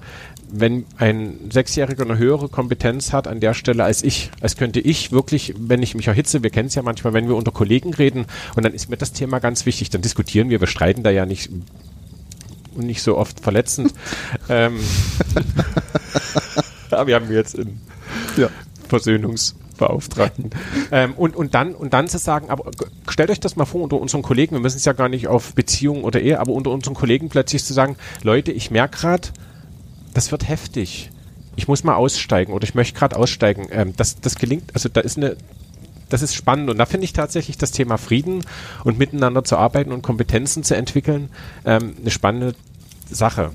wenn 0.51 0.85
ein 0.97 1.49
Sechsjähriger 1.51 2.03
eine 2.03 2.17
höhere 2.17 2.47
Kompetenz 2.47 3.11
hat 3.11 3.27
an 3.27 3.39
der 3.39 3.55
Stelle 3.55 3.83
als 3.83 4.03
ich. 4.03 4.29
Als 4.39 4.55
könnte 4.55 4.79
ich 4.79 5.11
wirklich, 5.11 5.55
wenn 5.57 5.81
ich 5.81 5.95
mich 5.95 6.07
erhitze, 6.07 6.43
wir 6.43 6.51
kennen 6.51 6.67
es 6.67 6.75
ja 6.75 6.83
manchmal, 6.83 7.13
wenn 7.13 7.27
wir 7.27 7.35
unter 7.35 7.51
Kollegen 7.51 7.93
reden 7.93 8.25
und 8.55 8.63
dann 8.63 8.73
ist 8.75 8.89
mir 8.89 8.97
das 8.97 9.13
Thema 9.13 9.39
ganz 9.39 9.65
wichtig, 9.65 9.89
dann 9.89 10.03
diskutieren 10.03 10.51
wir, 10.51 10.59
wir 10.59 10.67
streiten 10.67 11.01
da 11.01 11.09
ja 11.09 11.25
nicht 11.25 11.49
und 12.75 12.85
nicht 12.85 13.01
so 13.01 13.17
oft 13.17 13.39
verletzend. 13.39 13.93
ähm, 14.49 14.79
aber 16.91 17.07
wir 17.07 17.15
haben 17.15 17.31
jetzt 17.31 17.57
einen 17.57 17.81
Ja. 18.37 18.49
Versöhnungsbeauftragten. 18.87 20.49
ähm, 20.91 21.13
und, 21.13 21.35
und, 21.35 21.53
dann, 21.53 21.75
und 21.75 21.93
dann 21.93 22.07
zu 22.07 22.17
sagen, 22.17 22.49
aber 22.49 22.71
stellt 23.07 23.29
euch 23.29 23.39
das 23.39 23.55
mal 23.55 23.65
vor 23.65 23.81
unter 23.81 23.99
unseren 23.99 24.21
Kollegen, 24.23 24.55
wir 24.55 24.61
müssen 24.61 24.77
es 24.77 24.85
ja 24.85 24.93
gar 24.93 25.09
nicht 25.09 25.27
auf 25.27 25.53
Beziehungen 25.53 26.03
oder 26.03 26.21
Ehe, 26.21 26.39
aber 26.39 26.53
unter 26.53 26.71
unseren 26.71 26.95
Kollegen 26.95 27.29
plötzlich 27.29 27.63
zu 27.63 27.73
sagen, 27.73 27.95
Leute, 28.23 28.51
ich 28.51 28.71
merke 28.71 28.97
gerade, 28.97 29.29
das 30.13 30.31
wird 30.31 30.47
heftig. 30.47 31.11
Ich 31.55 31.67
muss 31.67 31.83
mal 31.83 31.95
aussteigen 31.95 32.53
oder 32.53 32.63
ich 32.63 32.73
möchte 32.73 32.97
gerade 32.97 33.15
aussteigen. 33.17 33.67
Ähm, 33.71 33.93
das, 33.95 34.19
das 34.21 34.35
gelingt, 34.35 34.71
also 34.73 34.89
da 34.89 35.01
ist 35.01 35.17
eine, 35.17 35.35
das 36.09 36.21
ist 36.23 36.33
spannend 36.33 36.69
und 36.69 36.77
da 36.79 36.85
finde 36.87 37.05
ich 37.05 37.13
tatsächlich 37.13 37.57
das 37.57 37.71
Thema 37.71 37.97
Frieden 37.97 38.43
und 38.83 38.97
miteinander 38.97 39.43
zu 39.43 39.57
arbeiten 39.57 39.91
und 39.91 40.01
Kompetenzen 40.01 40.63
zu 40.63 40.75
entwickeln 40.75 41.29
ähm, 41.65 41.95
eine 42.01 42.09
spannende 42.09 42.55
Sache. 43.11 43.51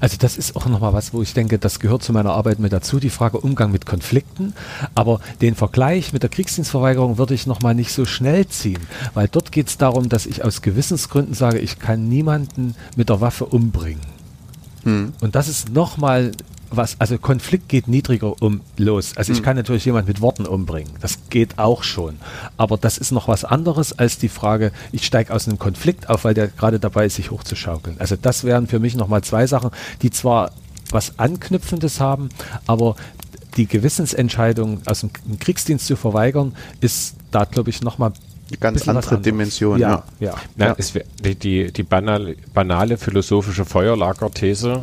Also 0.00 0.16
das 0.18 0.36
ist 0.36 0.54
auch 0.54 0.66
nochmal 0.66 0.92
was, 0.92 1.12
wo 1.12 1.22
ich 1.22 1.34
denke, 1.34 1.58
das 1.58 1.80
gehört 1.80 2.02
zu 2.02 2.12
meiner 2.12 2.30
Arbeit 2.30 2.58
mit 2.58 2.72
dazu, 2.72 3.00
die 3.00 3.10
Frage 3.10 3.38
Umgang 3.38 3.72
mit 3.72 3.86
Konflikten. 3.86 4.54
Aber 4.94 5.20
den 5.40 5.54
Vergleich 5.54 6.12
mit 6.12 6.22
der 6.22 6.30
Kriegsdienstverweigerung 6.30 7.18
würde 7.18 7.34
ich 7.34 7.46
nochmal 7.46 7.74
nicht 7.74 7.92
so 7.92 8.04
schnell 8.04 8.46
ziehen, 8.46 8.80
weil 9.14 9.28
dort 9.28 9.50
geht 9.50 9.68
es 9.68 9.78
darum, 9.78 10.08
dass 10.08 10.26
ich 10.26 10.44
aus 10.44 10.62
Gewissensgründen 10.62 11.34
sage, 11.34 11.58
ich 11.58 11.78
kann 11.78 12.08
niemanden 12.08 12.74
mit 12.96 13.08
der 13.08 13.20
Waffe 13.20 13.46
umbringen. 13.46 14.02
Hm. 14.84 15.12
Und 15.20 15.34
das 15.34 15.48
ist 15.48 15.70
nochmal 15.72 16.32
was, 16.70 17.00
also 17.00 17.18
Konflikt 17.18 17.68
geht 17.68 17.88
niedriger 17.88 18.40
um 18.42 18.60
los. 18.76 19.16
Also 19.16 19.32
ich 19.32 19.38
hm. 19.38 19.44
kann 19.44 19.56
natürlich 19.56 19.84
jemand 19.84 20.08
mit 20.08 20.20
Worten 20.20 20.46
umbringen. 20.46 20.92
Das 21.00 21.18
geht 21.30 21.58
auch 21.58 21.82
schon. 21.82 22.16
Aber 22.56 22.76
das 22.76 22.98
ist 22.98 23.10
noch 23.10 23.28
was 23.28 23.44
anderes 23.44 23.98
als 23.98 24.18
die 24.18 24.28
Frage, 24.28 24.72
ich 24.92 25.06
steige 25.06 25.32
aus 25.32 25.48
einem 25.48 25.58
Konflikt 25.58 26.08
auf, 26.08 26.24
weil 26.24 26.34
der 26.34 26.48
gerade 26.48 26.78
dabei 26.78 27.06
ist, 27.06 27.16
sich 27.16 27.30
hochzuschaukeln. 27.30 27.96
Also 27.98 28.16
das 28.20 28.44
wären 28.44 28.66
für 28.66 28.78
mich 28.78 28.96
nochmal 28.96 29.22
zwei 29.22 29.46
Sachen, 29.46 29.70
die 30.02 30.10
zwar 30.10 30.52
was 30.90 31.18
Anknüpfendes 31.18 32.00
haben, 32.00 32.30
aber 32.66 32.96
die 33.56 33.66
Gewissensentscheidung 33.66 34.80
aus 34.86 35.00
dem 35.00 35.10
Kriegsdienst 35.38 35.86
zu 35.86 35.96
verweigern, 35.96 36.54
ist 36.80 37.16
da, 37.30 37.44
glaube 37.44 37.70
ich, 37.70 37.82
nochmal 37.82 38.12
eine 38.48 38.58
ganz 38.58 38.88
andere 38.88 39.20
Dimension. 39.20 39.78
Ja, 39.78 40.04
ja. 40.20 40.34
ja. 40.56 40.66
ja. 40.66 40.74
Es, 40.78 40.92
die, 40.92 41.34
die, 41.34 41.72
die 41.72 41.82
banale, 41.82 42.36
banale 42.54 42.96
philosophische 42.96 43.64
Feuerlagerthese, 43.64 44.82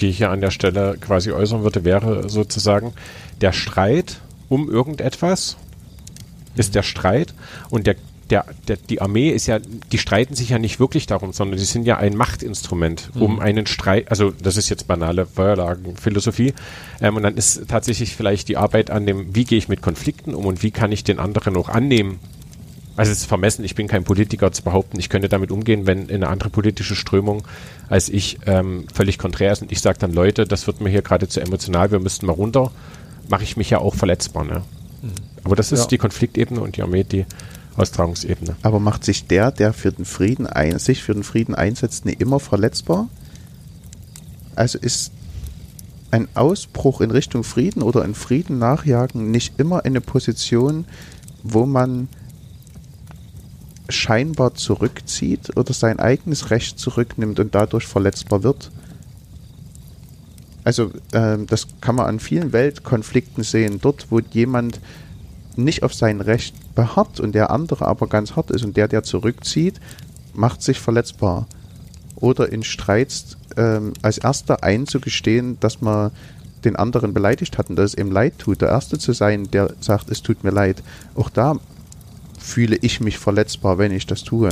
die 0.00 0.08
ich 0.08 0.18
hier 0.18 0.30
an 0.30 0.40
der 0.40 0.50
Stelle 0.50 0.96
quasi 1.00 1.32
äußern 1.32 1.62
würde, 1.62 1.84
wäre 1.84 2.28
sozusagen 2.28 2.92
der 3.40 3.52
Streit 3.52 4.20
um 4.48 4.70
irgendetwas 4.70 5.56
ist 6.54 6.74
der 6.74 6.82
Streit 6.82 7.34
und 7.70 7.86
der 7.86 7.96
der, 8.30 8.44
der, 8.66 8.76
die 8.76 9.00
Armee 9.00 9.30
ist 9.30 9.46
ja, 9.46 9.58
die 9.60 9.98
streiten 9.98 10.34
sich 10.34 10.48
ja 10.48 10.58
nicht 10.58 10.80
wirklich 10.80 11.06
darum, 11.06 11.32
sondern 11.32 11.58
die 11.58 11.64
sind 11.64 11.86
ja 11.86 11.98
ein 11.98 12.16
Machtinstrument, 12.16 13.10
um 13.14 13.34
mhm. 13.34 13.40
einen 13.40 13.66
Streit, 13.66 14.10
also 14.10 14.30
das 14.30 14.56
ist 14.56 14.68
jetzt 14.68 14.88
banale 14.88 15.26
Feuerlagenphilosophie, 15.26 16.54
ähm, 17.00 17.16
und 17.16 17.22
dann 17.22 17.36
ist 17.36 17.68
tatsächlich 17.68 18.16
vielleicht 18.16 18.48
die 18.48 18.56
Arbeit 18.56 18.90
an 18.90 19.06
dem, 19.06 19.34
wie 19.34 19.44
gehe 19.44 19.58
ich 19.58 19.68
mit 19.68 19.80
Konflikten 19.80 20.34
um 20.34 20.46
und 20.46 20.62
wie 20.62 20.70
kann 20.70 20.92
ich 20.92 21.04
den 21.04 21.18
anderen 21.18 21.56
auch 21.56 21.68
annehmen. 21.68 22.18
Also 22.96 23.12
es 23.12 23.18
ist 23.18 23.26
vermessen, 23.26 23.64
ich 23.64 23.74
bin 23.74 23.88
kein 23.88 24.04
Politiker 24.04 24.52
zu 24.52 24.62
behaupten, 24.62 24.98
ich 24.98 25.08
könnte 25.08 25.28
damit 25.28 25.50
umgehen, 25.50 25.86
wenn 25.86 26.10
eine 26.10 26.28
andere 26.28 26.48
politische 26.48 26.96
Strömung 26.96 27.46
als 27.88 28.08
ich 28.08 28.38
ähm, 28.46 28.86
völlig 28.92 29.18
konträr 29.18 29.52
ist 29.52 29.62
und 29.62 29.70
ich 29.70 29.80
sage 29.80 29.98
dann, 29.98 30.12
Leute, 30.12 30.46
das 30.46 30.66
wird 30.66 30.80
mir 30.80 30.88
hier 30.88 31.02
gerade 31.02 31.28
zu 31.28 31.40
emotional, 31.40 31.90
wir 31.90 32.00
müssten 32.00 32.26
mal 32.26 32.32
runter, 32.32 32.72
mache 33.28 33.44
ich 33.44 33.56
mich 33.56 33.70
ja 33.70 33.78
auch 33.78 33.94
verletzbar. 33.94 34.44
Ne? 34.44 34.62
Mhm. 35.02 35.10
Aber 35.44 35.56
das 35.56 35.72
ist 35.72 35.80
ja. 35.80 35.86
die 35.88 35.98
Konfliktebene 35.98 36.60
und 36.60 36.76
die 36.76 36.82
Armee, 36.82 37.04
die 37.04 37.26
Austragungsebene. 37.76 38.56
Aber 38.62 38.80
macht 38.80 39.04
sich 39.04 39.26
der, 39.26 39.50
der 39.50 39.72
für 39.72 39.92
den 39.92 40.04
Frieden 40.04 40.46
ein, 40.46 40.78
sich 40.78 41.02
für 41.02 41.14
den 41.14 41.22
Frieden 41.22 41.54
einsetzt, 41.54 42.06
nicht 42.06 42.20
immer 42.20 42.40
verletzbar? 42.40 43.08
Also 44.54 44.78
ist 44.78 45.12
ein 46.10 46.28
Ausbruch 46.34 47.00
in 47.00 47.10
Richtung 47.10 47.44
Frieden 47.44 47.82
oder 47.82 48.04
in 48.04 48.14
Frieden 48.14 48.58
nachjagen 48.58 49.30
nicht 49.30 49.60
immer 49.60 49.84
eine 49.84 50.00
Position, 50.00 50.86
wo 51.42 51.66
man 51.66 52.08
scheinbar 53.88 54.54
zurückzieht 54.54 55.56
oder 55.56 55.72
sein 55.72 55.98
eigenes 55.98 56.50
Recht 56.50 56.78
zurücknimmt 56.78 57.38
und 57.40 57.54
dadurch 57.54 57.86
verletzbar 57.86 58.42
wird? 58.42 58.70
Also 60.64 60.90
äh, 61.12 61.38
das 61.46 61.68
kann 61.80 61.94
man 61.94 62.06
an 62.06 62.20
vielen 62.20 62.52
Weltkonflikten 62.52 63.44
sehen. 63.44 63.78
Dort, 63.80 64.06
wo 64.10 64.18
jemand 64.18 64.80
nicht 65.56 65.82
auf 65.82 65.94
sein 65.94 66.20
Recht 66.20 66.74
beharrt 66.74 67.20
und 67.20 67.34
der 67.34 67.50
andere 67.50 67.86
aber 67.86 68.08
ganz 68.08 68.36
hart 68.36 68.50
ist 68.50 68.64
und 68.64 68.76
der, 68.76 68.88
der 68.88 69.02
zurückzieht, 69.02 69.80
macht 70.34 70.62
sich 70.62 70.80
verletzbar. 70.80 71.46
Oder 72.16 72.50
in 72.50 72.62
Streits 72.62 73.36
ähm, 73.56 73.92
als 74.02 74.18
erster 74.18 74.62
einzugestehen, 74.62 75.58
dass 75.60 75.80
man 75.80 76.10
den 76.64 76.76
anderen 76.76 77.14
beleidigt 77.14 77.58
hat 77.58 77.70
und 77.70 77.76
dass 77.76 77.92
es 77.92 77.98
ihm 77.98 78.10
leid 78.10 78.38
tut. 78.38 78.60
Der 78.60 78.68
Erste 78.68 78.98
zu 78.98 79.12
sein, 79.12 79.50
der 79.50 79.72
sagt, 79.80 80.10
es 80.10 80.22
tut 80.22 80.42
mir 80.42 80.50
leid. 80.50 80.82
Auch 81.14 81.30
da 81.30 81.56
fühle 82.38 82.76
ich 82.76 83.00
mich 83.00 83.18
verletzbar, 83.18 83.78
wenn 83.78 83.92
ich 83.92 84.06
das 84.06 84.22
tue. 84.24 84.50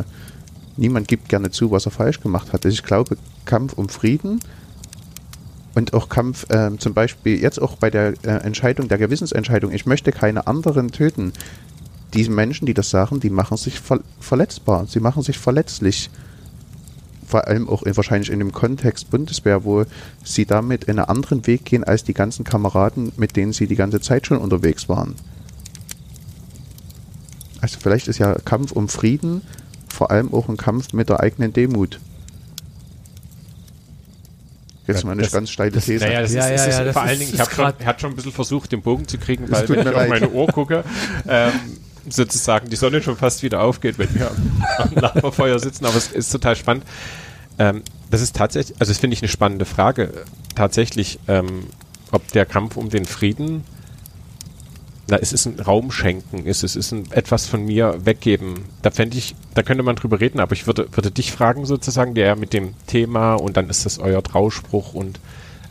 Niemand 0.76 1.08
gibt 1.08 1.28
gerne 1.28 1.50
zu, 1.50 1.70
was 1.70 1.86
er 1.86 1.92
falsch 1.92 2.20
gemacht 2.20 2.52
hat. 2.52 2.64
Also 2.64 2.74
ich 2.74 2.82
glaube, 2.82 3.16
Kampf 3.44 3.74
um 3.74 3.88
Frieden 3.88 4.40
und 5.74 5.92
auch 5.92 6.08
Kampf, 6.08 6.48
äh, 6.50 6.76
zum 6.78 6.94
Beispiel 6.94 7.40
jetzt 7.40 7.60
auch 7.60 7.76
bei 7.76 7.90
der 7.90 8.14
äh, 8.22 8.28
Entscheidung, 8.44 8.88
der 8.88 8.98
Gewissensentscheidung, 8.98 9.72
ich 9.72 9.86
möchte 9.86 10.12
keine 10.12 10.46
anderen 10.46 10.90
töten. 10.90 11.32
Diese 12.12 12.30
Menschen, 12.30 12.66
die 12.66 12.74
das 12.74 12.90
sagen, 12.90 13.20
die 13.20 13.30
machen 13.30 13.56
sich 13.56 13.80
ver 13.80 14.00
verletzbar, 14.20 14.86
sie 14.86 15.00
machen 15.00 15.22
sich 15.22 15.38
verletzlich. 15.38 16.10
Vor 17.26 17.48
allem 17.48 17.68
auch 17.68 17.82
in, 17.82 17.96
wahrscheinlich 17.96 18.30
in 18.30 18.38
dem 18.38 18.52
Kontext 18.52 19.10
Bundeswehr, 19.10 19.64
wo 19.64 19.84
sie 20.22 20.44
damit 20.44 20.84
in 20.84 20.98
einen 20.98 21.08
anderen 21.08 21.46
Weg 21.46 21.64
gehen 21.64 21.82
als 21.82 22.04
die 22.04 22.14
ganzen 22.14 22.44
Kameraden, 22.44 23.12
mit 23.16 23.34
denen 23.34 23.52
sie 23.52 23.66
die 23.66 23.76
ganze 23.76 24.00
Zeit 24.00 24.26
schon 24.26 24.38
unterwegs 24.38 24.88
waren. 24.88 25.14
Also 27.64 27.78
vielleicht 27.80 28.08
ist 28.08 28.18
ja 28.18 28.34
Kampf 28.44 28.72
um 28.72 28.90
Frieden 28.90 29.40
vor 29.88 30.10
allem 30.10 30.34
auch 30.34 30.50
ein 30.50 30.58
Kampf 30.58 30.92
mit 30.92 31.08
der 31.08 31.20
eigenen 31.20 31.54
Demut. 31.54 31.98
Jetzt 34.86 35.00
ja, 35.00 35.06
mal 35.06 35.12
eine 35.12 35.22
das, 35.22 35.32
ganz 35.32 35.48
steile 35.48 35.70
das, 35.70 35.86
These. 35.86 36.04
Naja, 36.04 36.20
das 36.20 36.34
ja, 36.34 36.46
ist, 36.46 36.60
ja, 36.60 36.66
ist, 36.66 36.78
ja, 36.78 36.92
vor 36.92 37.00
allen 37.00 37.18
Dingen, 37.18 37.32
ich 37.32 37.40
habe 37.40 37.50
schon, 37.50 37.64
hat 37.64 38.00
schon 38.02 38.10
ein 38.10 38.16
bisschen 38.16 38.32
versucht, 38.32 38.70
den 38.70 38.82
Bogen 38.82 39.08
zu 39.08 39.16
kriegen, 39.16 39.50
weil 39.50 39.66
wenn 39.66 39.80
ich 39.80 39.94
auf 39.94 40.08
meine 40.08 40.28
Uhr 40.28 40.46
gucke, 40.48 40.84
ähm, 41.26 41.52
sozusagen 42.06 42.68
die 42.68 42.76
Sonne 42.76 43.00
schon 43.00 43.16
fast 43.16 43.42
wieder 43.42 43.62
aufgeht, 43.62 43.98
wenn 43.98 44.14
wir 44.14 44.30
am, 44.30 44.64
am 44.76 44.94
Lagerfeuer 44.96 45.58
sitzen, 45.58 45.86
aber 45.86 45.96
es 45.96 46.08
ist 46.08 46.30
total 46.30 46.56
spannend. 46.56 46.84
Ähm, 47.58 47.80
das 48.10 48.20
ist 48.20 48.36
tatsächlich, 48.36 48.78
also 48.78 48.90
das 48.90 48.98
finde 48.98 49.14
ich 49.14 49.22
eine 49.22 49.30
spannende 49.30 49.64
Frage, 49.64 50.12
tatsächlich, 50.54 51.18
ähm, 51.28 51.68
ob 52.10 52.30
der 52.32 52.44
Kampf 52.44 52.76
um 52.76 52.90
den 52.90 53.06
Frieden 53.06 53.64
na, 55.06 55.18
es 55.18 55.32
ist 55.32 55.46
ein 55.46 55.60
Raum 55.60 55.90
schenken, 55.90 56.46
es 56.46 56.62
ist, 56.62 56.76
es 56.76 56.86
ist 56.86 56.92
ein 56.92 57.12
etwas 57.12 57.46
von 57.46 57.64
mir 57.64 58.06
weggeben. 58.06 58.64
Da 58.82 58.90
fände 58.90 59.18
ich, 59.18 59.36
da 59.54 59.62
könnte 59.62 59.82
man 59.82 59.96
drüber 59.96 60.20
reden, 60.20 60.40
aber 60.40 60.52
ich 60.52 60.66
würde, 60.66 60.88
würde 60.92 61.10
dich 61.10 61.32
fragen 61.32 61.66
sozusagen, 61.66 62.14
der 62.14 62.36
mit 62.36 62.52
dem 62.52 62.74
Thema 62.86 63.34
und 63.34 63.56
dann 63.56 63.68
ist 63.68 63.84
das 63.84 63.98
euer 63.98 64.22
Trauspruch 64.22 64.94
und 64.94 65.20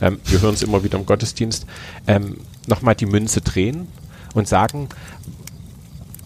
ähm, 0.00 0.20
wir 0.24 0.40
hören 0.40 0.54
es 0.54 0.62
immer 0.62 0.84
wieder 0.84 0.98
im 0.98 1.06
Gottesdienst, 1.06 1.66
ähm, 2.06 2.38
nochmal 2.66 2.94
die 2.94 3.06
Münze 3.06 3.40
drehen 3.40 3.88
und 4.34 4.46
sagen, 4.46 4.88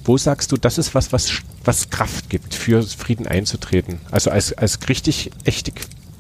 wo 0.04 0.16
sagst 0.16 0.52
du, 0.52 0.56
das 0.56 0.78
ist 0.78 0.94
was, 0.94 1.12
was, 1.12 1.30
was 1.64 1.90
Kraft 1.90 2.30
gibt, 2.30 2.54
für 2.54 2.82
Frieden 2.82 3.26
einzutreten? 3.26 4.00
Also 4.10 4.30
als, 4.30 4.52
als 4.52 4.88
richtig 4.88 5.30
echte 5.44 5.72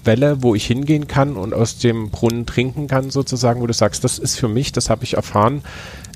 Quelle, 0.08 0.42
wo 0.42 0.54
ich 0.54 0.64
hingehen 0.64 1.06
kann 1.06 1.36
und 1.36 1.52
aus 1.52 1.76
dem 1.76 2.08
Brunnen 2.08 2.46
trinken 2.46 2.86
kann, 2.86 3.10
sozusagen, 3.10 3.60
wo 3.60 3.66
du 3.66 3.74
sagst, 3.74 4.04
das 4.04 4.18
ist 4.18 4.38
für 4.38 4.48
mich, 4.48 4.72
das 4.72 4.88
habe 4.88 5.04
ich 5.04 5.14
erfahren, 5.14 5.60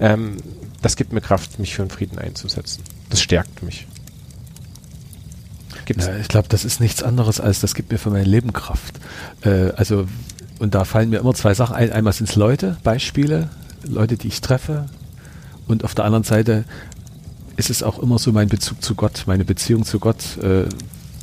ähm, 0.00 0.38
das 0.80 0.96
gibt 0.96 1.12
mir 1.12 1.20
Kraft, 1.20 1.58
mich 1.58 1.74
für 1.74 1.82
den 1.82 1.90
Frieden 1.90 2.18
einzusetzen. 2.18 2.82
Das 3.10 3.20
stärkt 3.20 3.62
mich. 3.62 3.86
Ja, 5.94 6.16
ich 6.16 6.28
glaube, 6.28 6.48
das 6.48 6.64
ist 6.64 6.80
nichts 6.80 7.02
anderes 7.02 7.38
als, 7.38 7.60
das 7.60 7.74
gibt 7.74 7.92
mir 7.92 7.98
für 7.98 8.08
mein 8.08 8.24
Leben 8.24 8.54
Kraft. 8.54 8.98
Äh, 9.42 9.72
also, 9.76 10.06
und 10.58 10.74
da 10.74 10.86
fallen 10.86 11.10
mir 11.10 11.18
immer 11.18 11.34
zwei 11.34 11.52
Sachen 11.52 11.76
ein. 11.76 11.92
Einmal 11.92 12.14
sind 12.14 12.30
es 12.30 12.34
Leute, 12.34 12.78
Beispiele, 12.82 13.50
Leute, 13.84 14.16
die 14.16 14.28
ich 14.28 14.40
treffe. 14.40 14.86
Und 15.68 15.84
auf 15.84 15.94
der 15.94 16.06
anderen 16.06 16.24
Seite 16.24 16.64
ist 17.58 17.68
es 17.68 17.82
auch 17.82 17.98
immer 17.98 18.18
so 18.18 18.32
mein 18.32 18.48
Bezug 18.48 18.82
zu 18.82 18.94
Gott, 18.94 19.24
meine 19.26 19.44
Beziehung 19.44 19.84
zu 19.84 19.98
Gott, 19.98 20.38
äh, 20.38 20.64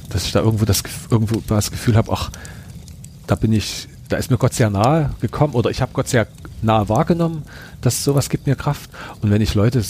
dass 0.09 0.25
ich 0.25 0.33
da 0.33 0.41
irgendwo 0.41 0.65
das, 0.65 0.83
irgendwo 1.09 1.41
das 1.47 1.71
Gefühl 1.71 1.95
habe, 1.95 2.11
ach, 2.11 2.29
da 3.29 3.35
bin 3.35 3.53
ich, 3.53 3.87
da 4.07 4.17
ist 4.17 4.31
mir 4.31 4.37
Gott 4.37 4.55
sehr 4.55 4.71
nahe 4.71 5.11
gekommen 5.21 5.53
oder 5.53 5.69
ich 5.69 5.81
habe 5.81 5.91
Gott 5.93 6.07
sehr 6.07 6.25
nahe 6.63 6.89
wahrgenommen, 6.89 7.43
dass 7.81 8.03
sowas 8.03 8.29
gibt 8.29 8.47
mir 8.47 8.55
Kraft. 8.55 8.89
Und 9.21 9.29
wenn 9.29 9.41
ich 9.41 9.53
Leute 9.53 9.83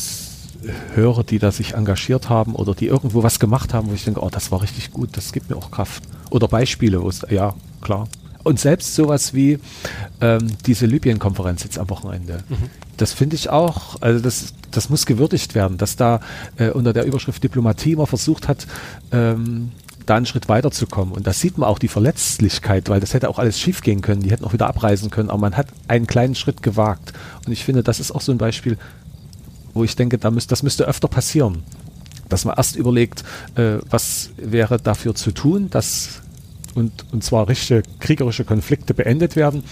höre, 0.94 1.24
die 1.24 1.40
da 1.40 1.50
sich 1.52 1.74
engagiert 1.74 2.28
haben 2.28 2.54
oder 2.54 2.76
die 2.76 2.88
irgendwo 2.88 3.24
was 3.24 3.40
gemacht 3.40 3.74
haben, 3.74 3.90
wo 3.90 3.94
ich 3.94 4.04
denke, 4.04 4.22
oh, 4.22 4.30
das 4.30 4.52
war 4.52 4.62
richtig 4.62 4.92
gut, 4.92 5.16
das 5.16 5.32
gibt 5.32 5.50
mir 5.50 5.56
auch 5.56 5.72
Kraft. 5.72 6.04
Oder 6.32 6.50
Beispiele, 6.50 7.02
wo 7.02 7.08
es, 7.08 7.26
ja, 7.30 7.54
klar. 7.80 8.10
Und 8.44 8.60
selbst 8.60 8.94
sowas 8.96 9.34
wie 9.34 9.60
ähm, 10.20 10.48
diese 10.66 10.86
Libyen-Konferenz 10.86 11.64
jetzt 11.64 11.80
am 11.80 11.90
Wochenende. 11.90 12.40
Mhm. 12.50 12.70
Das 12.98 13.14
finde 13.14 13.38
ich 13.38 13.50
auch, 13.50 14.02
also 14.02 14.20
das, 14.20 14.54
das 14.72 14.90
muss 14.90 15.06
gewürdigt 15.06 15.56
werden, 15.56 15.78
dass 15.78 15.96
da 15.96 16.20
äh, 16.58 16.72
unter 16.72 16.92
der 16.92 17.06
Überschrift 17.06 17.42
Diplomatie 17.42 17.96
man 17.96 18.06
versucht 18.06 18.50
hat, 18.50 18.68
ähm, 19.14 19.72
da 20.10 20.16
einen 20.16 20.26
Schritt 20.26 20.49
weiterzukommen. 20.49 21.14
Und 21.14 21.28
da 21.28 21.34
sieht 21.34 21.57
man 21.57 21.70
auch 21.70 21.80
die 21.80 21.88
Verletzlichkeit, 21.88 22.89
weil 22.89 22.99
das 22.99 23.14
hätte 23.14 23.30
auch 23.30 23.39
alles 23.39 23.60
schiefgehen 23.60 24.01
können. 24.01 24.22
Die 24.22 24.32
hätten 24.32 24.45
auch 24.45 24.53
wieder 24.53 24.68
abreisen 24.68 25.10
können, 25.10 25.30
aber 25.30 25.39
man 25.39 25.57
hat 25.57 25.68
einen 25.88 26.07
kleinen 26.07 26.36
Schritt 26.36 26.64
gewagt. 26.64 27.14
Und 27.45 27.51
ich 27.51 27.64
finde, 27.64 27.84
das 27.84 27.99
ist 27.99 28.12
auch 28.12 28.22
so 28.22 28.32
ein 28.32 28.38
Beispiel, 28.38 28.78
wo 29.74 29.84
ich 29.84 29.95
denke, 29.95 30.18
da 30.18 30.32
müsst, 30.32 30.51
das 30.51 30.64
müsste 30.64 30.86
öfter 30.86 31.07
passieren. 31.07 31.64
Dass 32.28 32.45
man 32.45 32.55
erst 32.57 32.76
überlegt, 32.76 33.24
äh, 33.55 33.78
was 33.89 34.32
wäre 34.38 34.80
dafür 34.80 35.16
zu 35.16 35.32
tun, 35.32 35.70
dass 35.70 36.22
und, 36.76 37.05
und 37.12 37.24
zwar 37.24 37.47
richtige 37.47 37.84
kriegerische 37.99 38.45
Konflikte 38.45 38.93
beendet 38.93 39.36
werden 39.36 39.64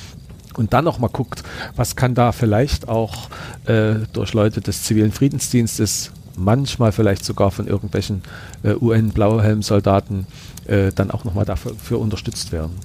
und 0.55 0.73
dann 0.73 0.85
nochmal 0.85 1.11
guckt, 1.11 1.43
was 1.75 1.95
kann 1.95 2.15
da 2.15 2.31
vielleicht 2.31 2.87
auch 2.87 3.29
äh, 3.65 3.95
durch 4.13 4.33
Leute 4.33 4.61
des 4.61 4.83
zivilen 4.83 5.11
Friedensdienstes 5.11 6.11
manchmal 6.37 6.91
vielleicht 6.91 7.25
sogar 7.25 7.51
von 7.51 7.67
irgendwelchen 7.67 8.21
äh, 8.63 8.73
UN-Blauhelm-Soldaten 8.73 10.27
äh, 10.65 10.91
dann 10.93 11.11
auch 11.11 11.23
nochmal 11.23 11.45
dafür 11.45 11.99
unterstützt 11.99 12.51
werden. 12.51 12.75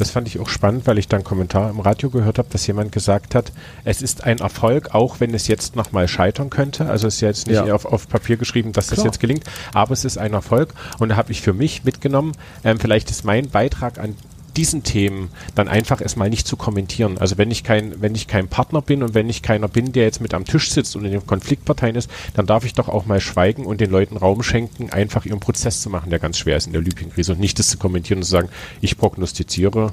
Das 0.00 0.10
fand 0.10 0.26
ich 0.28 0.40
auch 0.40 0.48
spannend, 0.48 0.86
weil 0.86 0.96
ich 0.96 1.08
dann 1.08 1.18
einen 1.18 1.24
Kommentar 1.24 1.68
im 1.68 1.78
Radio 1.78 2.08
gehört 2.08 2.38
habe, 2.38 2.48
dass 2.50 2.66
jemand 2.66 2.90
gesagt 2.90 3.34
hat, 3.34 3.52
es 3.84 4.00
ist 4.00 4.24
ein 4.24 4.38
Erfolg, 4.38 4.94
auch 4.94 5.20
wenn 5.20 5.34
es 5.34 5.46
jetzt 5.46 5.76
nochmal 5.76 6.08
scheitern 6.08 6.48
könnte. 6.48 6.86
Also 6.86 7.06
es 7.06 7.16
ist 7.16 7.20
jetzt 7.20 7.46
nicht 7.48 7.56
ja. 7.66 7.74
auf, 7.74 7.84
auf, 7.84 8.08
Papier 8.08 8.38
geschrieben, 8.38 8.72
dass 8.72 8.86
Klar. 8.86 8.96
das 8.96 9.04
jetzt 9.04 9.20
gelingt, 9.20 9.44
aber 9.74 9.92
es 9.92 10.06
ist 10.06 10.16
ein 10.16 10.32
Erfolg. 10.32 10.72
Und 10.98 11.10
da 11.10 11.16
habe 11.16 11.32
ich 11.32 11.42
für 11.42 11.52
mich 11.52 11.84
mitgenommen, 11.84 12.32
ähm, 12.64 12.80
vielleicht 12.80 13.10
ist 13.10 13.26
mein 13.26 13.50
Beitrag 13.50 13.98
an 13.98 14.16
diesen 14.56 14.82
Themen 14.82 15.30
dann 15.54 15.68
einfach 15.68 16.00
erstmal 16.00 16.30
nicht 16.30 16.46
zu 16.46 16.56
kommentieren. 16.56 17.18
Also 17.18 17.38
wenn 17.38 17.50
ich 17.50 17.64
kein, 17.64 18.00
wenn 18.00 18.14
ich 18.14 18.26
kein 18.26 18.48
Partner 18.48 18.82
bin 18.82 19.02
und 19.02 19.14
wenn 19.14 19.28
ich 19.28 19.42
keiner 19.42 19.68
bin, 19.68 19.92
der 19.92 20.04
jetzt 20.04 20.20
mit 20.20 20.34
am 20.34 20.44
Tisch 20.44 20.70
sitzt 20.70 20.96
und 20.96 21.04
in 21.04 21.12
den 21.12 21.26
Konfliktparteien 21.26 21.96
ist, 21.96 22.10
dann 22.34 22.46
darf 22.46 22.64
ich 22.64 22.74
doch 22.74 22.88
auch 22.88 23.06
mal 23.06 23.20
schweigen 23.20 23.66
und 23.66 23.80
den 23.80 23.90
Leuten 23.90 24.16
Raum 24.16 24.42
schenken, 24.42 24.90
einfach 24.90 25.24
ihren 25.26 25.40
Prozess 25.40 25.80
zu 25.80 25.90
machen, 25.90 26.10
der 26.10 26.18
ganz 26.18 26.38
schwer 26.38 26.56
ist 26.56 26.66
in 26.66 26.72
der 26.72 26.82
Libyen-Krise 26.82 27.32
und 27.32 27.40
nicht 27.40 27.58
das 27.58 27.68
zu 27.68 27.78
kommentieren 27.78 28.18
und 28.18 28.24
zu 28.24 28.30
sagen, 28.30 28.48
ich 28.80 28.98
prognostiziere 28.98 29.92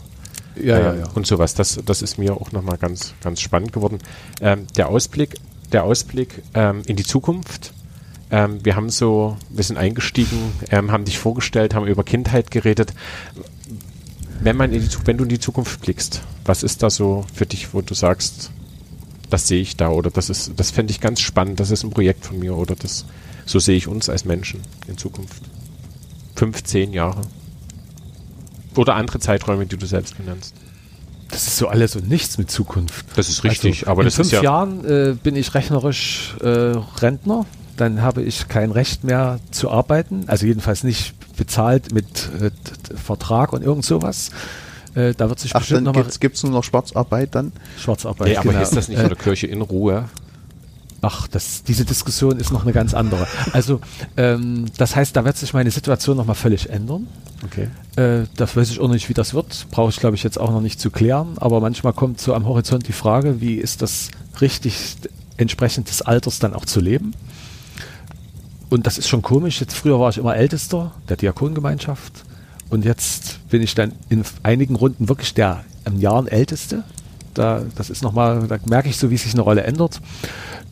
Ja, 0.56 0.80
ja, 0.80 0.94
ähm, 0.94 1.00
ja. 1.02 1.10
und 1.14 1.28
sowas. 1.28 1.54
Das, 1.54 1.80
das 1.86 2.02
ist 2.02 2.18
mir 2.18 2.34
auch 2.34 2.52
nochmal 2.52 2.78
ganz, 2.78 3.14
ganz 3.22 3.42
spannend 3.42 3.74
geworden. 3.74 4.00
Ähm, 4.42 4.68
der 4.76 4.90
Ausblick, 4.90 5.36
der 5.72 5.84
Ausblick 5.84 6.42
ähm, 6.54 6.82
in 6.88 6.96
die 6.96 7.04
Zukunft. 7.04 7.74
Ähm, 8.30 8.60
wir 8.64 8.76
haben 8.76 8.90
so, 8.90 9.38
wir 9.50 9.64
sind 9.64 9.78
eingestiegen, 9.78 10.52
ähm, 10.70 10.92
haben 10.92 11.06
dich 11.06 11.18
vorgestellt, 11.18 11.74
haben 11.74 11.88
über 11.88 12.04
Kindheit 12.04 12.52
geredet. 12.52 12.94
Wenn 14.48 14.56
man 14.56 14.72
in 14.72 14.82
die, 14.82 14.88
wenn 15.04 15.18
du 15.18 15.24
in 15.24 15.30
die 15.30 15.40
Zukunft 15.40 15.82
blickst, 15.82 16.22
was 16.46 16.64
ist 16.64 16.82
da 16.82 16.90
so 16.90 17.26
für 17.34 17.46
dich, 17.46 17.74
wo 17.74 17.82
du 17.82 17.94
sagst, 17.94 18.50
das 19.30 19.46
sehe 19.46 19.60
ich 19.60 19.76
da 19.76 19.90
oder 19.90 20.10
das 20.10 20.30
ist, 20.30 20.54
das 20.56 20.72
fände 20.72 20.92
ich 20.92 21.02
ganz 21.02 21.20
spannend, 21.20 21.60
das 21.60 21.70
ist 21.70 21.84
ein 21.84 21.90
Projekt 21.90 22.26
von 22.26 22.40
mir 22.40 22.56
oder 22.56 22.74
das, 22.74 23.04
so 23.46 23.60
sehe 23.60 23.76
ich 23.76 23.90
uns 23.90 24.08
als 24.08 24.24
Menschen 24.24 24.62
in 24.88 24.98
Zukunft. 24.98 25.44
Fünf, 26.34 26.64
zehn 26.64 26.94
Jahre. 26.94 27.24
Oder 28.78 28.96
andere 28.96 29.20
Zeiträume, 29.20 29.66
die 29.66 29.76
du 29.76 29.86
selbst 29.86 30.16
benennst. 30.16 30.56
Das 31.30 31.46
ist 31.46 31.58
so 31.58 31.68
alles 31.68 31.98
und 31.98 32.08
nichts 32.08 32.38
mit 32.38 32.50
Zukunft. 32.50 33.06
Das 33.16 33.28
ist 33.28 33.44
richtig, 33.44 33.80
Also, 33.80 33.92
aber 33.92 34.04
in 34.04 34.06
das 34.06 34.16
fünf 34.16 34.28
ist 34.28 34.32
ja. 34.32 34.44
Jahren 34.44 34.86
äh, 34.86 35.14
bin 35.22 35.36
ich 35.36 35.56
rechnerisch 35.56 36.38
äh, 36.40 36.48
Rentner. 37.02 37.46
Dann 37.76 38.02
habe 38.02 38.24
ich 38.24 38.48
kein 38.48 38.72
Recht 38.72 39.04
mehr 39.04 39.42
zu 39.52 39.70
arbeiten, 39.70 40.24
also 40.28 40.46
jedenfalls 40.46 40.86
nicht 40.86 41.17
bezahlt 41.38 41.94
mit 41.94 42.30
äh, 42.42 42.52
Vertrag 42.96 43.54
und 43.54 43.64
irgend 43.64 43.86
sowas. 43.86 44.32
Äh, 44.96 45.14
da 45.14 45.30
wird 45.30 45.40
sich 45.40 45.56
Ach, 45.56 45.60
bestimmt 45.60 45.88
dann 45.88 45.96
nochmal 45.96 46.12
gibt 46.20 46.36
es 46.36 46.44
nur 46.44 46.52
noch 46.52 46.64
Schwarzarbeit 46.64 47.36
dann? 47.36 47.52
Schwarzarbeit. 47.78 48.28
Nee, 48.30 48.38
aber 48.38 48.50
genau. 48.50 48.64
ist 48.64 48.76
das 48.76 48.88
nicht 48.88 48.98
Äh, 48.98 49.02
von 49.02 49.10
der 49.10 49.18
Kirche 49.18 49.48
in 49.48 49.62
Ruhe? 49.62 50.06
Ach, 51.02 51.28
das, 51.28 51.64
diese 51.64 51.86
Diskussion 51.86 52.40
ist 52.40 52.52
noch 52.52 52.64
eine 52.64 52.74
ganz 52.74 52.96
andere. 52.96 53.28
Also, 53.54 53.80
ähm, 54.18 54.66
das 54.78 54.96
heißt, 54.96 55.16
da 55.16 55.24
wird 55.26 55.38
sich 55.38 55.54
meine 55.54 55.70
Situation 55.70 56.18
nochmal 56.18 56.36
völlig 56.36 56.70
ändern. 56.72 57.08
Okay. 57.46 57.68
Äh, 57.96 58.26
das 58.36 58.56
weiß 58.58 58.72
ich 58.72 58.80
auch 58.80 58.88
noch 58.88 58.94
nicht, 58.96 59.08
wie 59.08 59.14
das 59.14 59.36
wird. 59.36 59.68
Brauche 59.70 59.92
ich, 59.92 59.98
glaube 59.98 60.16
ich, 60.16 60.24
jetzt 60.24 60.40
auch 60.40 60.50
noch 60.50 60.62
nicht 60.62 60.80
zu 60.80 60.90
klären. 60.90 61.38
Aber 61.38 61.62
manchmal 61.62 61.94
kommt 61.94 62.20
so 62.20 62.34
am 62.34 62.48
Horizont 62.48 62.88
die 62.88 62.94
Frage, 62.94 63.42
wie 63.42 63.56
ist 63.56 63.84
das 63.84 64.10
richtig 64.42 64.96
entsprechend 65.38 65.90
des 65.90 66.02
Alters 66.02 66.40
dann 66.40 66.56
auch 66.56 66.66
zu 66.66 66.80
leben? 66.80 67.14
Und 68.70 68.86
das 68.86 68.98
ist 68.98 69.08
schon 69.08 69.22
komisch. 69.22 69.62
Jetzt 69.62 69.76
früher 69.76 70.00
war 70.00 70.10
ich 70.10 70.18
immer 70.18 70.36
Ältester 70.36 70.94
der 71.10 71.18
Diakongemeinschaft. 71.18 72.26
Und 72.70 72.84
jetzt 72.84 73.40
bin 73.50 73.62
ich 73.62 73.76
dann 73.76 73.94
in 74.10 74.24
einigen 74.44 74.76
Runden 74.76 75.08
wirklich 75.08 75.34
der 75.34 75.64
im 75.86 76.00
Jahren 76.00 76.28
Älteste. 76.28 76.84
Da, 77.34 77.62
das 77.76 77.90
ist 77.90 78.02
nochmal, 78.04 78.48
da 78.48 78.58
merke 78.66 78.90
ich 78.90 78.98
so, 78.98 79.10
wie 79.10 79.18
sich 79.18 79.34
eine 79.34 79.42
Rolle 79.42 79.64
ändert. 79.64 80.02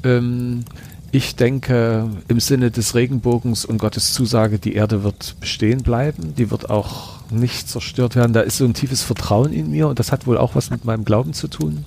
Ähm, 0.04 0.66
ich 1.12 1.38
denke, 1.38 2.10
im 2.28 2.40
Sinne 2.42 2.72
des 2.72 2.96
Regenbogens 2.96 3.64
und 3.64 3.78
Gottes 3.78 4.14
Zusage, 4.14 4.60
die 4.60 4.74
Erde 4.74 5.04
wird 5.04 5.40
bestehen 5.40 5.82
bleiben, 5.82 6.36
die 6.36 6.52
wird 6.52 6.70
auch 6.70 7.20
nicht 7.32 7.70
zerstört 7.70 8.18
werden. 8.18 8.34
Da 8.34 8.42
ist 8.42 8.58
so 8.58 8.66
ein 8.66 8.74
tiefes 8.74 9.02
Vertrauen 9.02 9.54
in 9.54 9.72
mir 9.72 9.88
und 9.88 10.00
das 10.00 10.12
hat 10.12 10.28
wohl 10.28 10.38
auch 10.38 10.56
was 10.56 10.72
mit 10.72 10.84
meinem 10.84 11.06
Glauben 11.06 11.34
zu 11.34 11.48
tun. 11.48 11.86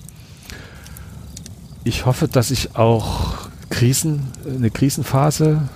Ich 1.83 2.07
hoffe, 2.07 2.27
dass 2.27 2.49
ich 2.49 2.75
auch 2.75 3.49
Krisen, 3.69 4.27
eine 4.47 4.71
Krisenphase 4.71 5.69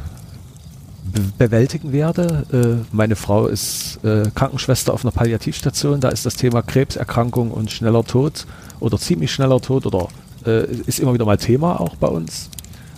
bewältigen 1.38 1.92
werde. 1.92 2.46
Äh, 2.52 2.96
meine 2.96 3.16
Frau 3.16 3.48
ist 3.48 4.00
äh, 4.04 4.30
Krankenschwester 4.34 4.94
auf 4.94 5.06
einer 5.06 5.12
Palliativstation. 5.12 6.00
Da 6.00 6.10
ist 6.10 6.26
das 6.26 6.36
Thema 6.36 6.62
Krebserkrankung 6.62 7.52
und 7.52 7.72
schneller 7.72 8.04
Tod 8.04 8.46
oder 8.80 8.98
ziemlich 8.98 9.32
schneller 9.32 9.62
Tod 9.62 9.86
oder 9.86 10.08
äh, 10.46 10.66
ist 10.88 11.00
immer 11.00 11.14
wieder 11.14 11.26
mal 11.26 11.38
Thema 11.38 11.80
auch 11.80 11.96
bei 11.96 12.08
uns. 12.08 12.50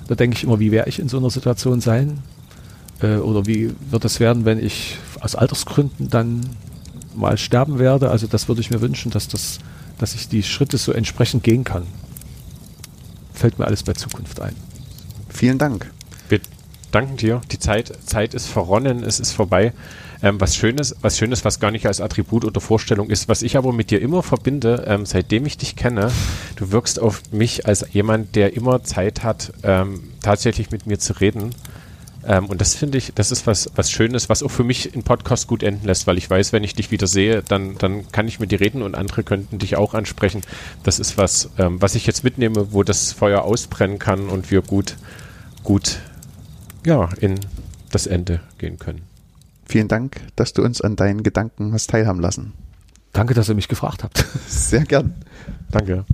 Da 0.07 0.15
denke 0.15 0.37
ich 0.37 0.43
immer, 0.43 0.59
wie 0.59 0.71
werde 0.71 0.89
ich 0.89 0.99
in 0.99 1.09
so 1.09 1.17
einer 1.17 1.29
Situation 1.29 1.81
sein? 1.81 2.19
Äh, 3.01 3.17
oder 3.17 3.45
wie 3.45 3.73
wird 3.89 4.05
es 4.05 4.19
werden, 4.19 4.45
wenn 4.45 4.63
ich 4.63 4.97
aus 5.19 5.35
Altersgründen 5.35 6.09
dann 6.09 6.41
mal 7.15 7.37
sterben 7.37 7.79
werde? 7.79 8.11
Also 8.11 8.27
das 8.27 8.47
würde 8.47 8.61
ich 8.61 8.71
mir 8.71 8.81
wünschen, 8.81 9.11
dass, 9.11 9.27
das, 9.27 9.59
dass 9.97 10.15
ich 10.15 10.29
die 10.29 10.43
Schritte 10.43 10.77
so 10.77 10.91
entsprechend 10.91 11.43
gehen 11.43 11.63
kann. 11.63 11.83
Fällt 13.33 13.59
mir 13.59 13.65
alles 13.65 13.83
bei 13.83 13.93
Zukunft 13.93 14.39
ein. 14.39 14.55
Vielen 15.29 15.57
Dank. 15.57 15.91
Wir 16.85 17.01
danken 17.01 17.17
dir. 17.17 17.41
Die 17.51 17.59
Zeit, 17.59 17.91
Zeit 18.05 18.33
ist 18.33 18.47
verronnen, 18.47 19.03
es 19.03 19.19
ist 19.19 19.31
vorbei. 19.31 19.73
Ähm, 20.23 20.39
was 20.39 20.55
Schönes, 20.55 20.95
was 21.01 21.17
Schönes, 21.17 21.43
was 21.43 21.59
gar 21.59 21.71
nicht 21.71 21.85
als 21.87 22.01
Attribut 22.01 22.45
oder 22.45 22.61
Vorstellung 22.61 23.09
ist, 23.09 23.27
was 23.27 23.41
ich 23.41 23.57
aber 23.57 23.73
mit 23.73 23.91
dir 23.91 24.01
immer 24.01 24.23
verbinde, 24.23 24.85
ähm, 24.87 25.05
seitdem 25.05 25.45
ich 25.45 25.57
dich 25.57 25.75
kenne, 25.75 26.11
du 26.55 26.71
wirkst 26.71 26.99
auf 26.99 27.21
mich 27.31 27.65
als 27.65 27.85
jemand, 27.91 28.35
der 28.35 28.55
immer 28.55 28.83
Zeit 28.83 29.23
hat, 29.23 29.51
ähm, 29.63 30.03
tatsächlich 30.21 30.71
mit 30.71 30.87
mir 30.87 30.97
zu 30.99 31.13
reden. 31.19 31.53
Ähm, 32.25 32.45
und 32.45 32.61
das 32.61 32.75
finde 32.75 32.97
ich, 32.97 33.11
das 33.13 33.31
ist 33.31 33.45
was, 33.45 33.69
was 33.75 33.91
Schönes, 33.91 34.29
was 34.29 34.41
auch 34.41 34.49
für 34.49 34.63
mich 34.63 34.95
in 34.95 35.03
Podcast 35.03 35.47
gut 35.47 35.63
enden 35.63 35.85
lässt, 35.85 36.07
weil 36.07 36.17
ich 36.17 36.29
weiß, 36.29 36.53
wenn 36.53 36.63
ich 36.63 36.73
dich 36.75 36.91
wieder 36.91 37.07
sehe, 37.07 37.43
dann, 37.43 37.77
dann 37.77 38.11
kann 38.11 38.27
ich 38.27 38.39
mit 38.39 38.51
dir 38.51 38.59
reden 38.59 38.81
und 38.81 38.95
andere 38.95 39.23
könnten 39.23 39.59
dich 39.59 39.75
auch 39.75 39.93
ansprechen. 39.93 40.41
Das 40.83 40.97
ist 40.99 41.17
was, 41.17 41.49
ähm, 41.57 41.81
was 41.81 41.95
ich 41.95 42.07
jetzt 42.07 42.23
mitnehme, 42.23 42.73
wo 42.73 42.83
das 42.83 43.11
Feuer 43.11 43.43
ausbrennen 43.43 43.99
kann 43.99 44.29
und 44.29 44.49
wir 44.49 44.61
gut, 44.61 44.95
gut, 45.63 45.99
ja, 46.85 47.09
in 47.19 47.39
das 47.91 48.07
Ende 48.07 48.39
gehen 48.57 48.79
können. 48.79 49.01
Vielen 49.65 49.87
Dank, 49.87 50.21
dass 50.35 50.53
du 50.53 50.63
uns 50.63 50.81
an 50.81 50.95
deinen 50.95 51.23
Gedanken 51.23 51.73
hast 51.73 51.89
teilhaben 51.89 52.21
lassen. 52.21 52.53
Danke, 53.13 53.33
dass 53.33 53.49
ihr 53.49 53.55
mich 53.55 53.67
gefragt 53.67 54.03
habt. 54.03 54.25
Sehr 54.47 54.83
gern. 54.83 55.15
Danke. 55.71 56.05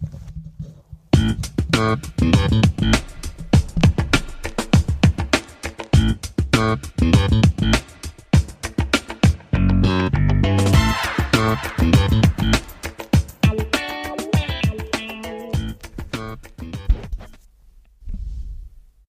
Thank 6.62 6.86
you. 12.42 12.52